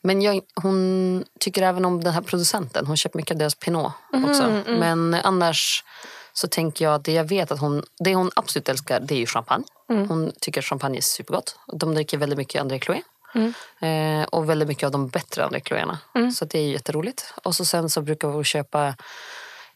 Men 0.02 0.22
jag, 0.22 0.40
hon 0.54 1.24
tycker 1.40 1.62
även 1.62 1.84
om 1.84 2.04
den 2.04 2.12
här 2.12 2.20
producenten. 2.20 2.86
Hon 2.86 2.96
köper 2.96 3.18
mycket 3.18 3.30
av 3.30 3.38
deras 3.38 3.54
Pinot 3.54 3.92
också. 4.12 4.62
Men 4.66 5.14
annars 5.14 5.84
så 6.38 6.48
tänker 6.48 6.84
jag 6.84 6.94
att 6.94 7.04
det 7.04 7.12
jag 7.12 7.24
vet 7.24 7.50
att 7.50 7.60
hon, 7.60 7.82
det 8.04 8.14
hon 8.14 8.30
absolut 8.36 8.68
älskar 8.68 9.00
det 9.00 9.14
är 9.14 9.18
ju 9.18 9.26
champagne. 9.26 9.64
Hon 9.88 10.32
tycker 10.40 10.62
champagne 10.62 10.96
är 10.98 11.02
supergott. 11.02 11.58
De 11.72 11.94
dricker 11.94 12.18
väldigt 12.18 12.38
mycket 12.38 12.60
André 12.60 12.80
Chloé. 12.80 13.02
Eh, 13.80 14.24
och 14.24 14.50
väldigt 14.50 14.68
mycket 14.68 14.84
av 14.84 14.90
de 14.90 15.08
bättre 15.08 15.44
André 15.44 15.60
Chloéerna. 15.60 15.98
Så 16.34 16.44
det 16.44 16.58
är 16.58 16.68
jätteroligt. 16.68 17.34
Och 17.44 17.54
så 17.54 17.64
sen 17.64 17.90
så 17.90 18.00
brukar 18.00 18.28
vi 18.28 18.44
köpa 18.44 18.94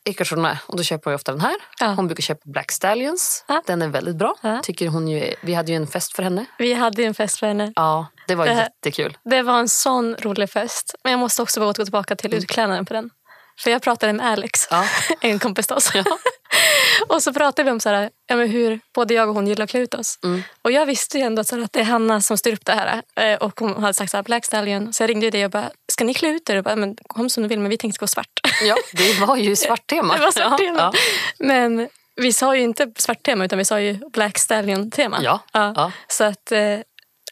Eckertsson 0.05 0.47
och 0.67 0.77
då 0.77 0.83
köper 0.83 1.05
hon 1.05 1.13
ju 1.13 1.15
ofta 1.15 1.33
den 1.33 1.41
här. 1.41 1.57
Ja. 1.81 1.87
Hon 1.87 2.07
brukar 2.07 2.23
köpa 2.23 2.41
Black 2.45 2.73
Stallions. 2.73 3.45
Ja. 3.49 3.63
Den 3.67 3.83
är 3.83 3.89
väldigt 3.89 4.17
bra. 4.17 4.37
Ja. 4.43 4.61
Tycker 4.63 4.89
hon 4.89 5.09
ju, 5.09 5.35
vi 5.43 5.55
hade 5.55 5.73
ju 5.73 5.77
en 5.77 5.87
fest 5.87 6.17
för 6.17 6.23
henne. 6.23 6.45
Vi 6.59 6.75
hade 6.75 7.03
ju 7.03 7.09
en 7.09 7.15
fest 7.15 7.39
för 7.39 7.47
henne. 7.47 7.73
Ja, 7.77 8.07
det 8.29 8.35
var 8.35 8.47
Det 8.47 8.55
jättekul. 8.55 9.19
Det 9.25 9.43
var 9.43 9.59
en 9.59 9.69
sån 9.69 10.17
rolig 10.17 10.51
fest. 10.51 10.95
Men 11.05 11.11
jag 11.11 11.19
måste 11.19 11.43
också 11.43 11.61
bara 11.61 11.73
gå 11.73 11.85
tillbaka 11.85 12.17
till 12.17 12.35
utklädnaden 12.35 12.87
på 12.87 12.95
den. 12.95 13.11
För 13.59 13.71
jag 13.71 13.83
pratade 13.83 14.13
med 14.13 14.27
Alex, 14.27 14.69
en 15.21 15.39
kompis 15.39 15.67
till 15.67 15.77
oss. 15.77 15.93
och 17.09 17.23
så 17.23 17.33
pratade 17.33 17.65
vi 17.65 17.71
om 17.71 17.81
så 17.81 17.89
här, 17.89 18.11
ja, 18.27 18.37
men 18.37 18.49
hur 18.51 18.81
både 18.95 19.15
jag 19.15 19.29
och 19.29 19.35
hon 19.35 19.47
gillar 19.47 19.65
att 19.65 19.71
klä 19.71 19.81
ut 19.81 19.95
oss. 19.95 20.19
Mm. 20.25 20.43
Och 20.63 20.73
jag 20.73 20.87
visste 20.87 21.19
ju 21.19 21.25
ändå 21.25 21.45
så 21.45 21.57
här, 21.57 21.63
att 21.65 21.73
det 21.73 21.81
är 21.81 21.85
Hanna 21.85 22.21
som 22.21 22.39
styr 22.39 22.53
upp 22.53 22.65
det 22.65 22.73
här. 22.73 23.03
Eh, 23.17 23.39
Och 23.39 23.61
hon 23.61 23.83
hade 23.83 23.95
sagt 23.95 24.11
så 24.11 24.17
här, 24.17 24.25
Black 24.25 24.45
Stallion. 24.45 24.93
Så 24.93 25.03
jag 25.03 25.11
ringde 25.11 25.31
dig 25.31 25.45
och 25.45 25.51
bara, 25.51 25.71
ska 25.93 26.05
ni 26.05 26.15
klä 26.15 26.29
ut 26.29 26.51
er? 26.51 26.57
Och 26.57 26.65
bara, 26.65 26.77
men 26.77 26.97
kom 27.07 27.31
som 27.31 27.43
du 27.43 27.49
vill, 27.49 27.59
men 27.61 27.71
vi 27.71 27.77
tänkte 27.79 27.99
gå 27.99 28.07
svart. 28.07 28.41
Ja, 28.65 28.77
det 28.93 29.21
var 29.27 29.37
ju 29.37 29.57
svart 29.67 29.87
tema. 29.87 30.15
det 30.17 30.21
var 30.25 30.31
svart 30.33 30.59
tema. 30.59 30.79
Ja, 30.79 30.93
Men 31.39 31.89
vi 32.17 32.33
sa 32.33 32.57
ju 32.57 32.63
inte 32.63 32.93
svart 32.99 33.23
tema 33.23 33.45
utan 33.45 33.59
vi 33.59 33.65
sa 33.65 33.81
ju 33.81 33.99
Black 34.13 34.39
Stallion 34.39 34.91
tema. 34.91 35.19
Ja, 35.23 35.41
ja. 35.53 35.93
Så 36.09 36.25
att 36.25 36.53
eh, 36.53 36.79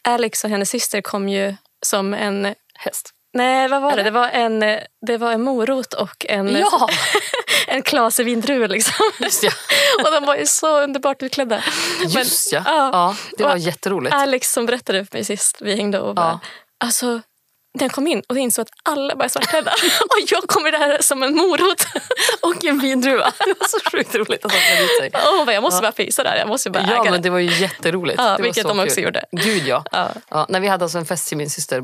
Alex 0.03 0.43
och 0.43 0.49
hennes 0.49 0.69
syster 0.69 1.01
kom 1.01 1.29
ju 1.29 1.55
som 1.85 2.13
en 2.13 2.55
Häst. 2.75 3.09
Nej, 3.33 3.67
vad 3.67 3.81
var 3.81 3.95
det? 3.95 4.03
Det 4.03 4.11
var 4.11 4.27
en, 4.27 4.63
eh, 4.63 4.79
det 5.07 5.17
var 5.17 5.31
en 5.31 5.41
morot 5.41 5.93
och 5.93 6.25
en, 6.29 6.55
Ja, 6.55 6.89
en 7.67 7.81
klase 7.83 8.23
vindruvor. 8.23 8.67
Liksom. 8.67 8.93
just 9.19 9.43
ja. 9.43 9.51
och 10.05 10.11
de 10.11 10.25
var 10.25 10.35
ju 10.35 10.45
så 10.45 10.79
underbart 10.81 11.23
utklädda. 11.23 11.63
Just 12.07 12.51
ja. 12.53 12.61
ja. 12.65 12.89
ja. 12.93 13.15
Det 13.37 13.43
var 13.43 13.51
Och 13.51 13.57
jätteroligt. 13.57 14.15
Alex 14.15 14.51
som 14.53 14.65
berättade 14.65 15.05
för 15.05 15.17
mig 15.17 15.23
sist 15.25 15.57
vi 15.61 15.75
hängde 15.75 15.99
och 15.99 16.15
bara, 16.15 16.25
Ja. 16.27 16.39
alltså 16.85 17.21
jag 17.79 17.91
kom 17.91 18.07
in 18.07 18.21
och 18.29 18.37
insåg 18.37 18.61
att 18.63 18.69
alla 18.83 19.15
var 19.15 19.27
svartklädda 19.27 19.71
och 20.09 20.17
jag 20.31 20.43
kommer 20.47 20.71
där 20.71 20.97
som 21.01 21.23
en 21.23 21.35
morot. 21.35 21.85
Och 22.41 22.65
en 22.65 22.79
vindruva. 22.79 23.31
Det 23.45 23.53
var 23.59 23.67
så 23.67 23.89
sjukt 23.91 24.15
roligt 24.15 24.45
att 24.45 24.51
de 24.51 24.57
klädde 24.57 24.83
ut 24.83 24.97
sig. 24.99 25.09
Och 25.13 25.37
hon 25.37 25.45
bara, 25.45 25.53
jag 25.53 25.63
måste 25.63 25.81
bara 25.81 25.91
fisa 25.91 26.23
där, 26.23 26.35
jag 26.35 26.47
måste 26.47 26.69
bara 26.69 26.83
Ja, 26.83 27.01
äga 27.01 27.11
men 27.11 27.21
det. 27.21 27.29
var 27.29 27.39
ju 27.39 27.61
jätteroligt. 27.61 28.17
Ja, 28.17 28.23
det 28.23 28.29
var 28.31 28.37
vilket 28.39 28.61
så 28.63 28.67
de 28.69 28.79
också 28.79 28.95
kul. 28.95 29.03
gjorde. 29.03 29.25
Gud 29.31 29.67
ja. 29.67 29.83
Ja. 29.91 30.09
ja. 30.29 30.45
När 30.49 30.59
vi 30.59 30.67
hade 30.67 30.85
alltså 30.85 30.97
en 30.97 31.05
fest 31.05 31.27
till 31.27 31.37
min 31.37 31.49
syster 31.49 31.83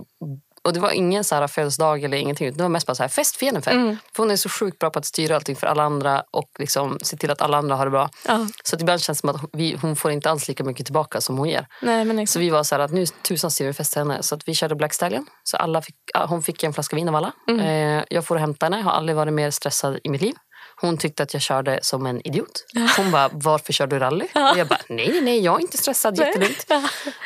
och 0.66 0.74
det 0.74 0.80
var 0.80 0.92
ingen 0.92 1.24
så 1.24 1.36
här 1.36 1.48
födelsedag 1.48 2.04
eller 2.04 2.18
ingenting. 2.18 2.54
Det 2.58 2.64
var 2.64 2.70
mest 2.70 2.88
bara 2.88 2.96
så 2.96 3.04
här 3.04 3.08
fest 3.08 3.36
för 3.36 3.46
Jennifer. 3.46 3.72
Mm. 3.72 3.98
För 4.16 4.24
hon 4.24 4.32
är 4.32 4.36
så 4.36 4.50
sjukt 4.50 4.80
bra 4.80 4.90
på 4.90 5.00
att 5.00 5.06
styra 5.06 5.36
allting 5.36 5.56
för 5.56 5.68
alla 5.68 5.84
andra 5.84 6.24
och 6.32 6.50
liksom 6.60 6.98
se 7.02 7.18
till 7.18 7.32
att 7.32 7.42
alla 7.42 7.58
andra 7.58 7.76
har 7.76 7.86
det 7.86 7.92
bra. 7.92 8.10
Ja. 8.28 8.48
Så 8.64 8.76
att 8.76 8.82
ibland 8.82 9.02
känns 9.02 9.18
det 9.18 9.28
som 9.28 9.30
att 9.30 9.42
vi, 9.54 9.78
hon 9.82 9.96
får 9.96 10.12
inte 10.12 10.30
alls 10.30 10.48
lika 10.48 10.64
mycket 10.64 10.86
tillbaka 10.86 11.22
som 11.22 11.38
hon 11.38 11.50
ger. 11.50 11.68
Nej, 11.82 12.06
men 12.06 12.28
Så 12.28 12.40
vi 12.40 12.50
var 12.50 12.64
så 12.64 12.76
här 12.76 12.80
att 12.80 12.92
nu 12.92 13.06
tusan 13.06 13.52
styr 13.52 13.66
vi 13.66 13.74
fest 13.74 13.92
till 13.92 14.00
henne. 14.02 14.24
Så 14.24 14.36
att 14.36 14.48
vi 14.48 14.54
körde 14.54 14.76
Black 14.76 14.94
Stallion. 14.94 15.26
Så 15.44 15.58
alla 15.58 15.82
fick, 15.82 15.96
hon 16.28 16.44
fick 16.44 16.64
en 16.64 16.74
flaska 16.74 16.96
vin 16.96 17.10
av 17.10 17.16
alla. 17.16 17.32
Mm. 17.48 17.60
Eh, 18.00 18.04
jag 18.10 18.26
får 18.26 18.36
hämta 18.36 18.66
henne. 18.66 18.82
Har 18.82 18.92
aldrig 18.92 19.16
varit 19.16 19.34
mer 19.34 19.52
stressad 19.52 20.00
i 20.04 20.10
mitt 20.10 20.22
liv. 20.22 20.34
Hon 20.82 20.98
tyckte 20.98 21.24
att 21.24 21.34
jag 21.34 21.42
körde 21.42 21.80
som 21.82 22.06
en 22.06 22.28
idiot. 22.28 22.66
Hon 22.98 23.12
bara, 23.12 23.30
varför 23.34 23.74
kör 23.74 23.88
du 23.88 24.00
rally? 24.00 24.26
Och 24.26 24.58
jag 24.58 24.68
bara, 24.68 24.80
nej, 24.90 25.22
nej, 25.22 25.40
jag 25.40 25.56
är 25.56 25.62
inte 25.62 25.78
stressad, 25.78 26.18
jättelugnt. 26.20 26.66
Ja. 26.68 26.84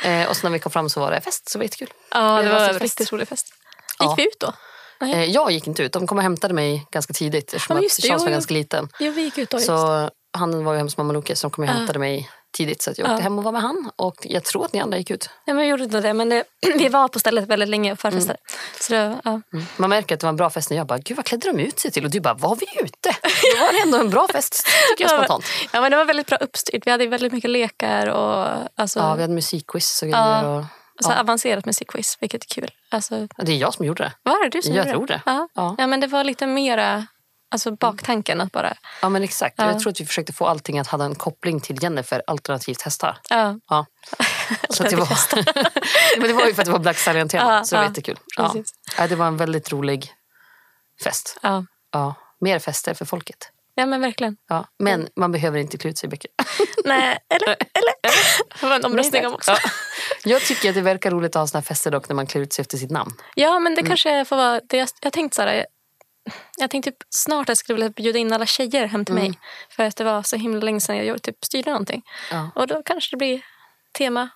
Eh, 0.10 0.30
och 0.30 0.36
så 0.38 0.48
när 0.48 0.52
vi 0.54 0.60
kom 0.60 0.72
fram 0.72 0.90
så 0.90 1.00
var 1.00 1.12
det 1.12 1.22
fest, 1.22 1.50
så 1.50 1.58
det 1.58 1.60
var 1.60 1.64
jättekul. 1.64 1.94
ja, 2.12 2.42
det 2.42 2.50
var 2.50 2.60
en 2.60 2.68
så 2.68 2.74
fest. 2.74 2.82
riktigt 2.82 3.12
rolig 3.12 3.28
fest. 3.28 3.48
Gick 4.00 4.10
Ja. 4.10 4.14
vi 4.18 4.24
ut 4.24 4.40
då? 4.40 4.54
Eh, 5.06 5.24
jag 5.26 5.52
gick 5.52 5.68
inte 5.68 5.84
ut, 5.84 5.94
de 5.94 6.08
kom 6.08 6.18
och 6.18 6.24
hämtade 6.24 6.54
mig 6.54 6.86
ganska 6.92 7.14
tidigt 7.14 7.54
eftersom 7.54 7.78
Ja, 7.78 7.86
att 7.86 8.04
Charles 8.06 8.24
var 8.24 8.30
ganska 8.32 8.54
liten. 8.54 8.90
Jo, 9.00 9.12
vi 9.12 9.22
gick 9.22 9.38
ut 9.38 9.50
då. 9.50 9.60
Så 9.60 10.10
han 10.38 10.64
var 10.64 10.74
ju 10.74 10.78
hemma 10.78 10.86
hos 10.86 10.98
mamma 10.98 11.14
Loke 11.14 11.36
så 11.36 11.48
de 11.48 11.52
kom 11.52 11.64
och 11.64 11.70
Ja. 11.70 11.74
hämtade 11.74 12.00
mig 12.00 12.30
tidigt. 12.52 12.82
Så 12.82 12.92
att 12.92 12.98
jag 12.98 13.06
åkte 13.06 13.16
Ja. 13.20 13.24
hem 13.24 13.38
och 13.38 13.44
var 13.44 13.52
med 13.52 13.62
han. 13.62 13.92
Och 13.96 14.16
jag 14.22 14.44
tror 14.44 14.66
att 14.66 14.74
ni 14.74 14.80
andra 14.80 14.98
gick 14.98 15.10
ut. 15.12 15.30
Ja, 15.46 15.54
men 15.54 15.58
vi 15.64 15.70
gjorde 15.70 15.84
inte 15.84 16.02
det, 16.02 16.14
men 16.14 16.30
det, 16.30 16.44
vi 16.78 16.90
var 16.90 17.08
på 17.08 17.20
stället 17.20 17.48
väldigt 17.48 17.70
länge 17.70 17.92
och 17.92 18.00
förfestade. 18.00 18.40
Så 18.80 18.94
det, 18.94 19.20
ja. 19.24 19.42
Mm. 19.54 19.66
Man 19.78 19.90
märker 19.90 20.16
att 20.16 20.20
det 20.22 20.26
var 20.26 20.30
en 20.30 20.36
bra 20.36 20.50
fest 20.50 20.70
när 20.70 20.78
jag 20.78 20.88
bara, 20.88 20.98
gud 21.00 21.18
vad 21.18 21.26
klädde 21.26 21.52
de 21.52 21.60
ut 21.64 21.80
sig 21.80 21.92
till? 21.92 22.06
Och 22.06 22.12
du 22.12 22.20
bara, 22.20 22.34
var 22.34 22.56
vi 22.56 22.66
ute? 22.84 23.10
Då 23.56 23.66
var 23.66 23.74
det 23.74 23.80
ändå 23.80 23.98
en 23.98 24.10
bra 24.10 24.28
fest, 24.28 24.68
tycker 24.90 25.04
jag 25.12 25.12
Ja, 25.14 25.18
spontant. 25.18 25.46
ja, 25.74 25.82
men 25.82 25.92
det 25.92 25.98
var 25.98 26.06
väldigt 26.06 26.28
bra 26.28 26.38
uppstyrt. 26.38 26.88
Vi 26.88 26.92
hade 26.92 27.08
väldigt 27.08 27.34
mycket 27.34 27.50
lekar 27.50 28.08
och 28.08 28.48
alltså, 28.76 29.00
Ja, 29.00 29.16
vi 29.16 29.22
hade 29.22 29.34
musikquiz 29.34 30.02
och 30.02 30.08
Ja. 30.10 30.42
grejer. 30.42 30.58
Och, 30.60 30.66
så 31.06 31.12
ja. 31.12 31.20
avancerat 31.20 31.66
musikquiz, 31.66 32.18
vilket 32.20 32.44
är 32.44 32.48
kul. 32.48 32.72
Alltså, 32.90 33.16
Ja, 33.38 33.44
Det 33.44 33.52
är 33.52 33.58
jag 33.58 33.74
som 33.74 33.86
gjorde 33.86 34.04
det. 34.04 34.12
var 34.24 34.44
det 34.44 34.50
du 34.50 34.62
som 34.62 34.74
Jag 34.74 34.86
gjorde 34.86 34.98
tror 34.98 35.08
det. 35.08 35.22
Ja. 35.26 35.48
Ja. 35.56 35.76
Ja. 35.78 35.88
men 35.88 36.00
det 36.00 36.08
var 36.08 36.24
lite 36.24 36.48
mera 36.48 37.08
alltså, 37.50 37.72
baktanken 37.72 38.42
att 38.42 38.52
bara... 38.52 38.74
Ja 39.02 39.10
men 39.10 39.24
exakt. 39.24 39.56
Ja. 39.58 39.66
Jag 39.72 39.80
tror 39.80 39.92
att 39.92 40.02
vi 40.02 40.06
försökte 40.06 40.34
få 40.34 40.46
allting 40.46 40.80
att 40.80 40.88
ha 40.88 41.04
en 41.06 41.16
koppling 41.16 41.60
till 41.60 41.84
Jennifer 41.84 42.24
alternativt 42.28 42.82
hästar. 42.82 43.18
Ja, 43.30 43.56
Ja. 43.70 43.86
Så 44.70 44.84
det, 44.84 44.96
var... 44.96 45.08
men 46.20 46.28
det 46.28 46.34
var 46.34 46.46
ju 46.46 46.54
för 46.54 46.62
att 46.62 46.66
det 46.66 46.72
var 46.72 46.80
Black 46.80 46.98
Stallion-tema. 46.98 47.54
Ja, 47.56 47.64
så 47.64 47.76
det 47.76 47.80
var 47.80 47.84
ja, 47.84 47.90
jättekul. 47.90 48.20
Ja. 48.38 48.56
Ja, 48.98 49.08
det 49.08 49.16
var 49.16 49.28
en 49.28 49.38
väldigt 49.38 49.72
rolig 49.72 50.12
fest. 51.04 51.40
ja. 51.42 51.66
Ja. 51.92 52.16
Mer 52.42 52.60
fester 52.60 52.94
för 52.94 53.06
folket. 53.06 53.52
ja, 53.76 53.86
men 53.86 54.02
verkligen. 54.02 54.38
Ja. 54.50 54.66
Men 54.80 55.08
man 55.16 55.32
behöver 55.32 55.60
inte 55.60 55.78
klä 55.78 55.90
ut 55.90 55.98
sig 55.98 56.10
mycket. 56.10 56.32
Nej, 56.86 57.18
eller? 57.30 57.50
eller? 57.50 57.94
Det 58.62 58.66
var 58.68 58.76
en 58.76 58.86
omröstning 58.86 59.28
om 59.28 59.34
också. 59.34 59.52
Ja. 59.52 59.58
Jag 60.24 60.42
tycker 60.42 60.70
att 60.70 60.76
det 60.76 60.82
verkar 60.82 61.12
roligt 61.12 61.36
att 61.36 61.40
ha 61.40 61.48
såna 61.48 61.60
här 61.60 61.66
fester 61.66 61.92
dock 61.92 62.10
när 62.10 62.16
man 62.16 62.28
klär 62.28 62.42
ut 62.42 62.54
sig 62.54 62.62
efter 62.64 62.78
sitt 62.78 62.92
namn. 62.92 63.12
Ja, 63.36 63.60
men 63.60 63.76
det 63.76 63.82
Mm. 63.82 63.90
kanske 63.90 64.26
får 64.26 64.36
vara... 64.36 64.62
Det 64.70 64.78
jag, 64.78 64.90
jag 65.02 65.14
tänkte 65.14 65.36
så 65.36 65.42
här... 65.42 65.66
Jag 66.58 66.70
tänkte 66.70 66.92
typ 66.92 66.98
snart 67.10 67.44
att 67.46 67.48
jag 67.50 67.58
skulle 67.58 67.76
vilja 67.76 67.90
bjuda 67.90 68.20
in 68.20 68.34
alla 68.34 68.46
tjejer 68.46 68.86
hem 68.88 69.06
till 69.06 69.16
Mm. 69.18 69.24
mig. 69.28 69.40
För 69.70 69.84
att 69.84 69.96
det 69.96 70.04
var 70.04 70.24
så 70.24 70.36
himla 70.36 70.60
länge 70.62 70.80
sedan 70.80 71.06
jag 71.06 71.22
typ 71.22 71.46
styrde 71.46 71.70
någonting. 71.70 72.02
Ja. 72.32 72.50
Och 72.56 72.68
då 72.68 72.84
kanske 72.86 73.14
det 73.16 73.18
blir 73.18 73.42
tema. 73.98 74.30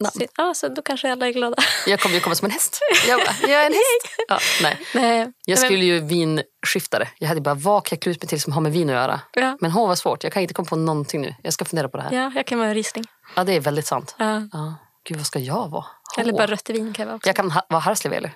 Namn. 0.00 0.26
Ja, 0.36 0.54
så 0.54 0.68
då 0.68 0.82
kanske 0.82 1.12
alla 1.12 1.26
är 1.28 1.32
glada. 1.32 1.56
Jag 1.86 2.00
kommer 2.00 2.14
ju 2.14 2.20
komma 2.20 2.34
som 2.34 2.44
en 2.44 2.50
häst. 2.50 2.78
Jag, 3.08 3.20
bara, 3.20 3.34
jag 3.50 3.62
är 3.62 3.66
en 3.66 3.72
häst. 3.72 4.16
Ja, 4.28 4.38
nej. 4.62 4.78
Nej, 4.94 5.32
Jag 5.46 5.58
skulle 5.58 5.84
ju 5.84 6.00
vinskiftare. 6.00 7.08
Jag 7.18 7.28
hade 7.28 7.40
bara, 7.40 7.54
vad 7.54 7.84
kan 7.84 7.96
jag 7.96 8.02
klä 8.02 8.12
ut 8.12 8.22
mig 8.22 8.28
till 8.28 8.40
som 8.40 8.52
har 8.52 8.60
med 8.60 8.72
vin 8.72 8.88
att 8.90 8.94
göra? 8.94 9.20
Ja. 9.32 9.58
Men 9.60 9.70
hon 9.70 9.88
var 9.88 9.94
svårt. 9.94 10.24
Jag 10.24 10.32
kan 10.32 10.42
inte 10.42 10.54
komma 10.54 10.66
på 10.68 10.76
någonting 10.76 11.20
nu. 11.20 11.34
Jag 11.42 11.52
ska 11.52 11.64
fundera 11.64 11.88
på 11.88 11.96
det 11.96 12.02
här. 12.02 12.12
Ja, 12.12 12.22
Ja, 12.22 12.32
jag 12.34 12.46
kan 12.46 12.58
vara 12.58 12.68
en 12.68 12.74
Riesling. 12.74 13.04
det 13.46 13.52
är 13.52 13.60
väldigt 13.60 13.86
sant. 13.86 14.14
Ja. 14.18 14.42
Ja. 14.52 14.74
Gud, 15.08 15.16
vad 15.16 15.26
ska 15.26 15.38
jag 15.38 15.68
vara? 15.70 15.84
Eller 16.18 16.32
Hå. 16.32 16.38
bara 16.38 16.46
rött 16.46 16.70
vin 16.70 16.92
kan 16.92 17.02
jag 17.02 17.06
vara 17.06 17.16
också. 17.16 17.28
Jag 17.28 17.36
kan 17.36 17.50
ha, 17.50 17.62
vara 17.68 17.80
Harslev 17.80 18.12
eller? 18.12 18.32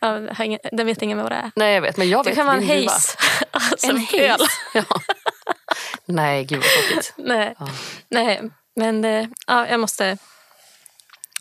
Ja, 0.00 0.08
den 0.72 0.86
vet 0.86 1.02
ingen 1.02 1.18
vad 1.22 1.32
det 1.32 1.36
är. 1.36 1.50
Nej, 1.56 1.74
jag 1.74 1.82
vet. 1.82 1.96
Men 1.96 2.08
jag 2.08 2.24
Det 2.24 2.30
vet. 2.30 2.36
kan 2.36 2.46
vara 2.46 2.56
en 2.56 2.68
haze. 2.68 3.18
alltså, 3.50 3.86
En 3.86 3.98
haze? 4.00 4.46
Ja. 4.74 4.82
Nej, 6.06 6.44
gud 6.44 6.58
vad 6.58 6.68
tråkigt. 6.88 7.12
Nej. 7.16 7.54
Ja. 7.58 7.68
Nej, 8.08 8.42
men 8.76 9.04
eh, 9.04 9.26
ja, 9.46 9.68
jag 9.68 9.80
måste 9.80 10.18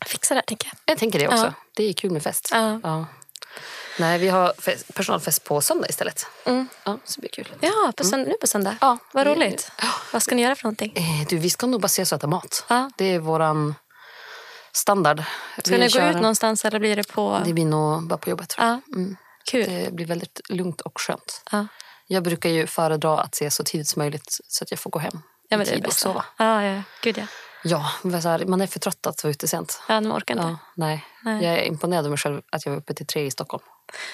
fixa 0.06 0.34
det 0.34 0.38
här, 0.38 0.46
tänker 0.46 0.68
jag. 0.68 0.76
Jag 0.86 0.98
tänker 0.98 1.20
det 1.20 1.28
också. 1.28 1.44
Ja. 1.46 1.54
Det 1.76 1.84
är 1.90 1.94
kul 1.94 2.12
med 2.12 2.24
fest. 2.24 2.50
Ja. 2.52 3.06
Nej, 4.00 4.20
vi 4.20 4.28
har 4.30 4.54
fest, 4.58 4.94
personalfest 4.94 5.44
på 5.44 5.62
söndag 5.62 5.88
istället. 5.90 6.26
Mm. 6.46 6.68
Ja, 6.84 6.98
så 7.06 7.14
det 7.16 7.20
blir 7.22 7.30
kul. 7.44 7.56
Ja, 7.62 7.92
på 7.98 8.04
sönd- 8.04 8.28
nu 8.28 8.34
på 8.42 8.48
söndag. 8.48 8.76
Ja. 8.82 8.98
Vad 9.12 9.28
roligt. 9.28 9.72
Vad 10.14 10.24
ska 10.24 10.36
ni 10.36 10.42
göra 10.42 10.56
för 10.56 10.64
någonting? 10.64 10.94
Eh, 10.96 11.28
du, 11.30 11.38
vi 11.38 11.50
ska 11.50 11.68
nog 11.68 11.82
bara 11.82 11.86
ses 11.86 12.12
och 12.12 12.16
äta 12.18 12.28
mat. 12.28 12.66
Det 12.98 13.06
är 13.06 13.20
våran 13.20 13.76
standard. 14.72 15.24
Ska 15.58 15.72
Vi 15.72 15.78
ni 15.78 15.86
gå 15.86 15.90
kör- 15.90 16.10
ut 16.10 16.16
någonstans 16.16 16.66
eller 16.66 16.80
blir 16.80 16.96
det 16.96 17.08
på... 17.08 17.42
Det 17.46 17.54
blir 17.54 17.66
nog 17.66 18.08
bara 18.08 18.18
på 18.18 18.30
jobbet. 18.30 18.56
Ja, 18.58 18.82
Mm. 18.96 19.16
kul. 19.52 19.66
Det 19.70 19.94
blir 19.94 20.06
väldigt 20.06 20.42
lugnt 20.50 20.82
och 20.82 21.02
skönt. 21.02 21.42
Ja. 21.52 21.68
Jag 22.08 22.24
brukar 22.24 22.50
ju 22.50 22.68
föredra 22.68 23.20
att 23.20 23.34
ses 23.36 23.56
så 23.56 23.64
tidigt 23.64 23.88
som 23.88 24.00
möjligt 24.00 24.38
så 24.48 24.64
att 24.64 24.72
jag 24.72 24.80
får 24.80 24.90
gå 24.90 25.00
hem 25.00 25.22
Ja, 25.50 25.56
i 25.56 25.58
men 25.58 25.68
är 25.68 25.72
tid 25.72 25.86
och 25.86 25.94
sova. 25.94 26.26
Ja, 26.38 26.64
ja. 26.64 26.82
Gud 27.04 27.18
ja. 27.18 27.24
Ja, 27.64 27.90
man 28.48 28.62
är 28.62 28.68
för 28.68 28.80
trött 28.80 29.08
att 29.08 29.24
vara 29.24 29.32
ute 29.32 29.48
sent. 29.48 29.82
Ja, 29.88 30.02
man 30.02 30.18
orkar 30.18 30.34
inte. 30.36 30.48
Ja, 30.48 30.58
nej. 30.76 31.06
Nej. 31.24 31.44
Jag 31.46 31.54
är 31.54 31.64
imponerad 31.64 32.06
av 32.06 32.10
mig 32.12 32.18
själv 32.18 32.42
att 32.52 32.66
jag 32.66 32.72
var 32.72 32.80
uppe 32.80 32.94
till 32.94 33.06
tre 33.08 33.26
i 33.26 33.32
Stockholm. 33.32 33.64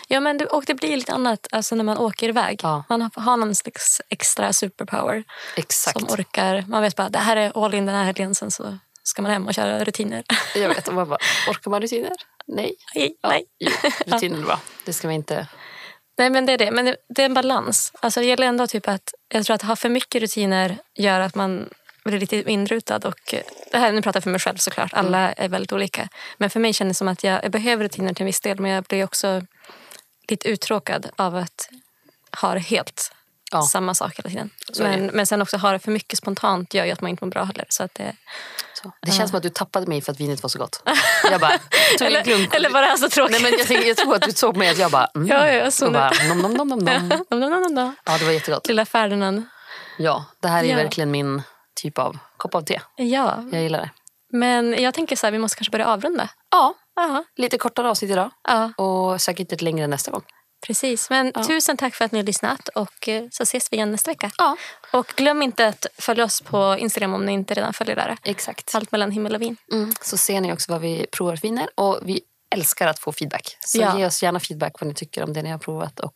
Ja, 0.07 0.19
men 0.19 0.37
det, 0.37 0.45
och 0.45 0.63
det 0.67 0.73
blir 0.73 0.97
lite 0.97 1.13
annat 1.13 1.47
alltså 1.51 1.75
när 1.75 1.83
man 1.83 1.97
åker 1.97 2.29
iväg. 2.29 2.59
Ja. 2.63 2.83
Man 2.89 3.01
har, 3.01 3.21
har 3.21 3.37
någon 3.37 3.55
slags 3.55 4.01
extra 4.09 4.53
superpower 4.53 5.23
Exakt. 5.55 5.99
som 5.99 6.09
orkar. 6.09 6.63
Man 6.67 6.81
vet 6.81 6.95
bara 6.95 7.09
det 7.09 7.19
här 7.19 7.35
är 7.37 7.63
all 7.65 7.73
in 7.73 7.85
den 7.85 7.95
här 7.95 8.03
helgen, 8.03 8.35
sen 8.35 8.51
så 8.51 8.77
ska 9.07 9.21
man 9.21 9.31
hem 9.31 9.47
och 9.47 9.53
köra 9.53 9.83
rutiner. 9.83 10.23
Jag 10.55 10.69
vet. 10.69 10.87
Och 10.87 10.93
man 10.93 11.09
bara, 11.09 11.19
orkar 11.49 11.71
man 11.71 11.81
rutiner? 11.81 12.11
Nej. 12.47 12.75
Nej, 12.95 13.17
Ja, 13.21 13.29
nej. 13.29 13.45
Jo, 13.59 13.71
rutiner 14.05 14.37
är 14.37 14.41
bra. 14.41 14.59
Det 14.85 14.93
ska 14.93 15.07
man 15.07 15.15
inte... 15.15 15.47
nej, 16.17 16.29
men 16.29 16.45
det 16.45 16.53
är 16.53 16.57
det. 16.57 16.71
Men 16.71 16.85
det, 16.85 16.95
det 17.09 17.21
är 17.21 17.25
en 17.25 17.33
balans. 17.33 17.91
Alltså, 17.99 18.19
det 18.19 18.25
gäller 18.25 18.47
ändå 18.47 18.67
typ 18.67 18.87
att 18.87 19.13
jag 19.29 19.45
tror 19.45 19.55
att 19.55 19.61
ha 19.61 19.75
för 19.75 19.89
mycket 19.89 20.21
rutiner 20.21 20.77
gör 20.95 21.19
att 21.19 21.35
man 21.35 21.69
blir 22.05 22.19
lite 22.19 22.51
inrutad. 22.51 22.99
Och 23.05 23.35
det 23.71 23.77
här, 23.77 23.91
nu 23.91 24.01
pratar 24.01 24.17
jag 24.17 24.23
för 24.23 24.31
mig 24.31 24.39
själv 24.39 24.57
såklart. 24.57 24.93
Alla 24.93 25.33
är 25.33 25.49
väldigt 25.49 25.73
olika. 25.73 26.09
Men 26.37 26.49
för 26.49 26.59
mig 26.59 26.73
känns 26.73 26.89
det 26.89 26.97
som 26.97 27.07
att 27.07 27.23
jag, 27.23 27.43
jag 27.43 27.51
behöver 27.51 27.83
rutiner 27.83 28.13
till 28.13 28.23
en 28.23 28.25
viss 28.25 28.41
del. 28.41 28.59
Men 28.59 28.71
jag 28.71 28.83
blir 28.83 29.03
också 29.03 29.41
lite 30.29 30.47
uttråkad 30.49 31.09
av 31.15 31.35
att 31.35 31.69
ha 32.41 32.53
det 32.53 32.59
helt 32.59 33.14
Ja. 33.51 33.61
samma 33.61 33.93
sak 33.93 34.17
hela 34.17 34.29
tiden. 34.29 34.49
Men, 34.79 35.05
men 35.05 35.25
sen 35.25 35.41
också 35.41 35.57
ha 35.57 35.71
det 35.71 35.79
för 35.79 35.91
mycket 35.91 36.17
spontant 36.19 36.73
gör 36.73 36.85
ju 36.85 36.91
att 36.91 37.01
man 37.01 37.09
inte 37.09 37.25
mår 37.25 37.31
bra 37.31 37.43
heller. 37.43 37.65
Så 37.69 37.83
att 37.83 37.93
det, 37.93 38.15
Så. 38.73 38.91
Det 39.01 39.11
känns 39.11 39.29
som 39.29 39.37
att 39.37 39.43
du 39.43 39.49
tappade 39.49 39.87
mig 39.87 40.01
för 40.01 40.11
att 40.11 40.19
vinet 40.19 40.43
var 40.43 40.49
så 40.49 40.59
gott. 40.59 40.83
Jag 41.31 41.41
bara 41.41 41.51
tog 41.97 42.01
en 42.01 42.07
eller, 42.07 42.23
klunk. 42.23 42.55
eller 42.55 42.69
var 42.69 42.81
det 42.81 42.87
här 42.87 42.97
så 42.97 43.09
tråkigt? 43.09 43.41
Nej, 43.41 43.51
men 43.67 43.77
jag, 43.77 43.87
jag 43.87 43.97
tror 43.97 44.15
att 44.15 44.21
du 44.21 44.31
såg 44.31 44.57
mig 44.57 44.69
att 44.69 44.77
jag 44.77 44.91
bara... 44.91 45.07
Mm. 45.15 45.27
Ja, 45.27 45.47
ja, 45.47 45.53
jag 45.53 45.73
såg 45.73 45.93
bara, 45.93 46.11
nom, 46.27 46.37
nom, 46.41 46.53
nom, 46.53 46.67
nom, 46.67 46.79
nom. 46.85 47.07
Nom, 47.29 47.39
nom, 47.39 47.61
nom, 47.61 47.73
nom. 47.73 47.95
Ja, 48.05 48.17
det 48.17 48.25
var 48.25 48.31
jättegott. 48.31 48.67
Lilla 48.67 48.85
Ferdinand. 48.85 49.43
Ja, 49.97 50.25
det 50.39 50.47
här 50.47 50.63
är 50.63 50.67
Ja. 50.69 50.75
verkligen 50.75 51.11
min 51.11 51.41
typ 51.81 51.97
av 51.97 52.17
kopp 52.37 52.55
av 52.55 52.61
te. 52.61 52.81
Ja, 52.95 53.43
Jag 53.51 53.61
gillar 53.61 53.79
det. 53.79 53.89
men 54.37 54.75
jag 54.83 54.93
tänker 54.93 55.15
så 55.15 55.27
här, 55.27 55.31
vi 55.31 55.39
måste 55.39 55.57
kanske 55.57 55.71
börja 55.71 55.87
avrunda. 55.87 56.29
Ja, 56.51 56.73
Ja, 56.97 57.23
lite 57.35 57.57
kortare 57.57 57.89
avsnitt 57.89 58.11
idag. 58.11 58.29
ja 58.47 58.73
Och 58.83 59.21
säkert 59.21 59.51
ett 59.51 59.61
längre 59.61 59.87
nästa 59.87 60.11
gång. 60.11 60.23
Precis. 60.65 61.09
Men 61.09 61.31
Ja. 61.35 61.43
tusen 61.43 61.77
tack 61.77 61.95
för 61.95 62.05
att 62.05 62.11
ni 62.11 62.19
har 62.19 62.23
lyssnat 62.23 62.67
och 62.67 63.07
eh, 63.09 63.23
så 63.31 63.43
ses 63.43 63.71
vi 63.71 63.75
igen 63.77 63.91
nästa 63.91 64.11
vecka. 64.11 64.31
Ja, 64.37 64.57
Och 64.93 65.13
glöm 65.15 65.41
inte 65.41 65.67
att 65.67 65.85
följa 65.97 66.23
oss 66.23 66.41
på 66.41 66.75
Instagram 66.79 67.13
om 67.13 67.25
ni 67.25 67.31
inte 67.31 67.53
redan 67.53 67.73
följer 67.73 67.95
där. 67.95 68.17
exakt. 68.23 68.75
Allt 68.75 68.91
mellan 68.91 69.11
himmel 69.11 69.35
och 69.35 69.41
vin. 69.41 69.57
Mm. 69.71 69.93
Så 70.01 70.17
ser 70.17 70.41
ni 70.41 70.53
också 70.53 70.71
vad 70.71 70.81
vi 70.81 71.05
provar 71.11 71.35
för 71.35 71.41
viner. 71.41 71.69
Och 71.75 71.99
vi 72.03 72.21
älskar 72.49 72.87
att 72.87 72.99
få 72.99 73.11
feedback. 73.11 73.57
Så 73.59 73.77
Ja. 73.81 73.99
ge 73.99 74.05
oss 74.05 74.23
gärna 74.23 74.39
feedback 74.39 74.73
vad 74.81 74.87
ni 74.87 74.93
tycker 74.93 75.23
om 75.23 75.33
det 75.33 75.41
ni 75.41 75.49
har 75.49 75.57
provat. 75.57 75.99
Och 75.99 76.13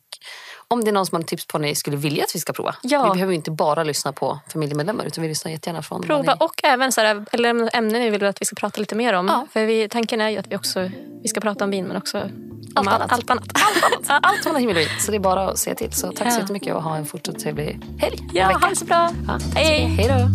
om 0.71 0.83
det 0.83 0.89
är 0.89 0.91
någon 0.91 1.05
som 1.05 1.15
har 1.15 1.23
tips 1.23 1.45
på 1.47 1.57
vad 1.57 1.61
ni 1.67 1.75
skulle 1.75 1.97
vilja 1.97 2.23
att 2.23 2.35
vi 2.35 2.39
ska 2.39 2.53
prova. 2.53 2.75
Ja. 2.81 3.03
Vi 3.03 3.09
behöver 3.09 3.31
ju 3.31 3.35
inte 3.35 3.51
bara 3.51 3.83
lyssna 3.83 4.13
på 4.13 4.39
familjemedlemmar 4.47 5.05
utan 5.05 5.21
vi 5.21 5.27
lyssnar 5.27 5.51
jättegärna 5.51 5.81
från 5.81 6.01
Prova 6.01 6.33
ni... 6.33 6.45
och 6.45 6.63
även 6.63 6.91
så 6.91 7.01
här, 7.01 7.25
eller 7.31 7.49
ämnen 7.75 8.01
ni 8.01 8.09
vill 8.09 8.25
att 8.25 8.41
vi 8.41 8.45
ska 8.45 8.55
prata 8.55 8.79
lite 8.79 8.95
mer 8.95 9.13
om. 9.13 9.27
Ja. 9.27 9.47
För 9.51 9.65
vi, 9.65 9.89
tanken 9.89 10.21
är 10.21 10.29
ju 10.29 10.37
att 10.37 10.47
vi 10.47 10.55
också 10.55 10.89
vi 11.23 11.27
ska 11.29 11.39
prata 11.41 11.63
om 11.63 11.71
vin 11.71 11.85
men 11.85 11.97
också 11.97 12.17
om 12.21 12.27
Allt 12.75 12.87
all- 12.87 12.93
annat. 13.01 13.11
Allt 13.11 13.29
annat. 13.29 13.43
Allt 13.53 13.83
annat. 14.09 14.23
Allt 14.25 14.45
mellan 14.45 14.61
himmel 14.61 14.75
och 14.75 14.81
jord. 14.81 14.91
Så 14.99 15.11
det 15.11 15.17
är 15.17 15.19
bara 15.19 15.49
att 15.49 15.57
se 15.59 15.75
till. 15.75 15.93
Så 15.93 16.07
tack 16.11 16.17
så 16.17 16.23
Ja. 16.37 16.41
jättemycket 16.41 16.75
och 16.75 16.83
ha 16.83 16.95
en 16.95 17.05
fortsatt 17.05 17.39
trevlig 17.39 17.79
helg. 17.99 18.19
Ja, 18.33 18.45
ha 18.61 18.69
det 18.69 18.75
så 18.75 18.85
bra. 18.85 19.09
Ja. 19.27 19.39
Hej. 19.55 19.79
Hej 19.85 20.07
då. 20.07 20.29